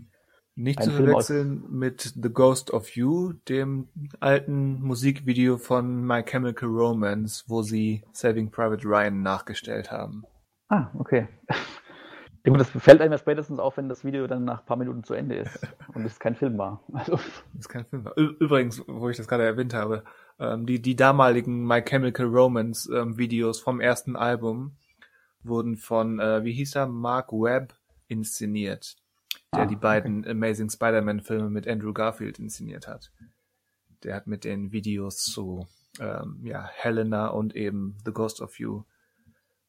[0.55, 3.87] Nicht Ein zu verwechseln mit The Ghost of You, dem
[4.19, 10.23] alten Musikvideo von My Chemical Romance, wo sie Saving Private Ryan nachgestellt haben.
[10.67, 11.27] Ah, okay.
[12.43, 14.77] Ja, gut, das fällt einem ja spätestens auf, wenn das Video dann nach ein paar
[14.77, 15.59] Minuten zu Ende ist
[15.93, 16.83] und es kein Film war.
[16.93, 17.19] Also,
[17.57, 18.07] ist kein Film.
[18.17, 20.03] Ü- Übrigens, wo ich das gerade erwähnt habe,
[20.39, 24.75] ähm, die, die damaligen My Chemical Romance ähm, Videos vom ersten Album
[25.43, 27.75] wurden von, äh, wie hieß er, Mark Webb
[28.07, 28.95] inszeniert,
[29.53, 33.11] der Ah, die beiden Amazing Spider-Man Filme mit Andrew Garfield inszeniert hat.
[34.03, 35.67] Der hat mit den Videos zu,
[35.99, 38.83] ähm, ja, Helena und eben The Ghost of You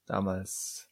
[0.06, 0.88] damals,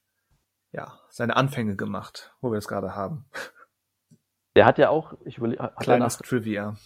[0.73, 3.25] ja, seine Anfänge gemacht, wo wir es gerade haben.
[4.57, 6.77] der hat ja auch, ich überlege, hat Kleines nach, Trivia.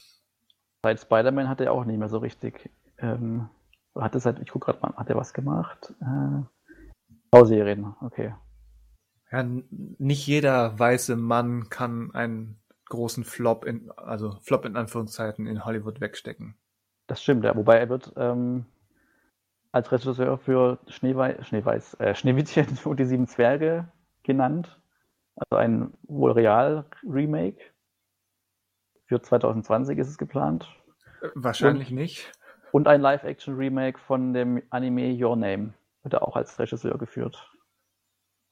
[0.82, 2.70] seit Spider-Man hat er auch nicht mehr so richtig.
[2.98, 3.48] Ähm,
[3.94, 5.94] hat er seit, ich gucke gerade mal, hat er was gemacht?
[6.00, 6.42] Äh,
[7.32, 8.34] Schauserien, okay.
[9.30, 15.64] Ja, nicht jeder weiße Mann kann einen großen Flop in, also Flop in Anführungszeichen in
[15.64, 16.56] Hollywood wegstecken.
[17.06, 17.56] Das stimmt, ja.
[17.56, 18.66] Wobei er wird ähm,
[19.74, 23.88] als Regisseur für Schneeweiß, Schneeweiß, äh, Schneewittchen und die sieben Zwerge
[24.22, 24.80] genannt.
[25.36, 27.60] Also ein wohl Real-Remake.
[29.06, 30.68] Für 2020 ist es geplant.
[31.34, 32.32] Wahrscheinlich nicht.
[32.70, 35.74] Und ein Live-Action-Remake von dem Anime Your Name.
[36.02, 37.50] Wird er auch als Regisseur geführt.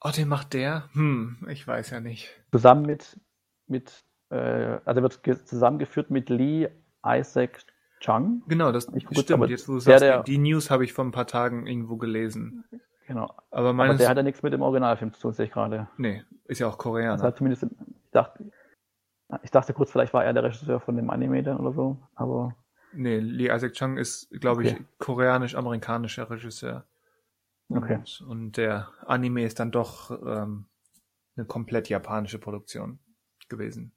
[0.00, 0.88] Oh, den macht der?
[0.92, 2.28] Hm, ich weiß ja nicht.
[2.50, 3.20] Zusammen mit,
[3.68, 6.68] mit äh, also wird ge- zusammengeführt mit Lee
[7.06, 7.64] Isaac
[8.02, 8.42] Chung.
[8.48, 9.30] Genau, das Ich stimmt.
[9.30, 11.66] aber- Jetzt, wo du der, sagst, der- die News habe ich vor ein paar Tagen
[11.66, 12.64] irgendwo gelesen.
[13.06, 13.24] Genau.
[13.26, 15.88] Aber Aber meines, der hat ja nichts mit dem Originalfilm zu tun, sehe ich gerade.
[15.98, 17.22] nee, ist ja auch Koreaner.
[17.22, 18.50] hat zumindest, ich dachte,
[19.42, 22.54] ich dachte kurz, vielleicht war er der Regisseur von dem Anime dann oder so, aber
[22.94, 24.84] Nee, Lee Isaac Chung ist, glaube ich, Okay.
[24.98, 26.84] koreanisch-amerikanischer Regisseur.
[27.70, 27.96] okay.
[27.96, 30.66] Und, und der Anime ist dann doch ähm,
[31.36, 32.98] eine komplett japanische Produktion
[33.48, 33.92] gewesen.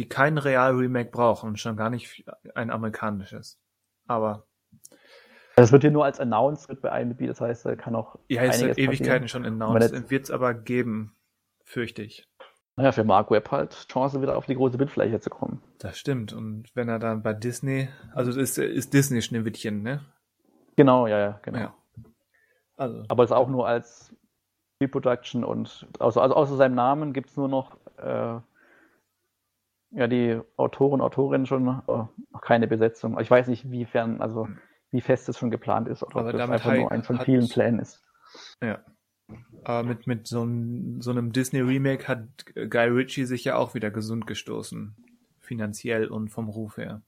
[0.00, 2.24] Die kein Real-Remake braucht und schon gar nicht
[2.54, 3.60] ein amerikanisches.
[4.06, 4.46] Aber
[5.56, 8.40] Das wird hier nur als announced wird bei IMDb, das heißt, da kann auch ja,
[8.44, 9.28] ist seit Ewigkeiten passieren.
[9.28, 10.10] schon announced.
[10.10, 11.14] Wird es aber geben,
[11.64, 12.26] fürchte ich.
[12.76, 15.62] Naja, für Mark Webb halt Chance, wieder auf die große Bildfläche zu kommen.
[15.80, 16.32] Das stimmt.
[16.32, 20.00] Und wenn er dann bei Disney, also es ist, ist Disney Schneewittchen, ne?
[20.76, 21.58] Genau, ja, ja, genau.
[21.58, 21.74] Ja.
[22.78, 24.16] Also, Aber es ist auch nur als
[24.78, 28.40] Pre-Production und außer, also außer seinem Namen gibt es nur noch äh,
[29.92, 31.70] ja, die Autoren, Autorinnen schon äh,
[32.32, 33.18] noch keine Besetzung.
[33.20, 34.48] Ich weiß nicht, wiefern, also
[34.90, 37.18] wie fest es schon geplant ist oder Aber ob das damit einfach nur ein von
[37.20, 38.02] vielen Plänen ist.
[38.62, 38.78] ja.
[39.62, 43.90] Aber mit, mit so, einem- so einem Disney-Remake hat Guy Ritchie sich ja auch wieder
[43.92, 44.96] gesund gestoßen.
[45.38, 47.02] Finanziell und vom Ruf her.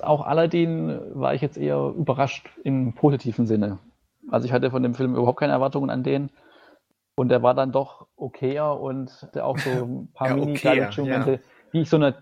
[0.00, 3.78] Auch Aladdin war ich jetzt eher überrascht im positiven Sinne.
[4.30, 6.30] Also ich hatte von dem Film überhaupt keine Erwartungen an den.
[7.16, 10.90] Und der war dann doch okayer und hatte auch so ein paar Ja, mini okayer,
[10.98, 11.40] Momente,
[11.72, 12.20] die ich so einer,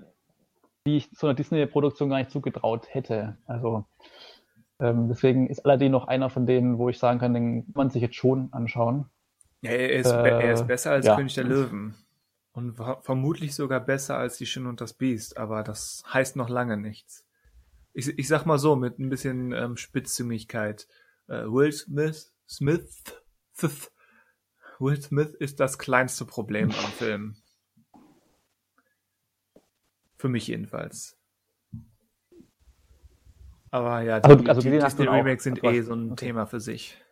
[0.86, 3.38] die ich so einer Disney-Produktion gar nicht zugetraut hätte.
[3.46, 3.86] Also
[4.80, 7.90] ähm, deswegen ist Aladdin noch einer von denen, wo ich sagen kann, den kann man
[7.90, 9.06] sich jetzt schon anschauen.
[9.60, 11.16] Ja, er ist, Äh, er ist besser als ja.
[11.16, 11.96] König der Löwen.
[12.52, 16.48] Und ver- vermutlich sogar besser als die Schöne und das Biest, aber das heißt noch
[16.48, 17.24] lange nichts.
[17.92, 20.86] Ich, ich sag mal so, mit ein bisschen ähm, Spitzzüngigkeit.
[21.26, 23.02] Äh, Will Smith, Smith,
[23.56, 23.90] Smith,
[24.78, 27.36] Will Smith ist das kleinste Problem am Film.
[30.18, 31.16] Für mich jedenfalls.
[33.70, 35.24] Aber ja, die, Also- also die gesehen hast du Disney ihn auch.
[35.24, 36.26] Remakes sind eh so ein Okay.
[36.26, 37.02] Thema für sich.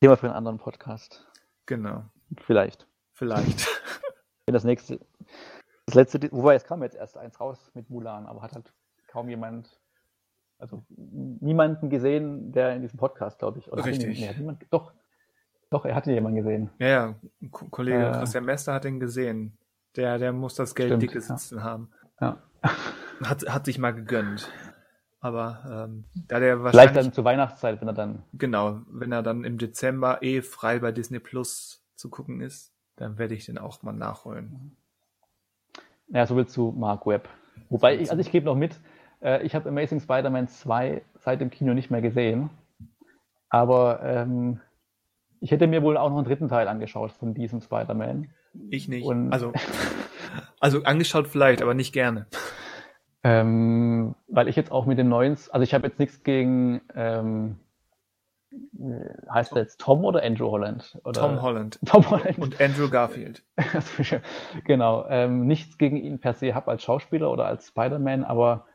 [0.00, 1.26] Thema für einen anderen Podcast.
[1.66, 2.04] Genau.
[2.42, 2.86] Vielleicht.
[3.14, 3.66] Vielleicht.
[4.46, 5.00] Wenn das nächste,
[5.86, 8.72] das letzte, wobei es kam jetzt erst eins raus mit Mulan, aber hat halt
[9.08, 9.80] kaum jemand,
[10.58, 13.72] also niemanden gesehen, der in diesem Podcast, glaube ich.
[13.72, 14.20] Oder hat ihn- Richtig.
[14.20, 14.92] nee, niemand, doch,
[15.70, 16.70] doch, er hatte jemanden gesehen.
[16.78, 18.12] Ja, ja, ein Ko- Kollege Äh.
[18.12, 19.58] Christian Mester hat ihn gesehen.
[19.98, 21.20] Der, der muss das Geld Stimmt, dicke ja.
[21.20, 21.90] sitzen haben.
[22.20, 22.38] Ja.
[23.24, 24.48] Hat, hat sich mal gegönnt.
[25.18, 29.24] Aber ähm, da der Vielleicht wahrscheinlich, dann zur Weihnachtszeit, wenn er dann, genau, wenn er
[29.24, 33.58] dann im Dezember eh frei bei Disney Plus zu gucken ist, dann werde ich den
[33.58, 34.76] auch mal nachholen.
[36.06, 37.28] ja, so will zu Mark Webb.
[37.68, 38.78] Wobei, ich, also ich gebe noch mit,
[39.20, 42.50] äh, ich habe Amazing Spider-Man 2 seit dem Kino nicht mehr gesehen.
[43.48, 44.60] Aber ähm,
[45.40, 48.28] ich hätte mir wohl auch noch einen dritten Teil angeschaut von diesem Spider-Man.
[48.70, 49.04] Ich nicht.
[49.06, 49.52] Und- also,
[50.60, 52.26] also angeschaut vielleicht, aber nicht gerne.
[53.24, 57.56] Ähm, weil ich jetzt auch mit dem neuen, also ich habe jetzt nichts gegen, ähm,
[58.52, 60.98] äh, heißt der jetzt Tom oder Andrew Holland?
[61.04, 62.38] Oder Tom Holland Tom Holland.
[62.38, 63.42] und Andrew Garfield.
[64.64, 68.66] genau, ähm, nichts gegen ihn per se habe als Schauspieler oder als Spider-Man, aber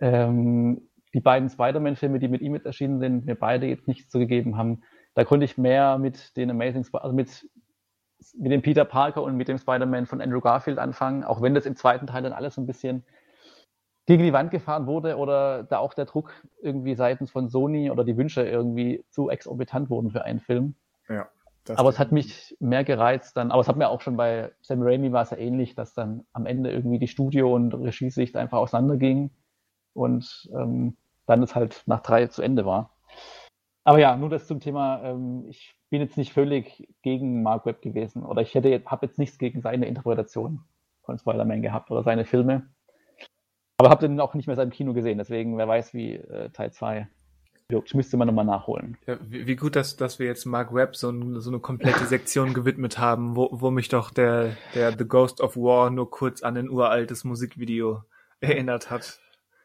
[0.00, 0.82] ähm,
[1.14, 4.56] die beiden Spider-Man-Filme, die mit ihm jetzt erschienen sind, mir beide jetzt nichts zu gegeben
[4.58, 4.82] haben,
[5.14, 7.48] da konnte ich mehr mit den Amazing, Sp also mit,
[8.34, 11.66] mit dem Peter Parker und mit dem Spider-Man von Andrew Garfield anfangen, auch wenn das
[11.66, 13.04] im zweiten Teil dann alles so ein bisschen
[14.06, 16.32] gegen die Wand gefahren wurde oder da auch der Druck
[16.62, 20.74] irgendwie seitens von Sony oder die Wünsche irgendwie zu exorbitant wurden für einen Film.
[21.76, 24.82] aber es hat mich mehr gereizt dann, aber es hat mir auch schon bei Sam
[24.82, 28.58] Raimi war es ja ähnlich, dass dann am Ende irgendwie die Studio- und Regiesicht einfach
[28.58, 29.30] auseinanderging
[29.92, 32.90] und ähm, dann es halt nach drei zu Ende war.
[33.88, 37.80] Aber ja, nur das zum Thema, ähm, ich bin jetzt nicht völlig gegen Mark Webb
[37.80, 40.60] gewesen oder ich hätte habe jetzt nichts gegen seine Interpretation
[41.04, 42.68] von Spider-Man gehabt oder seine Filme.
[43.78, 46.50] Aber habe den auch nicht mehr seit dem Kino gesehen, deswegen wer weiß, wie äh,
[46.50, 47.08] Teil 2
[47.70, 47.94] wirkt.
[47.94, 48.98] Müsste man nochmal nachholen.
[49.06, 52.04] Ja, wie, wie, gut, dass, dass wir jetzt Mark Webb so, ein, so eine komplette
[52.04, 56.42] Sektion gewidmet haben, wo, wo mich doch der, der The Ghost of War nur kurz
[56.42, 58.02] an ein uraltes Musikvideo
[58.40, 59.18] erinnert hat.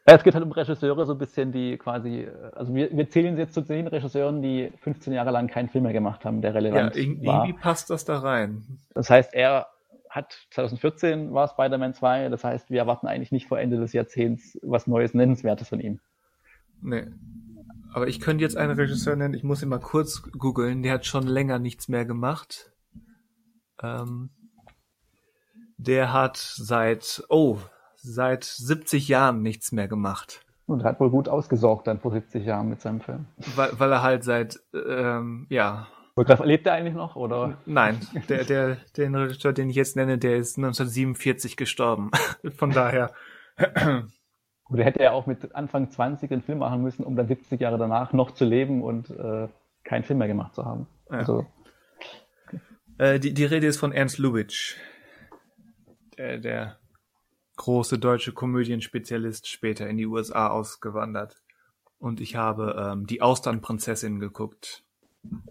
[0.06, 3.38] Ja, es geht halt um Regisseure, so ein bisschen, die quasi, also wir, wir zählen
[3.38, 6.94] jetzt zu den Regisseuren, die 15 Jahre lang keinen Film mehr gemacht haben, der relevant
[6.94, 7.44] ja, irgendwie war.
[7.46, 8.64] Irgendwie passt das da rein.
[8.92, 9.68] Das heißt, er
[10.10, 14.58] hat 2014 war Spider-Man 2, das heißt, wir erwarten eigentlich nicht vor Ende des Jahrzehnts
[14.62, 16.00] was Neues, Nennenswertes von ihm.
[16.82, 17.06] Nee.
[17.94, 21.06] Aber ich könnte jetzt einen Regisseur nennen, ich muss ihn mal kurz googeln, der hat
[21.06, 22.72] schon länger nichts mehr gemacht.
[23.82, 24.30] Ähm,
[25.78, 27.58] der hat seit, oh,
[28.04, 30.44] seit 70 Jahren nichts mehr gemacht.
[30.66, 33.26] Und hat wohl gut ausgesorgt dann vor 70 Jahren mit seinem Film.
[33.54, 35.88] Weil, weil er halt seit, ähm, ja.
[36.44, 37.58] Lebt er eigentlich noch, oder?
[37.66, 42.12] Nein, der, der, den Regisseur, den ich jetzt nenne, der ist 1947 gestorben.
[42.56, 43.10] Von daher.
[43.56, 47.60] Gut, er hätte ja auch mit Anfang 20 einen Film machen müssen, um dann 70
[47.60, 49.48] Jahre danach noch zu leben und äh,
[49.82, 50.86] keinen Film mehr gemacht zu haben.
[51.10, 51.18] Ja.
[51.18, 51.46] Also,
[52.46, 52.60] okay.
[52.98, 54.76] äh, die, die Rede ist von Ernst Lubitsch.
[56.16, 56.78] Der, der
[57.56, 61.42] große deutsche Komödienspezialist, später in die USA ausgewandert.
[61.98, 64.82] Und ich habe ähm, die Austernprinzessin geguckt.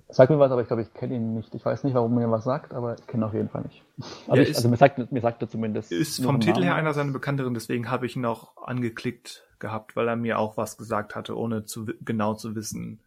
[0.10, 1.56] Sag mir was, aber ich glaube, ich kenne ihn nicht.
[1.56, 3.84] Ich weiß nicht, warum mir was sagt, aber ich kenne ihn auf jeden Fall nicht.
[4.28, 5.92] Also, ja, ich, also mir, sagt, mir sagt er zumindest.
[5.92, 10.08] Ist vom Titel her einer seiner bekannteren, deswegen habe ich ihn auch angeklickt gehabt, weil
[10.08, 13.02] er mir auch was gesagt hatte, ohne zu, genau zu wissen,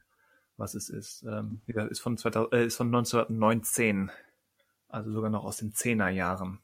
[0.57, 1.25] was es ist.
[1.25, 4.11] Ähm, ist, von 2000, äh, ist von 1919,
[4.89, 6.59] also sogar noch aus den Zehnerjahren.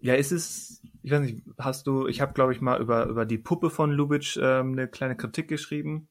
[0.00, 3.26] Ja, ist es, ich weiß nicht, hast du, ich habe glaube ich mal über, über
[3.26, 6.08] die Puppe von Lubitsch ähm, eine kleine Kritik geschrieben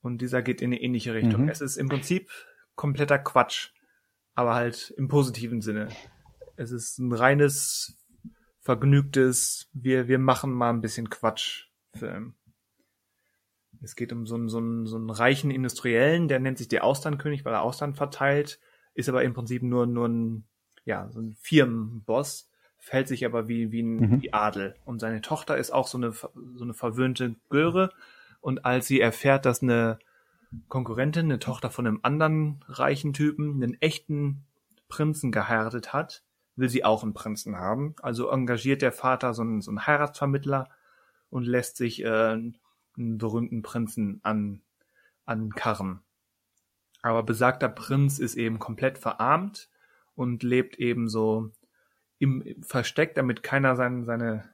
[0.00, 1.44] und dieser geht in eine ähnliche Richtung.
[1.44, 1.48] Mhm.
[1.48, 2.30] Es ist im Prinzip
[2.74, 3.70] kompletter Quatsch,
[4.34, 5.88] aber halt im positiven Sinne.
[6.56, 7.98] Es ist ein reines,
[8.60, 12.34] vergnügtes, wir, wir machen mal ein bisschen Quatsch-Film.
[13.80, 16.84] Es geht um so einen, so, einen, so einen reichen Industriellen, der nennt sich der
[16.84, 18.60] Austernkönig, weil er Austern verteilt,
[18.94, 20.48] ist aber im Prinzip nur, nur ein,
[20.84, 24.22] ja, so ein Firmenboss verhält sich aber wie, wie ein mhm.
[24.22, 24.74] wie Adel.
[24.84, 26.28] Und seine Tochter ist auch so eine, so
[26.62, 27.90] eine verwöhnte Göre.
[28.40, 29.98] Und als sie erfährt, dass eine
[30.68, 34.46] Konkurrentin, eine Tochter von einem anderen reichen Typen, einen echten
[34.88, 36.22] Prinzen geheiratet hat,
[36.56, 37.94] will sie auch einen Prinzen haben.
[38.02, 40.68] Also engagiert der Vater so einen, so einen Heiratsvermittler
[41.30, 42.58] und lässt sich äh, einen
[42.96, 44.62] berühmten Prinzen an,
[45.24, 46.00] ankarren.
[47.02, 49.68] Aber besagter Prinz ist eben komplett verarmt
[50.14, 51.52] und lebt eben so
[52.18, 54.44] im, Versteck, damit keiner sein, seine,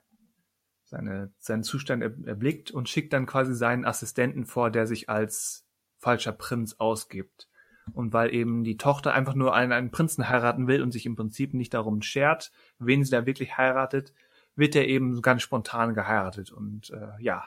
[0.84, 5.66] seine, seinen Zustand erblickt und schickt dann quasi seinen Assistenten vor, der sich als
[5.98, 7.48] falscher Prinz ausgibt.
[7.92, 11.16] Und weil eben die Tochter einfach nur einen, einen Prinzen heiraten will und sich im
[11.16, 14.14] Prinzip nicht darum schert, wen sie da wirklich heiratet,
[14.56, 16.50] wird er eben ganz spontan geheiratet.
[16.50, 17.44] Und äh, ja,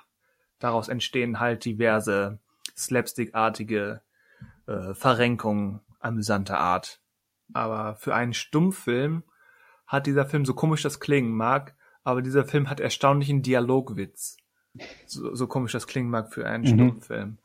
[0.60, 2.40] daraus entstehen halt diverse
[2.76, 4.02] slapstickartige
[4.68, 7.00] äh, Verrenkungen amüsanter Art.
[7.54, 9.24] Aber für einen Stummfilm
[9.88, 14.38] hat dieser Film, so komisch das klingen mag, aber dieser Film hat erstaunlichen Dialogwitz.
[15.08, 16.68] So, so komisch das klingen mag für einen mhm.
[16.68, 17.38] Stummfilm.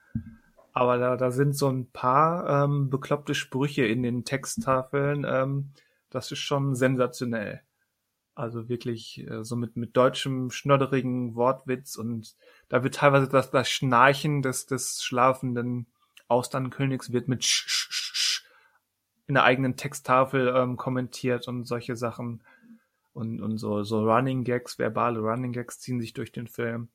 [0.72, 5.24] Aber da, da sind so ein paar ähm, bekloppte Sprüche in den Texttafeln.
[5.28, 5.70] Ähm,
[6.10, 7.62] das ist schon sensationell.
[8.34, 12.34] Also wirklich äh, so mit, mit deutschem, schnodderigen Wortwitz und
[12.70, 15.86] da wird teilweise das, das Schnarchen des, des schlafenden
[16.28, 18.01] Austernkönigs wird mit sch, sch, sch
[19.26, 22.42] in der eigenen Texttafel ähm, kommentiert und solche Sachen.
[23.12, 26.88] Und, und so, so Running Gags, verbale Running Gags ziehen sich durch den Film.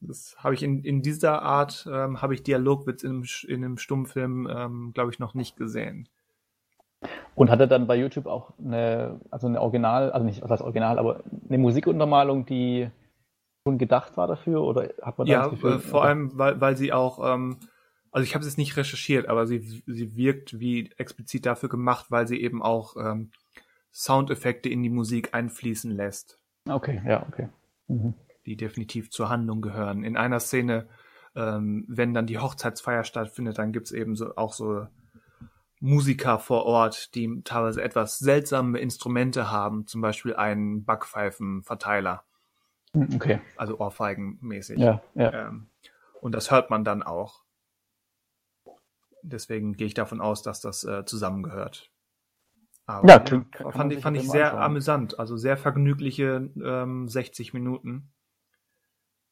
[0.00, 4.48] Das habe ich in, in dieser Art, ähm, habe ich Dialogwitz in, in einem Stummfilm,
[4.50, 6.08] ähm, glaube ich, noch nicht gesehen.
[7.34, 10.98] Und hat er dann bei YouTube auch eine, also eine Original, also nicht das Original,
[10.98, 12.90] aber eine Musikuntermalung, die
[13.66, 14.62] schon gedacht war dafür?
[14.62, 17.56] Oder hat man da Ja, Gefühl, äh, vor allem, weil, weil sie auch ähm,
[18.12, 22.06] also ich habe es jetzt nicht recherchiert, aber sie, sie wirkt wie explizit dafür gemacht,
[22.10, 23.30] weil sie eben auch ähm,
[23.92, 26.38] Soundeffekte in die Musik einfließen lässt.
[26.68, 27.48] Okay, ja, okay.
[27.88, 28.14] Mhm.
[28.46, 30.02] Die definitiv zur Handlung gehören.
[30.02, 30.88] In einer Szene,
[31.36, 34.86] ähm, wenn dann die Hochzeitsfeier stattfindet, dann gibt's eben so auch so
[35.80, 42.24] Musiker vor Ort, die teilweise etwas seltsame Instrumente haben, zum Beispiel einen Backpfeifenverteiler.
[42.92, 43.40] Mhm, okay.
[43.56, 44.78] Also Ohrfeigenmäßig.
[44.78, 45.48] Ja, ja.
[45.48, 45.68] Ähm,
[46.20, 47.44] und das hört man dann auch.
[49.22, 51.90] Deswegen gehe ich davon aus, dass das äh, zusammengehört.
[52.86, 54.62] Aber ja, klingt, ja, fand ich, fand ich sehr anschauen.
[54.62, 58.12] amüsant, also sehr vergnügliche ähm, 60 Minuten.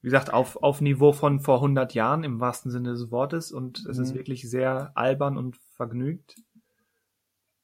[0.00, 3.84] Wie gesagt, auf, auf Niveau von vor 100 Jahren im wahrsten Sinne des Wortes und
[3.86, 4.04] es mhm.
[4.04, 6.36] ist wirklich sehr albern und vergnügt.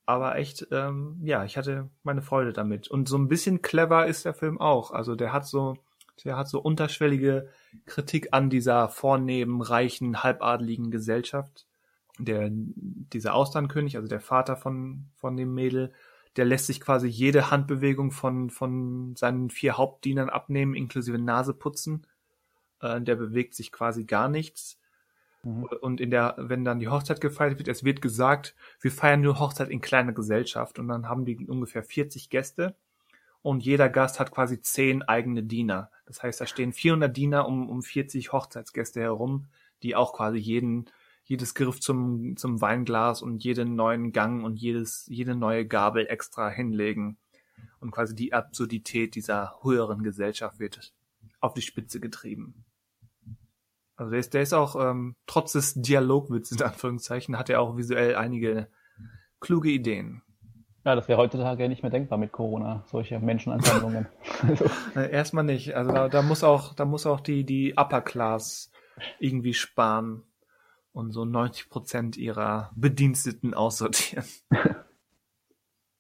[0.07, 2.89] Aber echt, ähm, ja, ich hatte meine Freude damit.
[2.89, 4.91] Und so ein bisschen clever ist der Film auch.
[4.91, 5.77] Also der hat so,
[6.25, 7.49] der hat so unterschwellige
[7.87, 11.67] Kritik an dieser vornehmen, reichen, halbadeligen Gesellschaft.
[12.19, 15.93] Der, dieser Austernkönig, also der Vater von, von dem Mädel,
[16.37, 22.07] der lässt sich quasi jede Handbewegung von, von seinen vier Hauptdienern abnehmen, inklusive Nase putzen.
[22.81, 24.79] Äh, der bewegt sich quasi gar nichts.
[25.43, 25.65] Mhm.
[25.81, 29.39] Und in der, wenn dann die Hochzeit gefeiert wird, es wird gesagt, wir feiern nur
[29.39, 32.77] Hochzeit in kleiner Gesellschaft und dann haben die ungefähr 40 Gäste
[33.43, 35.91] und jeder Gast hat quasi zehn eigene Diener.
[36.07, 39.47] Das heißt, da stehen 400 Diener um, um 40 Hochzeitsgäste herum,
[39.83, 40.87] die auch quasi jeden,
[41.25, 46.51] jedes Griff zum, zum Weinglas und jeden neuen Gang und jedes, jede neue Gabel extra
[46.51, 47.19] hinlegen.
[47.81, 50.93] Und quasi die Absurdität dieser höheren Gesellschaft wird
[51.41, 52.65] auf die Spitze getrieben.
[53.97, 57.77] Also der ist, der ist auch, ähm, trotz des Dialogwitzes in Anführungszeichen, hat er auch
[57.77, 58.69] visuell einige
[59.41, 60.23] kluge Ideen.
[60.85, 64.07] Ja, das wäre heutzutage nicht mehr denkbar mit Corona, solche Menschenansammlungen.
[64.43, 64.65] also.
[64.95, 65.75] Erstmal nicht.
[65.75, 68.71] Also da, da muss auch, da muss auch die, die Upper Class
[69.19, 70.23] irgendwie sparen
[70.95, 74.25] und so 90 Prozent ihrer Bediensteten aussortieren.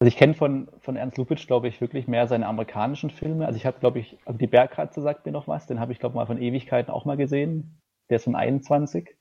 [0.00, 3.46] Also ich kenne von, von Ernst Lupitsch, glaube ich, wirklich mehr seine amerikanischen Filme.
[3.46, 5.98] Also ich habe, glaube ich, also die Bergkratze sagt mir noch was, den habe ich,
[5.98, 7.80] glaube ich, mal von Ewigkeiten auch mal gesehen.
[8.10, 9.16] Der ist von 21.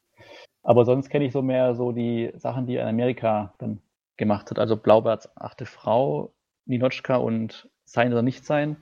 [0.61, 3.81] Aber sonst kenne ich so mehr so die Sachen, die er in Amerika dann
[4.17, 4.59] gemacht hat.
[4.59, 6.33] Also Blaubarts achte Frau,
[6.65, 8.75] Ninochka und Sein oder Nicht Sein.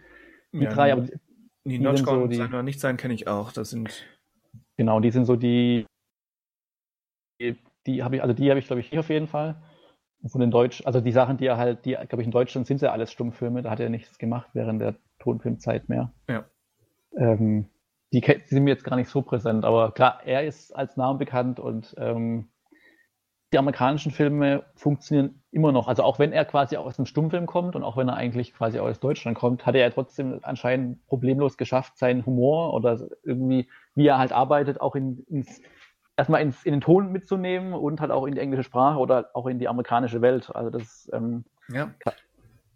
[0.54, 1.08] Die ja, drei, aber
[1.66, 3.52] Ninochka so und Sein oder Nicht Sein kenne ich auch.
[3.52, 4.08] Das sind
[4.76, 5.86] genau, die sind so die,
[7.88, 9.56] die, habe ich, also die habe ich glaube ich hier auf jeden Fall.
[10.28, 12.80] Von den Deutschen, also die Sachen, die er halt, die, glaube ich, in Deutschland sind
[12.82, 16.14] ja alles Stummfilme, da hat er nichts gemacht während der Tonfilmzeit mehr.
[16.30, 16.46] Ja.
[17.18, 17.66] Ähm,
[18.14, 21.18] die, die, sind mir jetzt gar nicht so präsent, aber klar, er ist als Name
[21.18, 22.50] bekannt und ähm,
[23.54, 25.88] die amerikanischen Filme funktionieren immer noch.
[25.88, 28.80] Also auch wenn er quasi aus einem Stummfilm kommt und auch wenn er eigentlich quasi
[28.80, 34.08] aus Deutschland kommt, hat er ja trotzdem anscheinend problemlos geschafft, seinen Humor oder irgendwie, wie
[34.08, 35.62] er halt arbeitet, auch in, ins,
[36.18, 39.48] erstmal ins, in den Ton mitzunehmen und halt auch in die englische Sprache oder auch
[39.48, 40.54] in die amerikanische Welt.
[40.54, 41.92] Also das ähm, ja.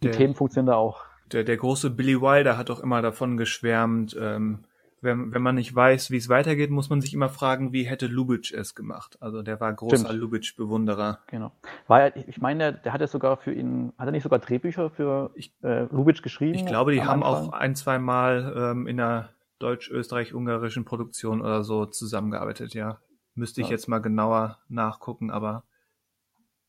[0.01, 1.03] die der, Themen funktionieren da auch.
[1.31, 4.65] Der, der große Billy Wilder hat auch immer davon geschwärmt, ähm,
[5.05, 8.07] wenn, wenn man nicht weiß, wie es weitergeht, muss man sich immer fragen, wie hätte
[8.07, 9.17] Lubitsch es gemacht.
[9.21, 11.19] Also der war großer Lubitsch-Bewunderer.
[11.27, 11.51] Genau.
[11.87, 14.39] War er, ich meine, der, der hat ja sogar für ihn, hat er nicht sogar
[14.39, 16.55] Drehbücher für ich, äh, Lubitsch geschrieben?
[16.55, 17.49] Ich glaube, die haben Anfang?
[17.49, 19.29] auch ein, zwei Mal ähm, in einer
[19.59, 22.99] deutsch-österreich-ungarischen Produktion oder so zusammengearbeitet, ja.
[23.35, 23.73] Müsste ich ja.
[23.73, 25.63] jetzt mal genauer nachgucken, aber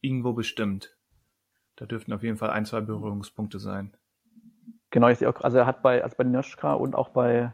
[0.00, 0.96] irgendwo bestimmt.
[1.76, 3.96] Da dürften auf jeden Fall ein, zwei Berührungspunkte sein.
[4.90, 7.52] Genau, ich sehe auch, also er hat bei, also bei Nirschka und auch bei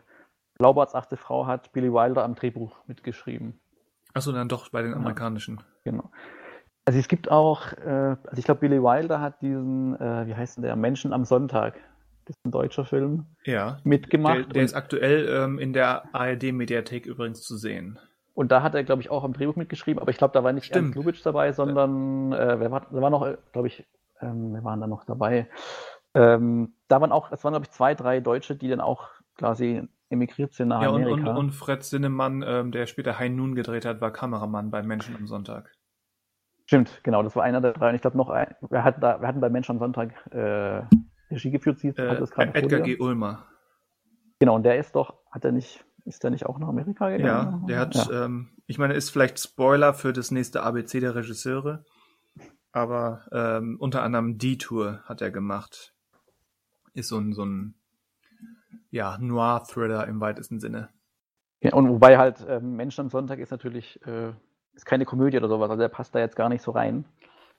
[0.58, 3.60] Blaubarts achte Frau hat Billy Wilder am Drehbuch mitgeschrieben.
[4.14, 5.60] Achso, dann doch bei den amerikanischen.
[5.84, 6.10] Genau.
[6.84, 10.56] Also es gibt auch, äh, also ich glaube, Billy Wilder hat diesen, äh, wie heißt
[10.56, 11.74] denn der, Menschen am Sonntag,
[12.24, 14.36] das ist ein deutscher Film, ja, mitgemacht.
[14.36, 17.98] Der, der ist aktuell ähm, in der ARD-Mediathek übrigens zu sehen.
[18.34, 20.52] Und da hat er, glaube ich, auch am Drehbuch mitgeschrieben, aber ich glaube, da war
[20.52, 20.86] nicht Stimmt.
[20.86, 23.86] Ernst Lubitsch dabei, sondern äh, wer war, da war noch, glaube ich,
[24.20, 25.48] ähm, wer waren da noch dabei?
[26.14, 29.86] Ähm, da waren auch, es waren, glaube ich, zwei, drei Deutsche, die dann auch quasi
[30.08, 31.12] emigriert sind nach ja, Amerika.
[31.12, 34.82] Und, und, und Fred Sinnemann, ähm, der später High Noon gedreht hat, war Kameramann bei
[34.82, 35.70] Menschen am Sonntag.
[36.66, 37.88] Stimmt, genau, das war einer der drei.
[37.90, 40.82] Und ich glaube noch, ein, wir, hatten da, wir hatten bei Menschen am Sonntag äh,
[41.30, 41.80] Regie geführt.
[41.80, 42.22] Sie äh,
[42.52, 42.98] Edgar G.
[42.98, 43.46] Ulmer.
[44.38, 47.60] Genau, und der ist doch, hat er nicht, ist der nicht auch nach Amerika gegangen?
[47.62, 48.24] Ja, der hat, ja.
[48.24, 51.84] Ähm, ich meine, ist vielleicht Spoiler für das nächste ABC der Regisseure,
[52.72, 55.94] aber ähm, unter anderem Detour hat er gemacht.
[56.94, 57.74] Ist so ein, so ein
[58.90, 60.90] ja, Noir-Thriller im weitesten Sinne.
[61.60, 64.32] Ja, und wobei halt ähm, Menschen am Sonntag ist natürlich äh,
[64.74, 67.04] ist keine Komödie oder sowas, also der passt da jetzt gar nicht so rein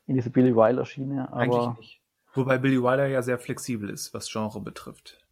[0.06, 1.32] in diese Billy Wilder-Schiene.
[1.32, 2.02] Eigentlich nicht.
[2.34, 5.23] Wobei Billy Wilder ja sehr flexibel ist, was Genre betrifft.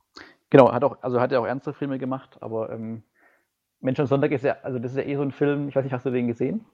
[0.52, 3.03] Genau, hat auch, also hat er auch ernste Filme gemacht, aber ähm,
[3.80, 5.84] Menschen am Sonntag ist ja, also das ist ja eh so ein Film, ich weiß
[5.84, 6.65] nicht, hast du den gesehen?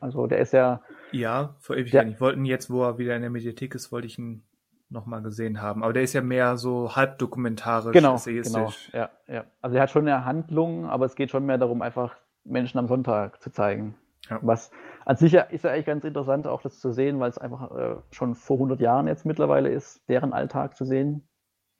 [0.00, 0.82] Also der ist ja.
[1.12, 2.10] Ja, vor Ewigkeiten.
[2.10, 4.42] Ich wollte ihn jetzt, wo er wieder in der Mediathek ist, wollte ich ihn
[4.90, 5.84] nochmal gesehen haben.
[5.84, 9.44] Aber der ist ja mehr so halbdokumentarisch, genau, Genau, ja, ja.
[9.60, 12.88] Also er hat schon eine Handlung, aber es geht schon mehr darum, einfach Menschen am
[12.88, 13.94] Sonntag zu zeigen.
[14.28, 14.40] Ja.
[14.42, 14.72] Was
[15.04, 17.96] an sich ist ja eigentlich ganz interessant, auch das zu sehen, weil es einfach äh,
[18.10, 21.28] schon vor 100 Jahren jetzt mittlerweile ist, deren Alltag zu sehen.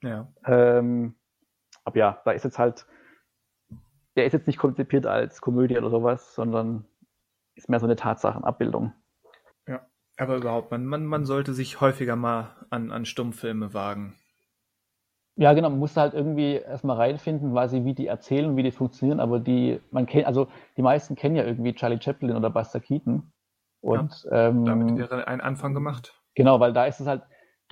[0.01, 0.27] Ja.
[0.45, 1.15] Ähm,
[1.83, 2.85] aber ja, da ist jetzt halt,
[4.15, 6.85] der ist jetzt nicht konzipiert als Komödie oder sowas, sondern
[7.55, 8.93] ist mehr so eine Tatsachenabbildung.
[9.67, 9.85] Ja,
[10.17, 14.15] aber überhaupt, man, man, man sollte sich häufiger mal an, an Stummfilme wagen.
[15.35, 19.19] Ja, genau, man muss halt irgendwie erstmal reinfinden, quasi, wie die erzählen, wie die funktionieren,
[19.19, 20.47] aber die, man kennt, also
[20.77, 23.31] die meisten kennen ja irgendwie Charlie Chaplin oder Buster Keaton.
[23.81, 26.21] Und ja, ähm, damit wäre ein Anfang gemacht.
[26.35, 27.23] Genau, weil da ist es halt,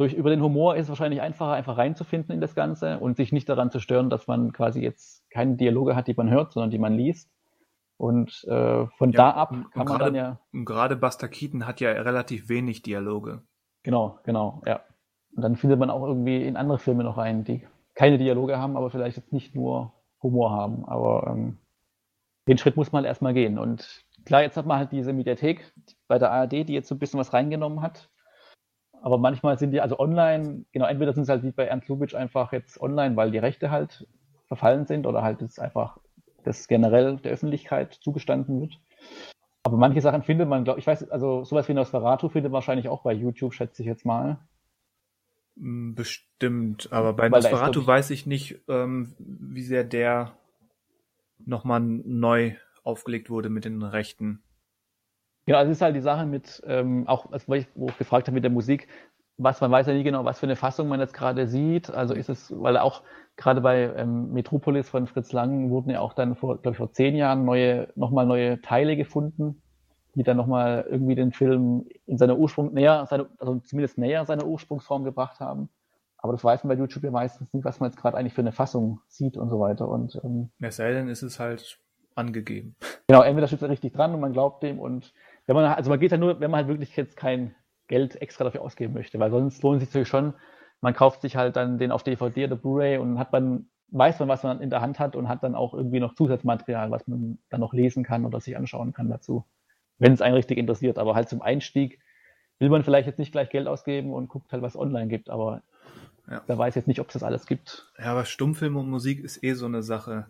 [0.01, 3.31] durch über den Humor ist es wahrscheinlich einfacher, einfach reinzufinden in das Ganze und sich
[3.31, 6.71] nicht daran zu stören, dass man quasi jetzt keine Dialoge hat, die man hört, sondern
[6.71, 7.29] die man liest.
[7.97, 10.39] Und äh, von Ja, da ab kann man dann ja.
[10.51, 13.43] Und gerade Buster Keaton hat ja relativ wenig Dialoge.
[13.83, 14.81] Genau, genau, ja.
[15.35, 18.75] Und dann findet man auch irgendwie in andere Filme noch rein, die keine Dialoge haben,
[18.75, 20.83] aber vielleicht jetzt nicht nur Humor haben.
[20.85, 21.57] Aber ähm,
[22.47, 23.59] den Schritt muss man erstmal gehen.
[23.59, 25.71] Und klar, jetzt hat man halt diese Mediathek
[26.07, 28.09] bei der ARD, die jetzt so ein bisschen was reingenommen hat.
[29.01, 32.13] Aber manchmal sind die also online, genau, entweder sind es halt wie bei Ernst Lubitsch
[32.13, 34.07] einfach jetzt online, weil die Rechte halt
[34.47, 35.97] verfallen sind oder halt es einfach
[36.43, 38.79] das generell der Öffentlichkeit zugestanden wird.
[39.63, 42.89] Aber manche Sachen findet man, glaube ich, weiß, also sowas wie Nosferatu findet man wahrscheinlich
[42.89, 44.39] auch bei YouTube, schätze ich jetzt mal.
[45.55, 50.33] Mm, Bestimmt, aber bei Weil Nosferatu weiß ich nicht, ähm, wie sehr der
[51.45, 54.43] nochmal neu aufgelegt wurde mit den Rechten.
[55.51, 58.27] Genau, also es ist halt die Sache mit, ähm, auch, weil ich, wo ich gefragt
[58.27, 58.87] habe mit der Musik,
[59.35, 61.91] was man weiß ja nie genau, was für eine Fassung man jetzt gerade sieht.
[61.91, 63.01] Also ist es, weil auch
[63.35, 66.93] gerade bei ähm, Metropolis von Fritz Lang wurden ja auch dann vor, glaube ich, vor
[66.93, 69.61] zehn Jahren neue, nochmal neue Teile gefunden,
[70.15, 74.45] die dann nochmal irgendwie den Film in seiner Ursprung näher, seine, also zumindest näher seiner
[74.45, 75.67] Ursprungsform gebracht haben.
[76.17, 78.39] Aber das weiß man bei YouTube ja meistens nicht, was man jetzt gerade eigentlich für
[78.39, 79.89] eine Fassung sieht und so weiter.
[79.89, 81.77] Und ähm, Es sei denn, ist es halt
[82.15, 82.75] angegeben.
[83.07, 85.13] Genau, entweder steht er richtig dran und man glaubt dem und
[85.47, 87.55] wenn man, also man geht ja nur, wenn man halt wirklich jetzt kein
[87.87, 90.33] Geld extra dafür ausgeben möchte, weil sonst lohnt sich natürlich schon,
[90.81, 94.29] man kauft sich halt dann den auf DVD oder Blu-ray und hat man, weiß man,
[94.29, 97.37] was man in der Hand hat und hat dann auch irgendwie noch Zusatzmaterial, was man
[97.49, 99.45] dann noch lesen kann oder sich anschauen kann dazu,
[99.99, 100.97] wenn es einen richtig interessiert.
[100.97, 101.99] Aber halt zum Einstieg
[102.59, 105.61] will man vielleicht jetzt nicht gleich Geld ausgeben und guckt halt, was online gibt, aber
[106.29, 106.41] Ja.
[106.47, 107.91] wer weiß jetzt nicht, ob es das alles gibt.
[107.97, 110.27] Ja, aber Stummfilm und Musik ist eh so eine Sache.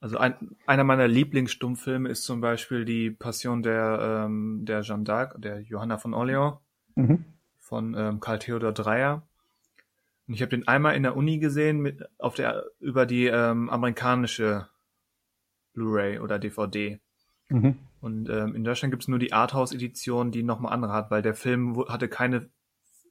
[0.00, 5.38] Also ein, einer meiner Lieblingsstummfilme ist zum Beispiel die Passion der, ähm, der Jeanne d'Arc,
[5.38, 6.58] der Johanna von Orleans
[6.94, 7.24] Mhm.
[7.60, 9.22] von ähm, Karl Theodor Dreyer.
[10.26, 13.70] Und ich habe den einmal in der Uni gesehen mit auf der über die ähm,
[13.70, 14.68] amerikanische
[15.74, 16.98] Blu-ray oder DVD.
[17.50, 17.78] Mhm.
[18.00, 21.84] Und ähm, in Deutschland gibt's nur die Arthouse-Edition, die nochmal andere hat, weil der Film
[21.88, 22.48] hatte keine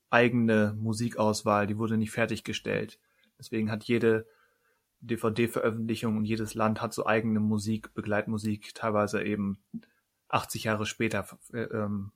[0.09, 2.99] eigene Musikauswahl, die wurde nicht fertiggestellt.
[3.39, 4.26] Deswegen hat jede
[5.02, 9.60] DVD-Veröffentlichung und jedes Land hat so eigene Musik, Begleitmusik, teilweise eben
[10.30, 12.11] 80 Jahre später äh, ähm,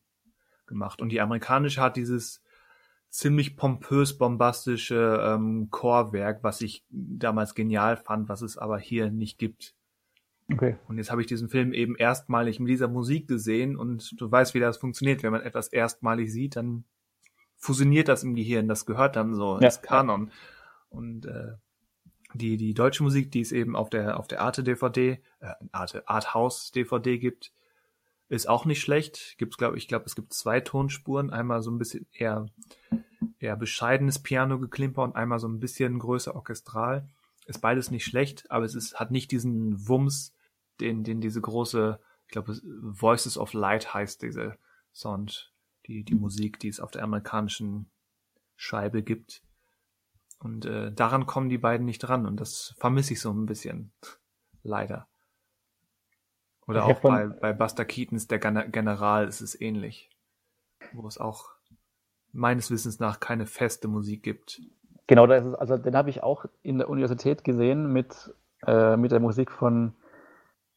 [0.67, 1.01] gemacht.
[1.01, 2.41] Und die amerikanische hat dieses
[3.09, 9.37] ziemlich pompös bombastische ähm, Chorwerk, was ich damals genial fand, was es aber hier nicht
[9.37, 9.75] gibt.
[10.51, 10.77] Okay.
[10.87, 14.53] Und jetzt habe ich diesen Film eben erstmalig mit dieser Musik gesehen und du weißt,
[14.53, 15.23] wie das funktioniert.
[15.23, 16.85] Wenn man etwas erstmalig sieht, dann
[17.57, 18.67] fusioniert das im Gehirn.
[18.67, 20.31] Das gehört dann so Ja, ins Kanon.
[20.89, 21.53] Und äh,
[22.33, 26.07] die die deutsche Musik, die es eben auf der auf der Arte DVD, äh, Arte
[26.07, 27.51] Arthouse DVD gibt,
[28.29, 29.35] ist auch nicht schlecht.
[29.37, 32.47] Gibt's glaube ich glaube es gibt zwei Tonspuren, einmal so ein bisschen eher
[33.39, 37.09] eher bescheidenes Piano-Geklimper und einmal so ein bisschen größer orchestral.
[37.45, 40.33] Ist beides nicht schlecht, aber es ist hat nicht diesen Wumms,
[40.79, 44.57] den den diese große, ich glaube Voices of Light heißt diese
[44.93, 45.53] Sound,
[45.87, 47.89] die die Musik, die es auf der amerikanischen
[48.55, 49.41] Scheibe gibt.
[50.41, 53.91] Und äh, daran kommen die beiden nicht dran und das vermisse ich so ein bisschen.
[54.63, 55.07] Leider.
[56.67, 60.09] Oder Ich auch bei, bei Buster Keatons, der Gen General, ist es ähnlich.
[60.93, 61.49] Wo es auch
[62.31, 64.61] meines Wissens nach keine feste Musik gibt.
[65.07, 68.33] Genau, das ist, also den habe ich auch in der Universität gesehen mit,
[68.65, 69.93] äh, mit der Musik von,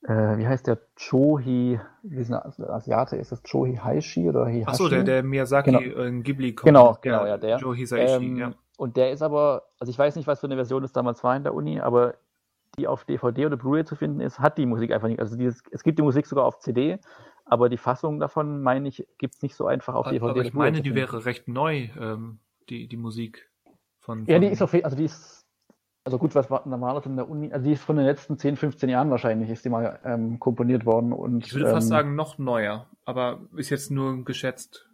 [0.02, 4.64] äh, wie heißt der, Chohi, wie ist ein Asiate, ist das Chohi Haishi oder Hihashi?
[4.66, 6.02] Ach so, der, der Miyazaki Genau.
[6.02, 7.58] äh, Ghibli Genau, genau, ja, der.
[7.58, 8.54] Joe Hisaishi, ähm, ja.
[8.76, 11.36] Und der ist aber, also ich weiß nicht, was für eine Version es damals war
[11.36, 12.14] in der Uni, aber
[12.76, 15.20] die auf DVD oder Blu-ray zu finden ist, hat die Musik einfach nicht.
[15.20, 16.98] Also dieses, es gibt die Musik sogar auf CD,
[17.44, 20.54] aber die Fassung davon, meine ich, gibt es nicht so einfach auf DVD Aber ich
[20.54, 22.38] meine, die wäre recht neu, ähm,
[22.68, 23.48] die, die Musik
[24.00, 25.46] von, Ja, die von- ist auf also die ist,
[26.04, 28.56] also gut, was war normalerweise in der Uni, also die ist von den letzten 10,
[28.56, 32.14] 15 Jahren wahrscheinlich, ist die mal ähm, komponiert worden und Ich würde fast ähm, sagen,
[32.16, 34.90] noch neuer, aber ist jetzt nur geschätzt.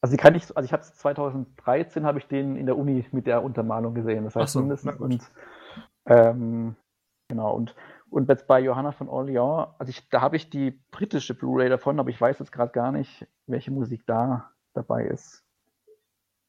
[0.00, 3.26] Also die kann ich, also ich habe 2013 habe ich den in der Uni mit
[3.26, 4.24] der Untermalung gesehen.
[4.24, 5.30] Das heißt so, mindestens und
[6.06, 6.76] ähm,
[7.28, 7.74] genau und
[8.10, 12.00] und jetzt bei Johanna von Orleans, also ich, da habe ich die britische Blu-ray davon,
[12.00, 15.44] aber ich weiß jetzt gerade gar nicht, welche Musik da dabei ist.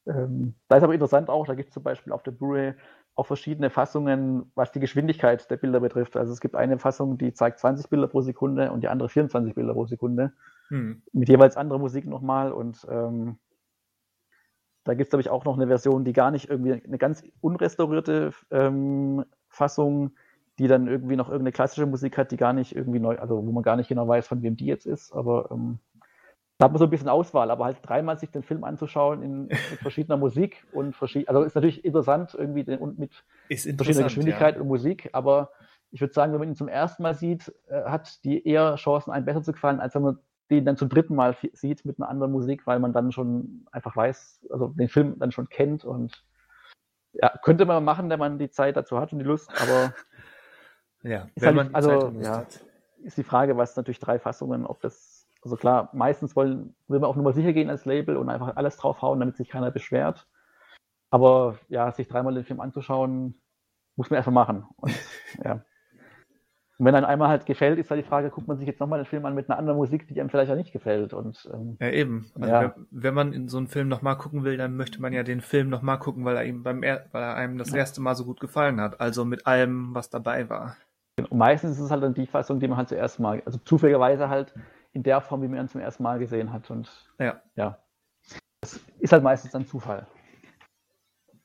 [0.06, 2.74] Ähm, da ist aber interessant auch, da gibt es zum Beispiel auf der Blu-ray
[3.14, 6.16] auch verschiedene Fassungen, was die Geschwindigkeit der Bilder betrifft.
[6.16, 9.54] Also es gibt eine Fassung, die zeigt 20 Bilder pro Sekunde und die andere 24
[9.54, 10.32] Bilder pro Sekunde.
[10.72, 11.02] Hm.
[11.12, 13.36] mit jeweils anderer Musik nochmal und ähm,
[14.84, 17.22] da gibt es, glaube ich, auch noch eine Version, die gar nicht irgendwie eine ganz
[17.42, 20.12] unrestaurierte ähm, Fassung,
[20.58, 23.52] die dann irgendwie noch irgendeine klassische Musik hat, die gar nicht irgendwie neu, also wo
[23.52, 25.78] man gar nicht genau weiß, von wem die jetzt ist, aber ähm,
[26.56, 29.42] da hat man so ein bisschen Auswahl, aber halt dreimal sich den Film anzuschauen in,
[29.48, 33.12] mit verschiedener Musik und verschieden, also ist natürlich interessant irgendwie den, und mit
[33.50, 34.62] verschiedener Geschwindigkeit ja.
[34.62, 35.50] und Musik, aber
[35.90, 39.12] ich würde sagen, wenn man ihn zum ersten Mal sieht, äh, hat die eher Chancen,
[39.12, 40.18] einem besser zu gefallen, als wenn man
[40.52, 43.96] den dann zum dritten Mal sieht mit einer anderen Musik, weil man dann schon einfach
[43.96, 46.24] weiß, also den Film dann schon kennt und
[47.12, 49.94] ja, könnte man machen, wenn man die Zeit dazu hat und die Lust, aber
[51.02, 52.46] ja, wenn halt, man also ja,
[53.02, 57.10] ist die Frage, was natürlich drei Fassungen, ob das, also klar, meistens wollen, will man
[57.10, 60.26] auch nur mal sicher gehen als Label und einfach alles draufhauen, damit sich keiner beschwert.
[61.10, 63.34] Aber ja, sich dreimal den Film anzuschauen,
[63.96, 64.66] muss man einfach machen.
[64.76, 64.94] Und,
[65.44, 65.62] ja.
[66.82, 68.98] Und wenn einem einmal halt gefällt, ist halt die Frage, guckt man sich jetzt nochmal
[68.98, 71.14] den Film an mit einer anderen Musik, die einem vielleicht auch nicht gefällt.
[71.14, 72.26] Und, ähm, ja, eben.
[72.34, 72.74] Also ja.
[72.90, 75.68] Wenn man in so einen Film nochmal gucken will, dann möchte man ja den Film
[75.68, 77.76] nochmal gucken, weil er ihm beim er weil er einem das ja.
[77.76, 79.00] erste Mal so gut gefallen hat.
[79.00, 80.76] Also mit allem, was dabei war.
[81.20, 81.36] Und genau.
[81.36, 84.52] meistens ist es halt dann die Fassung, die man halt zuerst mal, also zufälligerweise halt
[84.92, 86.68] in der Form, wie man ihn zum ersten Mal gesehen hat.
[86.68, 86.90] Und
[87.20, 87.40] ja.
[87.54, 87.78] ja.
[88.60, 90.08] Das ist halt meistens dann Zufall.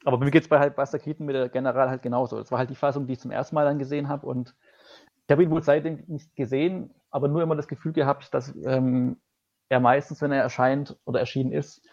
[0.04, 2.38] Aber mir geht es bei halt Buster Keaton mit der General halt genauso.
[2.40, 4.56] Das war halt die Fassung, die ich zum ersten Mal dann gesehen habe und
[5.28, 9.18] ich habe ihn wohl seitdem nicht gesehen, aber nur immer das Gefühl gehabt, dass ähm,
[9.68, 11.86] er meistens, wenn er erscheint oder erschienen ist,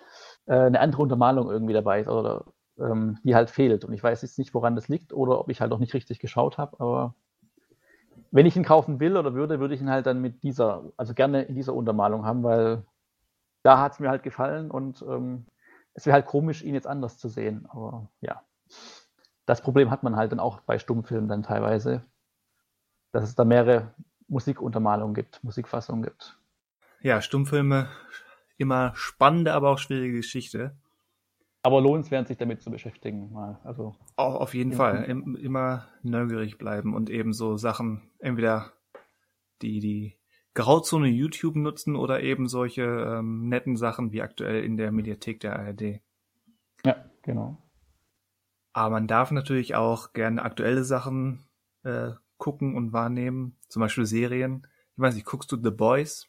[0.47, 2.45] äh, eine andere Untermalung irgendwie dabei ist oder
[2.79, 3.85] ähm, die halt fehlt.
[3.85, 6.21] Und ich weiß jetzt nicht, woran das liegt oder ob ich halt auch nicht richtig
[6.21, 7.17] geschaut habe, aber
[8.31, 11.13] wenn ich ihn kaufen will oder würde, würde ich ihn halt dann mit dieser, also
[11.13, 12.85] gerne in dieser Untermalung haben, weil
[13.65, 15.47] da hat es mir halt gefallen und ähm,
[15.95, 17.67] es wäre halt komisch, ihn jetzt anders zu sehen.
[17.69, 18.43] Aber ja,
[19.47, 22.05] das Problem hat man halt dann auch bei Stummfilmen dann teilweise,
[23.15, 23.95] dass es da mehrere
[24.27, 26.37] Musikuntermalungen gibt, Musikfassungen gibt.
[27.01, 27.89] Ja, Stummfilme,
[28.57, 30.77] immer spannende, aber auch schwierige Geschichte.
[31.63, 33.33] Aber lohnenswert, sich damit zu beschäftigen.
[33.33, 33.61] Mal.
[33.63, 35.05] Also, auch auf jeden Fall.
[35.05, 38.73] Im, immer neugierig bleiben und eben so Sachen, entweder
[39.63, 40.19] die, die
[40.55, 45.57] Grauzone YouTube nutzen oder eben solche ähm, netten Sachen wie aktuell in der Mediathek der
[45.57, 46.01] ARD.
[46.85, 47.63] Ja, genau.
[48.73, 51.45] Aber man darf natürlich auch gerne aktuelle Sachen
[51.85, 52.11] äh,
[52.45, 54.67] gucken und wahrnehmen, zum Beispiel Serien.
[54.93, 56.29] Ich weiß nicht, guckst du The Boys?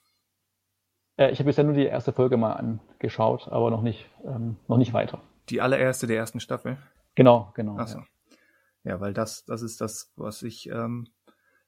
[1.17, 4.77] Äh, ich habe bisher nur die erste Folge mal angeschaut, aber noch nicht, ähm, noch
[4.77, 5.21] nicht weiter.
[5.49, 6.77] Die allererste der ersten Staffel?
[7.15, 7.77] Genau, genau.
[7.77, 7.99] Achso.
[7.99, 8.91] Ja.
[8.91, 11.09] ja, weil das, das ist das, was ich ähm,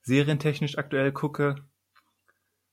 [0.03, 1.55] serientechnisch aktuell gucke.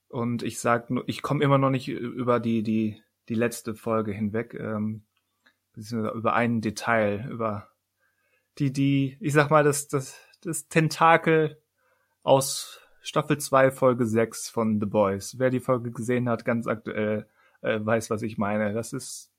[0.07, 4.13] Und ich sag nur, ich komme immer noch nicht über die, die, die letzte Folge
[4.13, 5.03] hinweg, ähm,
[5.75, 7.67] über ein Detail, über
[8.59, 11.61] die, die, ich sag mal, das, das, das Tentakel
[12.25, 15.37] aus Staffel 2, Folge 6 von The Boys.
[15.37, 17.27] Wer die Folge gesehen hat, ganz aktuell,
[17.61, 18.73] äh, weiß, was ich meine.
[18.73, 19.31] Das ist,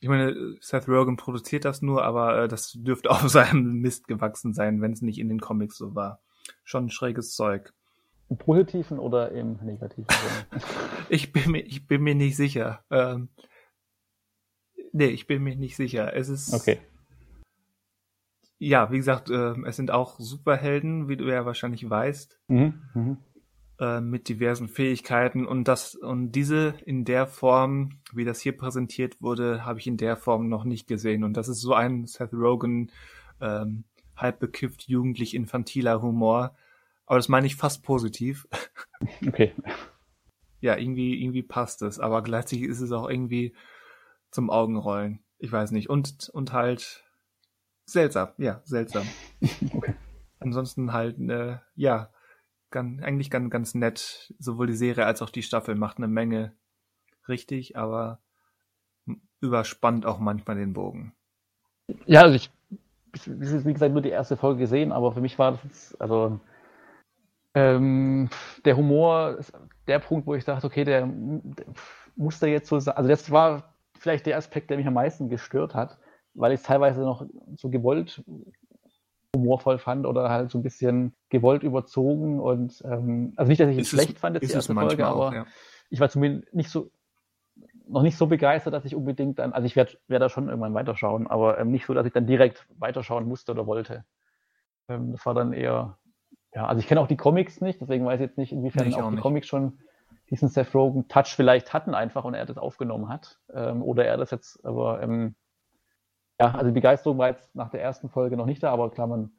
[0.00, 4.52] ich meine, Seth Rogen produziert das nur, aber äh, das dürfte auf seinem Mist gewachsen
[4.52, 6.20] sein, wenn es nicht in den Comics so war.
[6.64, 7.72] Schon schräges Zeug.
[8.28, 10.06] Im positiven oder im negativen
[11.08, 12.84] ich, bin mir, ich bin mir nicht sicher.
[12.90, 13.30] Ähm,
[14.92, 16.14] nee, ich bin mir nicht sicher.
[16.14, 16.52] Es ist.
[16.52, 16.80] Okay
[18.62, 23.16] ja, wie gesagt, äh, es sind auch Superhelden, wie du ja wahrscheinlich weißt, mhm, mhm.
[23.80, 29.20] äh, mit diversen Fähigkeiten und das und diese in der Form, wie das hier präsentiert
[29.20, 32.32] wurde, habe ich in der Form noch nicht gesehen und das ist so ein Seth
[32.32, 32.92] Rogen
[33.40, 33.82] ähm,
[34.16, 36.54] halb bekifft, jugendlich infantiler Humor,
[37.06, 38.46] aber das meine ich fast positiv.
[39.26, 39.52] Okay.
[40.60, 43.52] Ja, irgendwie irgendwie passt es, aber gleichzeitig ist es auch irgendwie
[44.30, 45.18] zum Augenrollen.
[45.38, 47.02] Ich weiß nicht und und halt
[47.92, 49.06] Seltsam, ja, seltsam.
[49.74, 49.94] okay.
[50.40, 52.08] Ansonsten halt, äh, ja,
[52.70, 54.32] ganz, eigentlich ganz, ganz nett.
[54.38, 56.54] Sowohl die Serie als auch die Staffel macht eine Menge
[57.28, 58.20] richtig, aber
[59.40, 61.12] überspannt auch manchmal den Bogen.
[62.06, 62.50] Ja, also ich,
[63.26, 66.40] wie gesagt, nur die erste Folge gesehen, aber für mich war das, also,
[67.54, 68.30] ähm,
[68.64, 69.52] der Humor ist
[69.86, 71.66] der Punkt, wo ich dachte, okay, der, der
[72.16, 72.96] muss da jetzt so sein.
[72.96, 75.98] Also, das war vielleicht der Aspekt, der mich am meisten gestört hat
[76.34, 77.26] weil ich es teilweise noch
[77.56, 78.22] so gewollt
[79.34, 83.78] humorvoll fand oder halt so ein bisschen gewollt überzogen und ähm, also nicht, dass ich
[83.78, 85.46] es schlecht fand, jetzt die erste Folge, aber auch, ja.
[85.88, 86.90] ich war zumindest nicht so
[87.88, 90.74] noch nicht so begeistert, dass ich unbedingt dann, also ich werde werd da schon irgendwann
[90.74, 94.04] weiterschauen, aber ähm, nicht so, dass ich dann direkt weiterschauen musste oder wollte.
[94.88, 95.98] Ähm, das war dann eher,
[96.54, 98.94] ja, also ich kenne auch die Comics nicht, deswegen weiß ich jetzt nicht, inwiefern nee,
[98.94, 99.22] auch, auch, die nicht.
[99.22, 99.78] Comics schon
[100.30, 103.38] diesen Seth Rogen Touch vielleicht hatten einfach und er das aufgenommen hat.
[103.52, 105.34] Ähm, oder er das jetzt, aber ähm,
[106.42, 109.06] ja, also die Begeisterung war jetzt nach der ersten Folge noch nicht da, aber klar,
[109.06, 109.30] man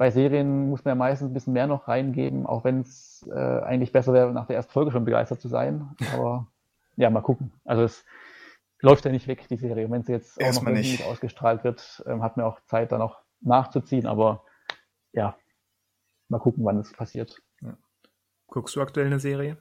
[0.00, 3.60] bei Serien muss man ja meistens ein bisschen mehr noch reingeben, auch wenn es äh,
[3.60, 5.94] eigentlich besser wäre, nach der ersten Folge schon begeistert zu sein.
[6.14, 6.46] Aber
[6.96, 7.52] ja, mal gucken.
[7.66, 8.06] Also es
[8.80, 9.90] läuft ja nicht weg, die Serie.
[9.90, 13.20] Wenn sie jetzt auch noch irgendwie ausgestrahlt wird, ähm, hat man auch Zeit, da noch
[13.42, 14.06] nachzuziehen.
[14.06, 14.42] Aber
[15.12, 15.36] ja,
[16.28, 17.42] mal gucken, wann es passiert.
[17.60, 17.76] Ja.
[18.46, 19.58] Guckst du aktuell eine Serie?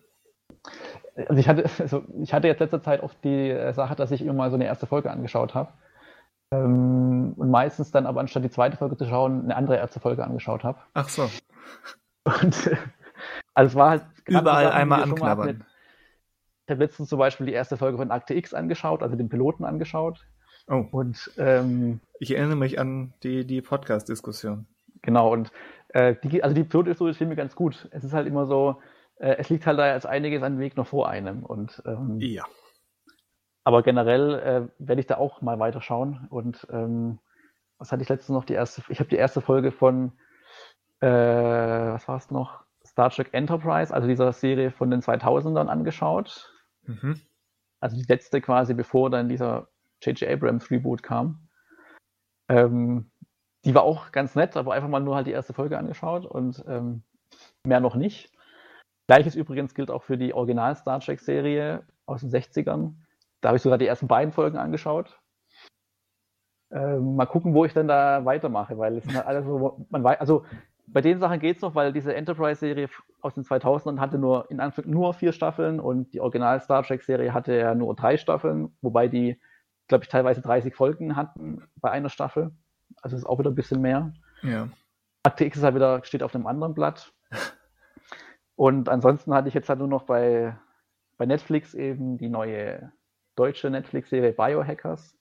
[1.17, 4.21] Also ich hatte, also ich hatte jetzt letzter Zeit oft die äh, Sache, dass ich
[4.21, 5.73] immer mal so eine erste Folge angeschaut habe.
[6.51, 10.23] Ähm, und meistens dann aber anstatt die zweite Folge zu schauen, eine andere erste Folge
[10.23, 10.79] angeschaut habe.
[10.93, 11.29] Ach so.
[12.23, 12.71] Und
[13.53, 15.65] also es war halt überall Sachen, einmal anknabbern.
[16.65, 19.63] Ich habe letztens zum Beispiel die erste Folge von Akte X angeschaut, also den Piloten
[19.63, 20.25] angeschaut.
[20.67, 20.85] Oh.
[20.91, 24.67] Und ähm, ich erinnere mich an die, die Podcast-Diskussion.
[25.01, 25.51] Genau, und
[25.89, 27.87] äh, die, also die Pilothistorie ist mir ganz gut.
[27.91, 28.81] Es ist halt immer so,
[29.17, 31.43] äh, es liegt halt da jetzt einiges an Weg noch vor einem.
[31.43, 32.45] Und ähm, ja.
[33.63, 36.27] Aber generell äh, werde ich da auch mal weiterschauen.
[36.29, 37.19] Und ähm,
[37.77, 38.45] was hatte ich letztens noch?
[38.45, 40.13] Die erste, ich habe die erste Folge von,
[41.01, 42.63] äh, was war es noch?
[42.85, 46.53] Star Trek Enterprise, also dieser Serie von den 2000ern angeschaut.
[46.83, 47.21] Mhm.
[47.79, 49.69] Also die letzte quasi, bevor dann dieser
[50.01, 50.29] J.J.
[50.29, 51.47] Abrams Reboot kam.
[52.49, 53.11] Ähm,
[53.65, 56.63] die war auch ganz nett, aber einfach mal nur halt die erste Folge angeschaut und
[56.67, 57.03] ähm,
[57.65, 58.31] mehr noch nicht.
[59.07, 62.93] Gleiches übrigens gilt auch für die Original Star Trek Serie aus den 60ern.
[63.41, 65.19] Da habe ich sogar die ersten beiden Folgen angeschaut.
[66.71, 70.03] Ähm, mal gucken, wo ich dann da weitermache, weil es sind halt alles so, man
[70.03, 70.45] weiß, also
[70.85, 72.89] bei den Sachen geht es noch, weil diese Enterprise-Serie
[73.21, 77.33] aus den 2000ern hatte nur in Anführungszeichen nur vier Staffeln und die Original Star Trek-Serie
[77.33, 79.39] hatte ja nur drei Staffeln, wobei die,
[79.87, 82.51] glaube ich, teilweise 30 Folgen hatten bei einer Staffel.
[83.01, 84.13] Also ist auch wieder ein bisschen mehr.
[84.41, 84.69] Ja.
[85.23, 87.13] Akte X ist halt wieder, steht auf einem anderen Blatt.
[88.55, 90.57] Und ansonsten hatte ich jetzt halt nur noch bei,
[91.17, 92.91] bei Netflix eben die neue
[93.39, 95.17] deutsche Netflix-Serie Biohackers,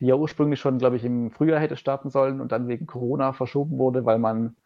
[0.00, 3.32] die ja ursprünglich schon, glaube ich, im Frühjahr hätte starten sollen und dann wegen Corona
[3.32, 4.56] verschoben wurde, weil man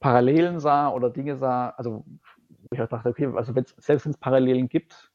[0.00, 2.04] Parallelen sah oder Dinge sah, also
[2.70, 5.12] ich dachte, okay, also selbst wenn es Parallelen gibt,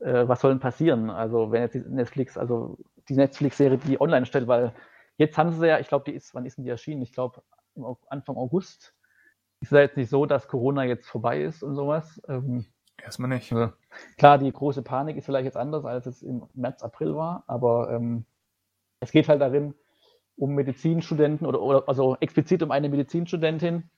[0.00, 1.10] äh, was soll denn passieren?
[1.10, 2.78] Also wenn jetzt die Netflix, also
[3.08, 4.72] die Netflix-Serie, die online stellt, weil
[5.16, 7.02] jetzt haben sie ja, ich glaube, die ist, wann ist denn die erschienen?
[7.02, 7.42] Ich glaube,
[8.08, 8.94] Anfang August.
[9.60, 12.20] Ist ja jetzt nicht so, dass Corona jetzt vorbei ist und sowas.
[12.28, 12.66] Ähm,
[13.02, 13.52] Erstmal nicht.
[13.52, 13.72] Also,
[14.16, 17.90] klar, die große Panik ist vielleicht jetzt anders, als es im März, April war, aber
[17.92, 18.24] ähm,
[19.00, 19.74] es geht halt darin,
[20.36, 23.90] um Medizinstudenten oder, oder also explizit um eine Medizinstudentin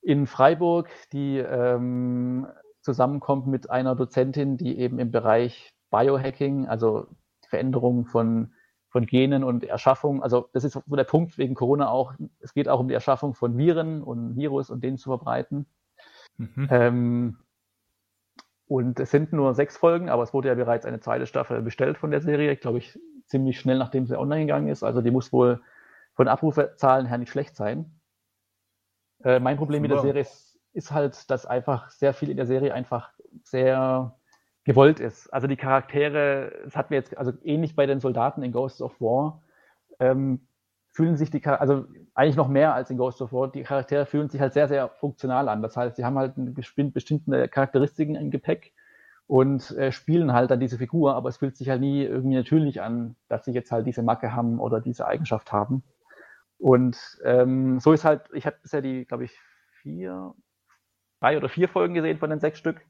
[0.00, 2.46] in Freiburg, die ähm,
[2.80, 7.06] zusammenkommt mit einer Dozentin, die eben im Bereich Biohacking, also
[7.48, 8.54] Veränderung von,
[8.88, 12.68] von Genen und Erschaffung, also das ist so der Punkt wegen Corona auch, es geht
[12.68, 15.66] auch um die Erschaffung von Viren und Virus und den zu verbreiten.
[16.38, 16.68] Mhm.
[16.70, 17.38] Ähm,
[18.66, 21.98] und es sind nur sechs Folgen, aber es wurde ja bereits eine zweite Staffel bestellt
[21.98, 24.82] von der Serie, glaube ich, ziemlich schnell nachdem sie online gegangen ist.
[24.82, 25.60] Also die muss wohl
[26.14, 28.00] von Abrufezahlen her nicht schlecht sein.
[29.24, 32.46] Äh, mein Problem mit der Serie ist, ist halt, dass einfach sehr viel in der
[32.46, 33.12] Serie einfach
[33.44, 34.16] sehr
[34.64, 35.32] gewollt ist.
[35.32, 39.00] Also die Charaktere, das hatten wir jetzt, also ähnlich bei den Soldaten in Ghosts of
[39.00, 39.42] War,
[39.98, 40.46] ähm,
[40.92, 44.28] fühlen sich die, also eigentlich noch mehr als in Ghost of War, die Charaktere fühlen
[44.28, 45.62] sich halt sehr, sehr funktional an.
[45.62, 48.72] Das heißt, sie haben halt bestimmte Charakteristiken im Gepäck
[49.26, 52.82] und äh, spielen halt dann diese Figur, aber es fühlt sich halt nie irgendwie natürlich
[52.82, 55.82] an, dass sie jetzt halt diese Macke haben oder diese Eigenschaft haben.
[56.58, 59.36] Und ähm, so ist halt, ich habe bisher die, glaube ich,
[59.80, 60.34] vier,
[61.20, 62.82] drei oder vier Folgen gesehen von den sechs Stück.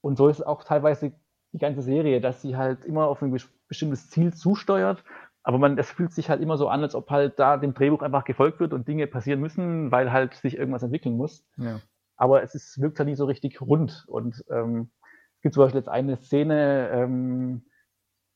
[0.00, 1.12] Und so ist auch teilweise
[1.52, 3.36] die ganze Serie, dass sie halt immer auf ein
[3.68, 5.04] bestimmtes Ziel zusteuert
[5.46, 8.02] aber man, es fühlt sich halt immer so an, als ob halt da dem Drehbuch
[8.02, 11.46] einfach gefolgt wird und Dinge passieren müssen, weil halt sich irgendwas entwickeln muss.
[11.56, 11.78] Ja.
[12.16, 14.06] Aber es ist, wirkt halt nie so richtig rund.
[14.08, 14.90] Und ähm,
[15.36, 17.62] es gibt zum Beispiel jetzt eine Szene, ähm,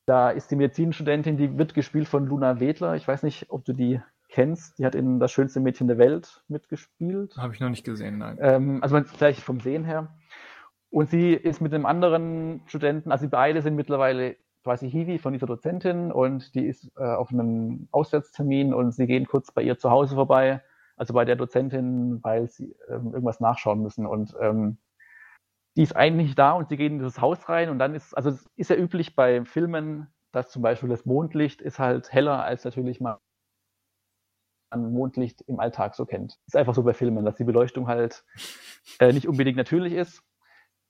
[0.06, 2.94] da ist die Medizinstudentin, die wird gespielt von Luna Wedler.
[2.94, 4.78] Ich weiß nicht, ob du die kennst.
[4.78, 7.36] Die hat in Das schönste Mädchen der Welt mitgespielt.
[7.36, 8.38] Habe ich noch nicht gesehen, nein.
[8.40, 10.14] Ähm, also vielleicht vom Sehen her.
[10.90, 15.46] Und sie ist mit einem anderen Studenten, also beide sind mittlerweile quasi Hiwi von dieser
[15.46, 19.90] Dozentin und die ist äh, auf einem Auswärtstermin und sie gehen kurz bei ihr zu
[19.90, 20.62] Hause vorbei,
[20.96, 24.78] also bei der Dozentin, weil sie ähm, irgendwas nachschauen müssen und ähm,
[25.76, 28.30] die ist eigentlich da und sie gehen in dieses Haus rein und dann ist, also
[28.30, 32.64] es ist ja üblich bei Filmen, dass zum Beispiel das Mondlicht ist halt heller als
[32.64, 33.18] natürlich mal
[34.72, 36.38] an Mondlicht im Alltag so kennt.
[36.46, 38.24] Ist einfach so bei Filmen, dass die Beleuchtung halt
[39.00, 40.22] äh, nicht unbedingt natürlich ist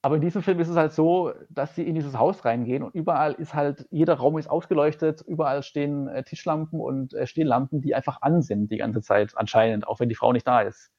[0.03, 2.95] aber in diesem Film ist es halt so, dass sie in dieses Haus reingehen und
[2.95, 7.95] überall ist halt, jeder Raum ist ausgeleuchtet, überall stehen äh, Tischlampen und äh, Stehlampen, die
[7.95, 10.91] einfach an sind die ganze Zeit anscheinend, auch wenn die Frau nicht da ist.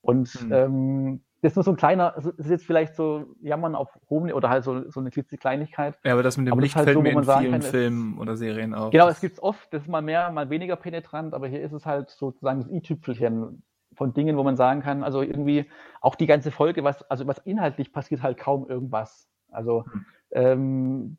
[0.00, 0.52] Und hm.
[0.52, 4.32] ähm, das ist nur so ein kleiner, das ist jetzt vielleicht so Jammern auf hohem
[4.32, 5.98] oder halt so, so eine Kleinigkeit.
[6.04, 8.36] Ja, aber das mit dem Licht halt fällt so, mir in vielen kann, Filmen oder
[8.36, 8.90] Serien auf.
[8.90, 11.84] Genau, es gibt's oft, das ist mal mehr, mal weniger penetrant, aber hier ist es
[11.84, 13.62] halt sozusagen das i-Tüpfelchen,
[13.96, 15.66] von Dingen, wo man sagen kann, also irgendwie
[16.00, 19.28] auch die ganze Folge, was, also was inhaltlich passiert halt kaum irgendwas.
[19.50, 20.06] Also hm.
[20.32, 21.18] ähm,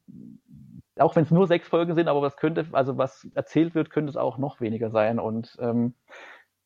[1.00, 4.10] auch wenn es nur sechs Folgen sind, aber was könnte, also was erzählt wird, könnte
[4.10, 5.20] es auch noch weniger sein.
[5.20, 5.94] Und ähm,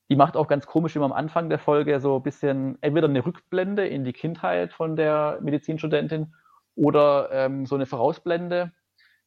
[0.10, 3.26] die macht auch ganz komisch immer am Anfang der Folge so ein bisschen entweder eine
[3.26, 6.34] Rückblende in die Kindheit von der Medizinstudentin
[6.76, 8.72] oder ähm, so eine Vorausblende,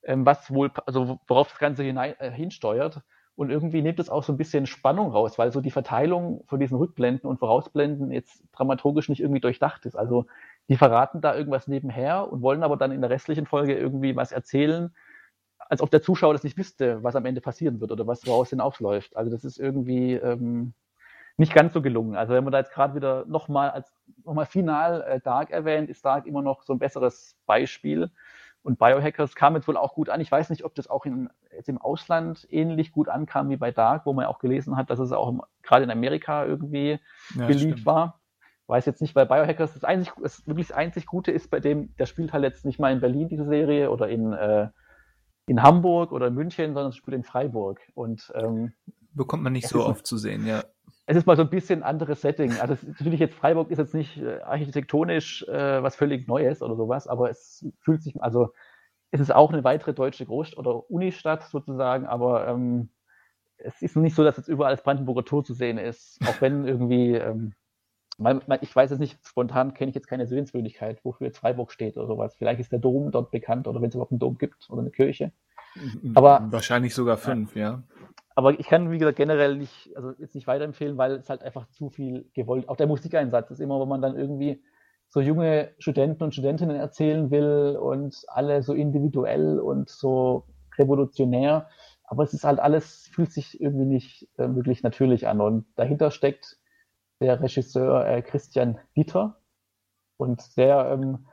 [0.03, 3.01] ähm, was wohl, also worauf das Ganze hinein, äh, hinsteuert.
[3.37, 6.61] Und irgendwie nimmt es auch so ein bisschen Spannung raus, weil so die Verteilung von
[6.61, 9.97] diesen Rückblenden und Vorausblenden jetzt dramaturgisch nicht irgendwie durchdacht ist.
[9.97, 10.27] Also
[10.69, 14.31] die verraten da irgendwas nebenher und wollen aber dann in der restlichen Folge irgendwie was
[14.31, 14.95] erzählen,
[15.59, 18.51] als ob der Zuschauer das nicht wüsste, was am Ende passieren wird oder was woraus
[18.51, 19.17] hinausläuft.
[19.17, 20.75] Also das ist irgendwie ähm,
[21.37, 22.17] nicht ganz so gelungen.
[22.17, 23.93] Also wenn man da jetzt gerade wieder nochmal als
[24.25, 28.11] nochmal final äh, Dark erwähnt, ist Dark immer noch so ein besseres Beispiel.
[28.65, 30.23] Und Biohackers kam jetzt wohl auch gut an.
[30.23, 33.71] Ich weiß nicht, ob das auch in, jetzt im Ausland ähnlich gut ankam wie bei
[33.71, 36.99] Dark, wo man auch gelesen hat, dass es auch gerade in Amerika irgendwie
[37.37, 37.87] ja, beliebt stimmt.
[37.87, 38.21] war.
[38.67, 41.95] Weiß jetzt nicht, weil Biohackers das, einzig, das wirklich das einzig Gute ist bei dem,
[41.97, 44.69] der spielt halt jetzt nicht mal in Berlin, diese Serie, oder in, äh,
[45.47, 47.83] in Hamburg oder in München, sondern es spielt in Freiburg.
[47.93, 48.73] Und ähm,
[49.15, 50.65] bekommt man nicht so oft zu sehen, ja.
[51.07, 52.59] Es ist mal so ein bisschen anderes Setting.
[52.61, 57.07] Also natürlich jetzt Freiburg ist jetzt nicht äh, architektonisch äh, was völlig Neues oder sowas,
[57.07, 58.53] aber es fühlt sich, also
[59.11, 62.89] es ist auch eine weitere deutsche Großstadt oder Unistadt sozusagen, aber ähm,
[63.59, 66.67] es ist nicht so, dass jetzt überall das Brandenburger Tor zu sehen ist, auch wenn
[66.67, 67.55] irgendwie ähm,
[68.61, 72.07] ich weiß jetzt nicht, spontan kenne ich jetzt keine Sehenswürdigkeit, wofür jetzt Freiburg steht oder
[72.07, 72.37] sowas.
[72.37, 74.91] Vielleicht ist der Dom dort bekannt oder wenn es überhaupt einen Dom gibt oder eine
[74.91, 75.33] Kirche.
[76.15, 77.63] Aber wahrscheinlich sogar fünf, ja.
[77.63, 77.83] ja.
[78.35, 81.69] Aber ich kann, wie gesagt, generell nicht, also jetzt nicht weiterempfehlen, weil es halt einfach
[81.71, 82.69] zu viel gewollt.
[82.69, 84.63] Auch der Musikeinsatz ist immer, wenn man dann irgendwie
[85.09, 90.45] so junge Studenten und Studentinnen erzählen will und alle so individuell und so
[90.77, 91.69] revolutionär.
[92.05, 95.41] Aber es ist halt alles, fühlt sich irgendwie nicht äh, wirklich natürlich an.
[95.41, 96.59] Und dahinter steckt
[97.21, 99.37] der Regisseur äh, Christian Dieter.
[100.17, 101.27] Und der ähm,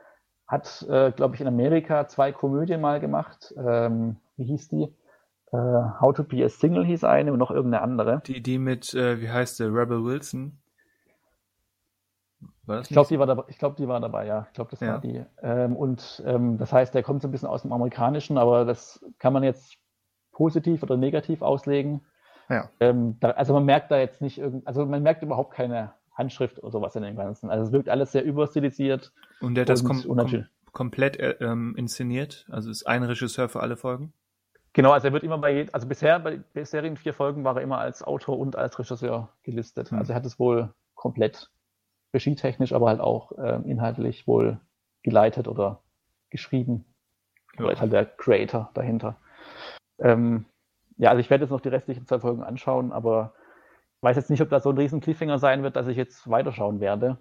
[0.46, 3.52] hat, äh, glaube ich, in Amerika zwei Komödien mal gemacht.
[3.56, 4.94] Ähm, wie hieß die?
[5.52, 5.56] Äh,
[6.00, 8.22] How to be a Single hieß eine und noch irgendeine andere.
[8.26, 10.58] Die, die mit, äh, wie heißt der, Rebel Wilson?
[12.80, 14.46] ich glaube, die, war dabei, ich glaub, die war dabei, ja.
[14.48, 14.92] Ich glaube, das ja.
[14.92, 15.24] war die.
[15.42, 19.04] Ähm, und ähm, das heißt, der kommt so ein bisschen aus dem Amerikanischen, aber das
[19.18, 19.76] kann man jetzt
[20.30, 22.02] positiv oder negativ auslegen.
[22.48, 22.70] Ja.
[22.80, 26.62] Ähm, da, also man merkt da jetzt nicht irgend, also man merkt überhaupt keine Handschrift
[26.62, 27.50] oder sowas in dem Ganzen.
[27.50, 29.12] Also es wirkt alles sehr überstilisiert.
[29.40, 32.46] Und der hat das kom kom komplett äh, ähm, inszeniert?
[32.50, 34.12] Also ist ein Regisseur für alle Folgen?
[34.74, 37.78] Genau, also er wird immer bei, also bisher bei bisherigen vier Folgen war er immer
[37.78, 39.90] als Autor und als Regisseur gelistet.
[39.90, 39.98] Hm.
[39.98, 41.50] Also er hat es wohl komplett
[42.14, 44.60] regietechnisch, aber halt auch äh, inhaltlich wohl
[45.02, 45.82] geleitet oder
[46.30, 46.84] geschrieben.
[47.58, 47.64] Ja.
[47.64, 49.16] Oder ist halt der Creator dahinter.
[49.98, 50.46] Ähm,
[50.96, 53.34] ja, also ich werde jetzt noch die restlichen zwei Folgen anschauen, aber
[53.96, 56.28] ich weiß jetzt nicht, ob das so ein riesen Cliffhanger sein wird, dass ich jetzt
[56.30, 57.18] weiterschauen werde.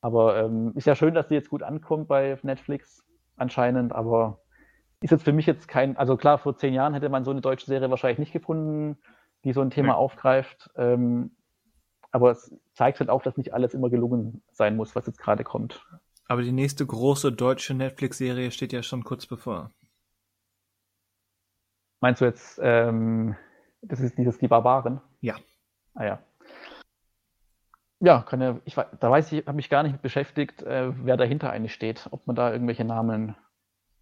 [0.00, 3.04] Aber ähm, ist ja schön, dass die jetzt gut ankommt bei Netflix
[3.36, 4.41] anscheinend, aber
[5.02, 7.40] ist jetzt für mich jetzt kein, also klar, vor zehn Jahren hätte man so eine
[7.40, 8.96] deutsche Serie wahrscheinlich nicht gefunden,
[9.44, 9.94] die so ein Thema ja.
[9.96, 10.70] aufgreift.
[10.76, 11.36] Ähm,
[12.12, 15.44] aber es zeigt halt auch, dass nicht alles immer gelungen sein muss, was jetzt gerade
[15.44, 15.84] kommt.
[16.26, 19.72] Aber die nächste große deutsche Netflix-Serie steht ja schon kurz bevor.
[22.00, 23.36] Meinst du jetzt, ähm,
[23.80, 25.00] das ist dieses Die Barbaren?
[25.20, 25.36] Ja.
[25.94, 26.18] Ah ja.
[28.00, 31.16] Ja, kann ja, ich, da weiß ich, habe mich gar nicht mit beschäftigt, äh, wer
[31.16, 33.36] dahinter eigentlich steht, ob man da irgendwelche Namen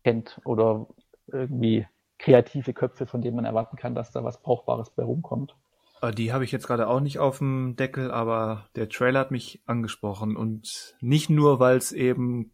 [0.03, 0.87] kennt oder
[1.27, 1.87] irgendwie
[2.19, 5.57] kreative Köpfe, von denen man erwarten kann, dass da was Brauchbares bei rumkommt.
[6.03, 9.31] Äh, die habe ich jetzt gerade auch nicht auf dem Deckel, aber der Trailer hat
[9.31, 12.53] mich angesprochen und nicht nur, weil es eben,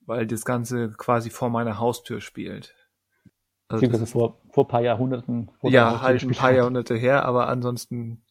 [0.00, 2.74] weil das Ganze quasi vor meiner Haustür spielt.
[3.68, 5.50] Also Beziehungsweise vor, vor ein paar Jahrhunderten.
[5.62, 8.24] ja, halt ein paar Jahrhunderte her, aber ansonsten,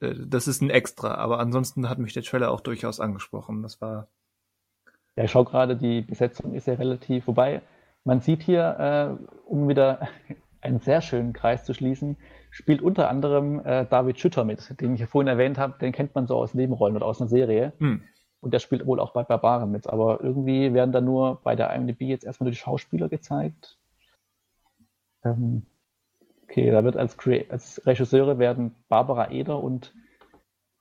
[0.00, 1.14] äh, das ist ein Extra.
[1.16, 3.62] Aber ansonsten hat mich der Trailer auch durchaus angesprochen.
[3.62, 4.08] Das war.
[5.16, 7.62] Ja, ich schaue gerade, die Besetzung ist ja relativ, wobei
[8.04, 10.08] man sieht hier, äh, um wieder
[10.60, 12.16] einen sehr schönen Kreis zu schließen,
[12.50, 16.14] spielt unter anderem äh, David Schütter mit, den ich ja vorhin erwähnt habe, den kennt
[16.14, 17.72] man so aus Nebenrollen oder aus einer Serie.
[17.78, 18.02] Hm.
[18.40, 19.88] Und der spielt wohl auch bei Barbaren mit.
[19.88, 23.78] Aber irgendwie werden da nur bei der IMDb jetzt erstmal nur die Schauspieler gezeigt.
[25.24, 25.62] Ähm,
[26.42, 27.16] okay, da wird als,
[27.48, 29.94] als, Regisseure werden Barbara Eder und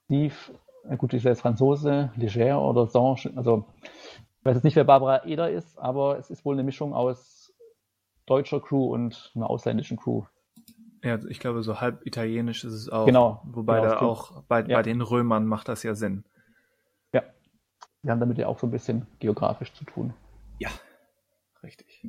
[0.05, 0.35] Steve,
[0.97, 3.65] gut, ist jetzt Franzose, Leger oder Sange, also
[4.43, 7.53] ich weiß jetzt nicht, wer Barbara Eder ist, aber es ist wohl eine Mischung aus
[8.25, 10.23] deutscher Crew und einer ausländischen Crew.
[11.03, 13.05] Ja, ich glaube, so halb italienisch ist es auch.
[13.05, 13.41] Genau.
[13.45, 14.77] Wobei genau, da auch bei, ja.
[14.77, 16.23] bei den Römern macht das ja Sinn.
[17.13, 17.23] Ja.
[18.01, 20.13] Wir haben damit ja auch so ein bisschen geografisch zu tun.
[20.59, 20.69] Ja,
[21.61, 22.07] richtig.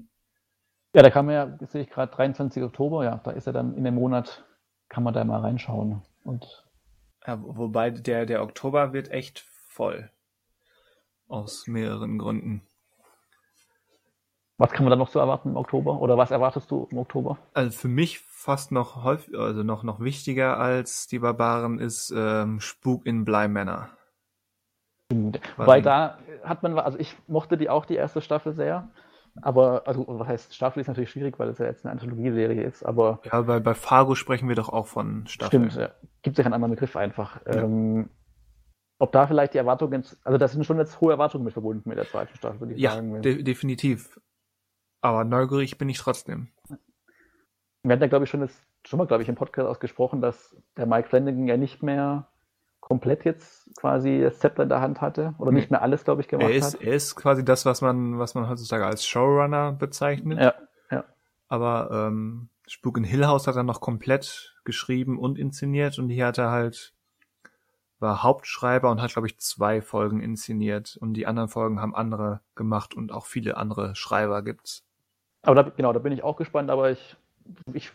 [0.92, 2.62] Ja, da kann man ja, sehe ich gerade, 23.
[2.62, 4.44] Oktober, ja, da ist er dann in dem Monat,
[4.88, 6.02] kann man da mal reinschauen.
[6.22, 6.64] Und
[7.26, 10.10] Ja, wobei der, der Oktober wird echt voll.
[11.26, 12.62] Aus mehreren Gründen.
[14.56, 16.00] Was kann man dann noch so erwarten im Oktober?
[16.00, 17.38] Oder was erwartest du im Oktober?
[17.54, 22.60] Also für mich fast noch häufig, also noch, noch wichtiger als die Barbaren ist ähm,
[22.60, 23.90] Spuk in Bleimänner.
[25.56, 28.88] Weil da hat man, also ich mochte die auch die erste Staffel sehr.
[29.42, 32.84] Aber, also, was heißt, Staffel ist natürlich schwierig, weil es ja jetzt eine Anthologieserie ist,
[32.84, 33.20] aber.
[33.24, 35.70] Ja, bei, bei Fargo sprechen wir doch auch von Staffel.
[35.70, 35.90] Stimmt, ja.
[36.22, 37.44] Gibt ja keinen anderen Begriff einfach.
[37.46, 37.62] Ja.
[37.62, 38.10] Ähm,
[38.98, 41.98] ob da vielleicht die Erwartungen, also da sind schon jetzt hohe Erwartungen mit verbunden mit
[41.98, 43.16] der zweiten Staffel, würde ich ja, sagen.
[43.16, 44.20] Ja, de definitiv.
[45.00, 46.48] Aber neugierig bin ich trotzdem.
[47.82, 50.56] Wir hatten ja, glaube ich, schon, das, schon mal, glaube ich, im Podcast ausgesprochen, dass
[50.76, 52.28] der Mike Flanagan ja nicht mehr
[52.84, 56.28] komplett jetzt quasi das Zepter in der Hand hatte oder nicht mehr alles, glaube ich,
[56.28, 56.82] gemacht er ist, hat.
[56.82, 60.38] Er ist quasi das, was man, was man heutzutage als Showrunner bezeichnet.
[60.38, 60.54] Ja,
[60.90, 61.04] ja.
[61.48, 66.26] Aber ähm, Spuk in Hill House hat er noch komplett geschrieben und inszeniert und hier
[66.26, 66.92] hat er halt
[68.00, 72.42] war Hauptschreiber und hat, glaube ich, zwei Folgen inszeniert und die anderen Folgen haben andere
[72.54, 74.84] gemacht und auch viele andere Schreiber gibt's.
[75.40, 77.16] Aber da, genau, da bin ich auch gespannt, aber ich,
[77.72, 77.90] ich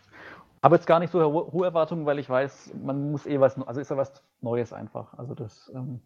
[0.62, 3.80] habe jetzt gar nicht so hohe Erwartungen, weil ich weiß, man muss eh was, also
[3.80, 5.14] ist ja was Neues einfach.
[5.14, 5.70] Also das.
[5.74, 6.00] Ähm,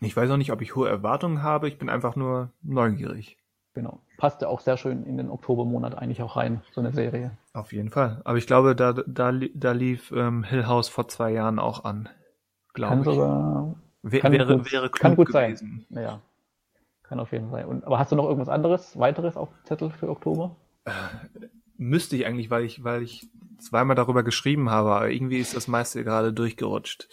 [0.00, 1.68] ich weiß auch nicht, ob ich hohe Erwartungen habe.
[1.68, 3.38] Ich bin einfach nur neugierig.
[3.74, 4.00] Genau.
[4.16, 7.36] Passt ja auch sehr schön in den Oktobermonat eigentlich auch rein, so eine Serie.
[7.52, 8.22] Auf jeden Fall.
[8.24, 12.08] Aber ich glaube, da, da, da lief ähm, Hill House vor zwei Jahren auch an.
[12.72, 13.04] Glaube ich.
[13.04, 15.84] Sogar, w kann wäre, gut, wäre kann gut gewesen.
[15.90, 16.02] sein.
[16.02, 16.20] Ja.
[17.02, 17.68] Kann auf jeden Fall sein.
[17.68, 20.56] Und, aber hast du noch irgendwas anderes, weiteres auf dem Zettel für Oktober?
[21.78, 23.28] Müsste ich eigentlich, weil ich, weil ich
[23.58, 27.08] zweimal darüber geschrieben habe, aber irgendwie ist das meiste gerade durchgerutscht.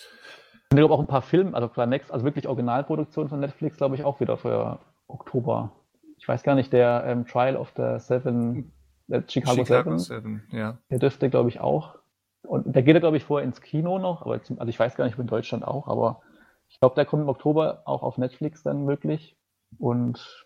[0.70, 3.96] Ich glaube auch ein paar Filme, also klar, Next, also wirklich Originalproduktionen von Netflix, glaube
[3.96, 5.72] ich, auch wieder für Oktober.
[6.18, 8.72] Ich weiß gar nicht, der ähm, Trial of the Seven,
[9.10, 10.78] äh, Chicago, Chicago Seven, Seven, ja.
[10.90, 11.96] der dürfte, glaube ich, auch.
[12.44, 14.96] Und der geht ja, glaube ich, vorher ins Kino noch, aber zum, also ich weiß
[14.96, 16.22] gar nicht, ob in Deutschland auch, aber
[16.68, 19.38] ich glaube, der kommt im Oktober auch auf Netflix dann möglich.
[19.78, 20.46] Und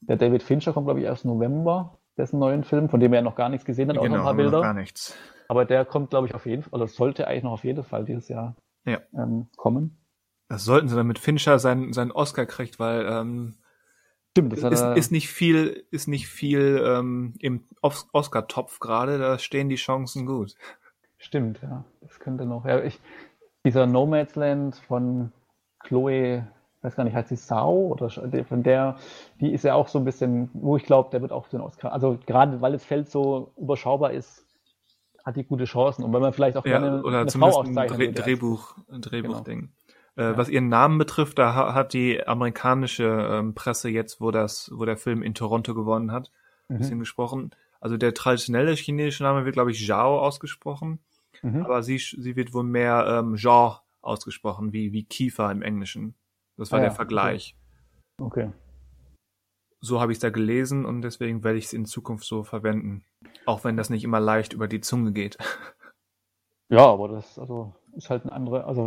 [0.00, 3.36] der David Fincher kommt, glaube ich, erst November, dessen neuen Film, von dem er noch
[3.36, 4.60] gar nichts gesehen hat, auch Genau, noch ein paar noch Bilder.
[4.60, 5.16] gar nichts.
[5.48, 8.04] Aber der kommt, glaube ich, auf jeden Fall, oder sollte eigentlich noch auf jeden Fall
[8.04, 8.54] dieses Jahr
[8.84, 9.00] Ja.
[9.14, 9.96] ähm, kommen.
[10.48, 13.54] Das sollten sie, damit Fincher seinen, seinen Oscar kriegt, weil ähm,
[14.32, 19.18] Stimmt, das ist, er, ist nicht viel, ist nicht viel ähm, im Os- Oscar-Topf gerade,
[19.18, 20.54] da stehen die Chancen gut.
[21.18, 21.84] stimmt, ja.
[22.00, 22.64] Das könnte noch.
[22.64, 23.00] Ja, ich,
[23.64, 25.32] dieser Nomadsland von
[25.80, 26.46] Chloe,
[26.82, 28.96] weiß gar nicht, heißt sie Sau oder von der,
[29.40, 31.92] die ist ja auch so ein bisschen, wo ich glaube, der wird auch den Oscar.
[31.92, 34.46] Also gerade weil das Feld so überschaubar ist,
[35.24, 36.02] hat die gute Chancen.
[36.04, 38.76] Und wenn man vielleicht auch Ja, gerne oder eine zumindest Frau ein auszeichnen als- Drehbuch,
[38.90, 39.70] ein Drehbuchding.
[40.16, 40.36] Äh, Ja.
[40.36, 44.84] Was ihren Namen betrifft, da ha- hat die amerikanische ähm, Presse jetzt, wo das, wo
[44.84, 46.30] der Film in Toronto gewonnen hat,
[46.68, 46.78] ein Mhm.
[46.78, 47.50] bisschen gesprochen.
[47.80, 50.98] Also der traditionelle chinesische Name wird, glaube ich, Zhao ausgesprochen,
[51.42, 51.64] Mhm.
[51.64, 56.14] aber sie, sie wird wohl mehr ähm, Zhao ausgesprochen, wie, wie Kiefer im Englischen.
[56.60, 57.56] Das war Ah der ja, Vergleich.
[58.20, 58.52] Okay.
[59.80, 63.02] So habe ich es da gelesen und deswegen werde ich es in Zukunft so verwenden.
[63.46, 65.38] Auch wenn das nicht immer leicht über die Zunge geht.
[66.72, 68.86] Ja, aber das also ist halt eine andere, also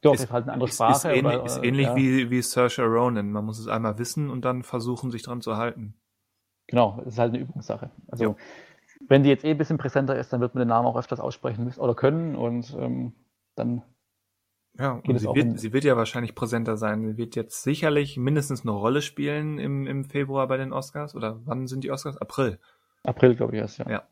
[0.00, 0.94] doch, ist, halt eine andere Ist, Sprache.
[0.96, 1.94] ist ähnlich, oder- ist ähnlich ja.
[1.94, 3.30] wie, wie Saoirse Ronan.
[3.30, 5.94] Man muss es einmal wissen und dann versuchen, sich dran zu halten.
[6.66, 7.92] Genau, es ist halt eine Übungssache.
[8.08, 8.36] Also Ja.
[9.06, 11.20] wenn die jetzt eh ein bisschen präsenter ist, dann wird man den Namen auch öfters
[11.20, 13.12] aussprechen müssen oder können und ähm,
[13.54, 13.82] dann
[14.78, 17.04] Ja, sie wird, sie wird ja wahrscheinlich präsenter sein.
[17.06, 21.14] Sie wird jetzt sicherlich mindestens eine Rolle spielen im, im Februar bei den Oscars.
[21.14, 22.16] Oder wann sind die Oscars?
[22.16, 22.58] April.
[23.02, 23.90] April, glaube ich, erst, ja.
[23.90, 24.02] Ja.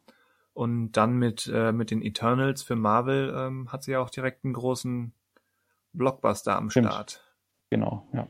[0.53, 4.45] Und dann mit, äh, mit den Eternals für Marvel ähm, hat sie ja auch direkt
[4.45, 5.13] einen großen
[5.93, 6.89] Blockbuster am Stimmt.
[6.89, 7.25] Start.
[7.71, 8.27] Genau, ja.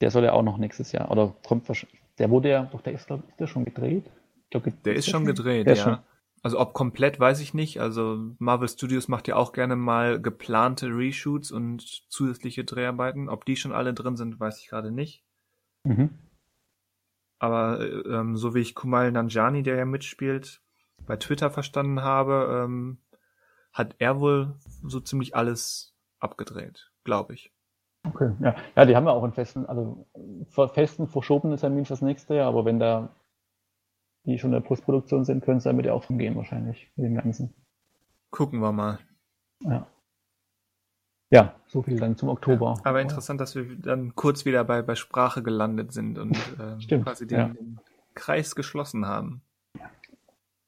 [0.00, 2.94] Der soll ja auch noch nächstes Jahr, oder kommt wahrscheinlich, der wurde ja, doch, der
[2.94, 4.10] ist, glaube ich, ist der schon gedreht?
[4.50, 5.82] Glaub, Der ist schon gedreht, Der ja.
[5.82, 5.98] schon.
[6.44, 7.80] Also ob komplett, weiß ich nicht.
[7.80, 11.80] Also Marvel Studios macht ja auch gerne mal geplante Reshoots und
[12.10, 13.30] zusätzliche Dreharbeiten.
[13.30, 15.24] Ob die schon alle drin sind, weiß ich gerade nicht.
[15.84, 16.10] Mhm.
[17.38, 20.60] Aber äh, ähm, so wie ich Kumail Nanjiani, der ja mitspielt,
[21.06, 22.98] bei Twitter verstanden habe, ähm,
[23.72, 27.54] hat er wohl so ziemlich alles abgedreht, glaube ich.
[28.06, 28.54] Okay, ja.
[28.76, 30.06] Ja, die haben ja auch einen festen, also
[30.74, 33.08] festen, verschobenen Termin fürs nächste Jahr, aber wenn da
[34.24, 37.14] die schon in der Postproduktion sind, können sie damit ja auch umgehen wahrscheinlich, mit dem
[37.14, 37.54] Ganzen.
[38.30, 38.98] Gucken wir mal.
[39.60, 39.86] Ja.
[41.30, 42.78] Ja, so viel dann zum Oktober.
[42.84, 46.36] Aber interessant, dass wir dann kurz wieder bei, bei Sprache gelandet sind und
[46.78, 47.48] Stimmt, quasi den, ja.
[47.48, 47.80] den
[48.14, 49.42] Kreis geschlossen haben.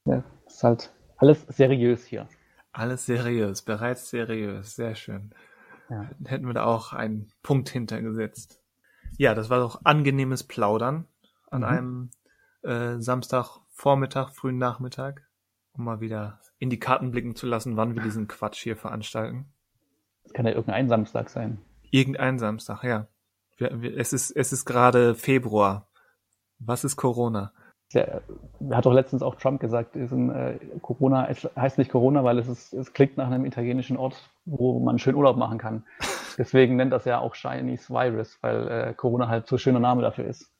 [0.05, 2.27] Ja, ist halt alles seriös hier.
[2.71, 5.31] Alles seriös, bereits seriös, sehr schön.
[5.89, 6.09] Ja.
[6.25, 8.61] Hätten wir da auch einen Punkt hintergesetzt.
[9.17, 11.07] Ja, das war doch angenehmes Plaudern
[11.49, 11.65] an Mhm.
[11.67, 12.09] einem
[12.67, 15.27] äh, Samstagvormittag, frühen Nachmittag,
[15.73, 19.45] um mal wieder in die Karten blicken zu lassen, wann wir diesen Quatsch hier veranstalten.
[20.23, 21.59] Das kann ja irgendein Samstag sein.
[21.89, 23.07] Irgendein Samstag, ja.
[23.57, 25.87] Wir, wir, es ist, es ist gerade Februar.
[26.59, 27.53] Was ist Corona?
[27.93, 28.19] Ja,
[28.71, 32.37] hat doch letztens auch Trump gesagt, ist ein, äh, Corona, es heißt nicht Corona, weil
[32.37, 35.85] es, ist, es klingt nach einem italienischen Ort, wo man schön Urlaub machen kann.
[36.37, 40.01] Deswegen nennt das ja auch Chinese Virus, weil äh, Corona halt so ein schöner Name
[40.01, 40.51] dafür ist.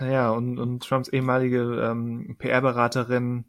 [0.00, 3.44] Ja, und, und Trumps ehemalige ähm, PR-Beraterin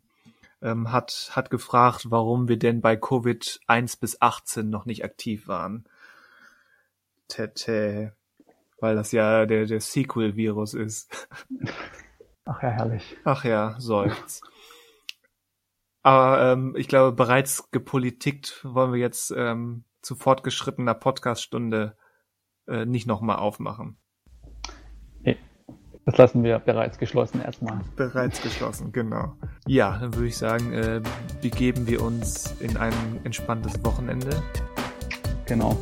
[0.62, 5.48] ähm, hat, hat gefragt, warum wir denn bei Covid 1 bis 18 noch nicht aktiv
[5.48, 5.86] waren.
[7.28, 8.16] Tete.
[8.80, 11.28] Weil das ja der, der Sequel-Virus ist.
[12.46, 13.18] Ach ja, herrlich.
[13.24, 14.42] Ach ja, seufz.
[16.02, 21.96] Aber ähm, ich glaube, bereits gepolitikt wollen wir jetzt ähm, zu fortgeschrittener Podcaststunde
[22.68, 23.98] äh, nicht nochmal aufmachen.
[26.06, 27.80] Das lassen wir bereits geschlossen erstmal.
[27.96, 29.34] Bereits geschlossen, genau.
[29.68, 31.02] Ja, dann würde ich sagen, äh,
[31.42, 32.94] begeben wir uns in ein
[33.24, 34.30] entspanntes Wochenende.
[35.46, 35.78] Genau.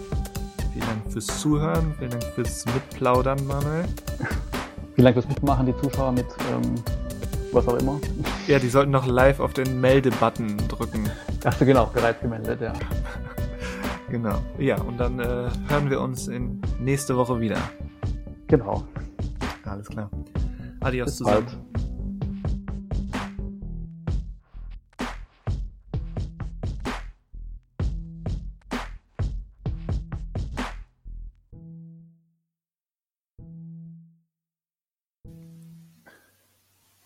[0.73, 3.85] Vielen Dank fürs Zuhören, vielen Dank fürs Mitplaudern, Manuel.
[4.93, 6.76] Vielen Dank fürs Mitmachen, die Zuschauer mit ähm,
[7.52, 7.99] was auch immer.
[8.48, 11.10] Ja, die sollten noch live auf den Melde-Button drücken.
[11.43, 12.73] Achso, genau, bereits gemeldet, ja.
[14.10, 14.39] Genau.
[14.60, 17.57] Ja, und dann äh, hören wir uns in nächste Woche wieder.
[18.48, 18.84] Genau.
[19.63, 20.09] Alles klar.
[20.79, 21.45] Adios Bis zusammen.
[21.45, 21.91] bald.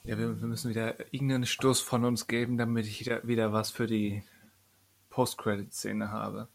[0.06, 3.72] Ja, wir, wir müssen wieder irgendeinen Stoß von uns geben, damit ich wieder, wieder was
[3.72, 4.24] für die
[5.10, 6.48] Post-Credit-Szene habe.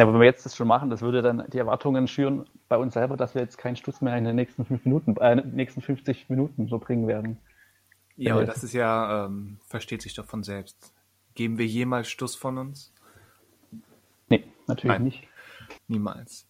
[0.00, 2.78] Ja, aber wenn wir jetzt das schon machen, das würde dann die Erwartungen schüren bei
[2.78, 5.82] uns selber, dass wir jetzt keinen Stuss mehr in den nächsten fünf Minuten, äh, nächsten
[5.82, 7.36] 50 Minuten so bringen werden.
[8.16, 10.94] Ja, aber das ist ja, ähm, versteht sich doch von selbst.
[11.34, 12.94] Geben wir jemals Stoß von uns?
[14.30, 15.04] Nee, natürlich Nein.
[15.04, 15.28] nicht.
[15.86, 16.46] Niemals.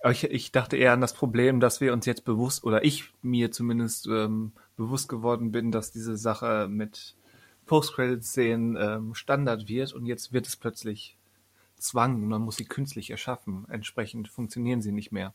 [0.00, 3.12] Aber ich, ich dachte eher an das Problem, dass wir uns jetzt bewusst, oder ich
[3.20, 7.16] mir zumindest ähm, bewusst geworden bin, dass diese Sache mit
[7.66, 11.15] Post-Credit-Szenen ähm, Standard wird und jetzt wird es plötzlich
[11.76, 13.66] Zwang und man muss sie künstlich erschaffen.
[13.68, 15.34] Entsprechend funktionieren sie nicht mehr.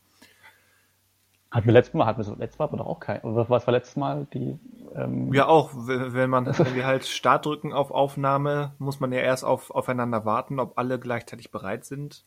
[1.51, 3.73] Hatten wir letztes Mal, hatten wir so, letztes Mal aber doch auch kein, was war
[3.73, 4.57] letztes Mal die,
[4.95, 9.11] ähm, Ja, auch, wenn wenn man, wenn wir halt Start drücken auf Aufnahme, muss man
[9.11, 12.23] ja erst auf, aufeinander warten, ob alle gleichzeitig bereit sind.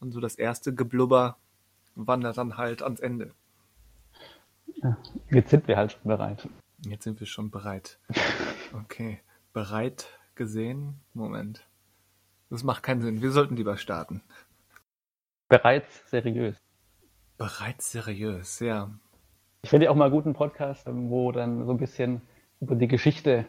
[0.00, 1.36] Und so das erste Geblubber
[1.94, 3.32] wandert dann halt ans Ende.
[5.30, 6.46] jetzt sind wir halt schon bereit.
[6.86, 7.98] Jetzt sind wir schon bereit.
[8.72, 9.20] Okay.
[9.54, 11.00] Bereit gesehen?
[11.14, 11.67] Moment.
[12.50, 13.20] Das macht keinen Sinn.
[13.22, 14.22] Wir sollten lieber starten.
[15.48, 16.56] Bereits seriös.
[17.36, 18.90] Bereits seriös, ja.
[19.62, 22.22] Ich finde auch mal einen guten Podcast, ähm, wo dann so ein bisschen
[22.60, 23.46] über die Geschichte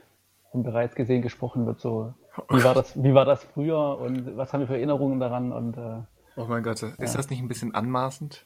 [0.51, 1.79] von bereits gesehen gesprochen wird.
[1.79, 2.13] So,
[2.49, 5.77] wie war das, wie war das früher und was haben wir für Erinnerungen daran und
[5.77, 6.01] äh,
[6.35, 7.13] Oh mein Gott, ist Ja.
[7.17, 8.45] das nicht ein bisschen anmaßend?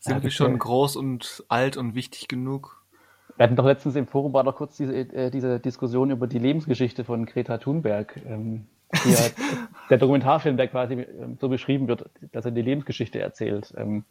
[0.00, 2.82] Sind Ja, wir schon groß und alt und wichtig genug?
[3.36, 6.38] Wir hatten doch letztens im Forum war doch kurz diese, äh, diese Diskussion über die
[6.38, 8.16] Lebensgeschichte von Greta Thunberg.
[8.26, 8.66] Ähm,
[9.04, 9.14] die
[9.90, 13.72] der Dokumentarfilm, der quasi ähm, so beschrieben wird, dass er die Lebensgeschichte erzählt.
[13.76, 14.04] Ähm,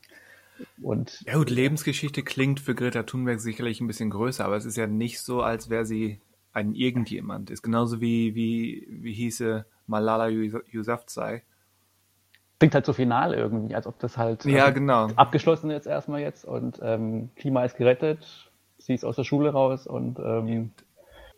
[0.81, 4.77] und Ja gut, Lebensgeschichte klingt für Greta Thunberg sicherlich ein bisschen größer, aber es ist
[4.77, 6.19] ja nicht so, als wäre sie
[6.53, 7.49] ein irgendjemand.
[7.49, 11.43] Ist genauso wie, wie, wie hieße Malala Yousafzai.
[12.59, 15.07] klingt halt so final irgendwie, als ob das halt Ja, also genau.
[15.15, 19.87] abgeschlossen ist erstmal jetzt und ähm, Klima ist gerettet, sie ist aus der Schule raus
[19.87, 20.71] und ähm,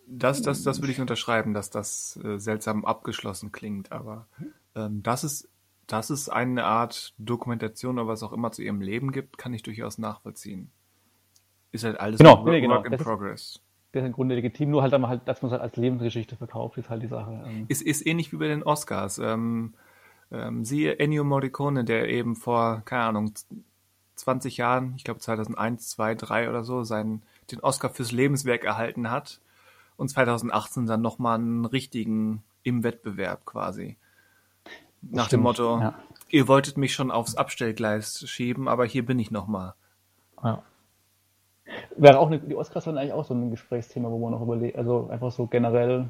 [0.08, 4.28] Das, das, das würde ich unterschreiben, dass das äh, seltsam abgeschlossen klingt, aber
[4.76, 5.50] ähm, dass es,
[5.88, 9.64] dass es eine Art Dokumentation oder was auch immer zu ihrem Leben gibt, kann ich
[9.64, 10.70] durchaus nachvollziehen.
[11.72, 12.76] Ist halt alles Genau, Work, genau.
[12.76, 13.62] Work in Das ist- progress.
[13.94, 16.78] das ist im Grunde legitim, nur halt, halt, dass man es halt als Lebensgeschichte verkauft,
[16.78, 17.44] ist halt die Sache.
[17.48, 19.18] Ähm, Ist, ist ähnlich wie bei den Oscars.
[19.20, 19.74] Ähm,
[20.32, 23.34] ähm, siehe Ennio Morricone, der eben vor, keine Ahnung,
[24.16, 29.10] 20 Jahren, ich glaube 2001, 2, 3 oder so, seinen, den Oscar fürs Lebenswerk erhalten
[29.10, 29.40] hat
[29.98, 33.98] und 2018 dann nochmal einen richtigen im Wettbewerb quasi.
[35.02, 35.94] Nach dem stimmt, Motto, ja.
[36.30, 39.74] ihr wolltet mich schon aufs Abstellgleis schieben, aber hier bin ich nochmal.
[40.42, 40.64] Ja.
[41.96, 44.78] Wäre auch eine, die Oscars wären eigentlich auch so ein Gesprächsthema, wo man noch überlegt,
[44.78, 46.10] also einfach so generell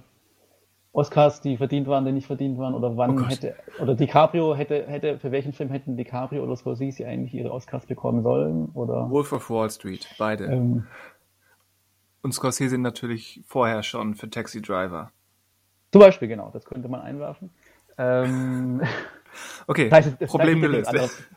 [0.92, 3.30] Oscars, die verdient waren, die nicht verdient waren, oder Oh wann Gott.
[3.32, 7.88] hätte, oder DiCaprio hätte, hätte, für welchen Film hätten DiCaprio oder Scorsese eigentlich ihre Oscars
[7.88, 10.46] bekommen sollen, oder, Wolf of Wall Street, beide.
[10.46, 10.86] ähm,
[12.24, 15.12] und Scorsese natürlich vorher schon für Taxi Driver.
[15.92, 17.52] Zum Beispiel, genau, das könnte man einwerfen.
[17.98, 18.82] Ähm,
[19.68, 20.92] okay, das heißt, das Problem gelöst.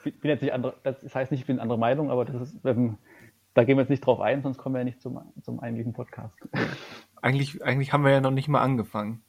[0.05, 2.99] Bin jetzt nicht andere, das heißt nicht, ich bin andere Meinung, aber das ist, ähm,
[3.53, 5.93] da gehen wir jetzt nicht drauf ein, sonst kommen wir ja nicht zum, zum eigentlichen
[5.93, 6.35] Podcast.
[7.21, 9.23] Eigentlich, eigentlich haben wir ja noch nicht mal angefangen.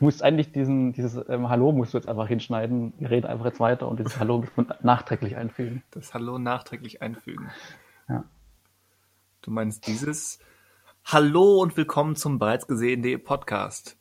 [0.00, 2.92] Du musst eigentlich diesen, dieses ähm, Hallo musst du jetzt einfach hinschneiden.
[2.98, 4.44] Wir reden einfach jetzt weiter und dieses Hallo
[4.82, 5.82] nachträglich einfügen.
[5.92, 7.48] Das Hallo nachträglich einfügen.
[9.44, 10.38] Du meinst dieses
[11.04, 13.98] Hallo und willkommen zum bereits gesehenen Podcast.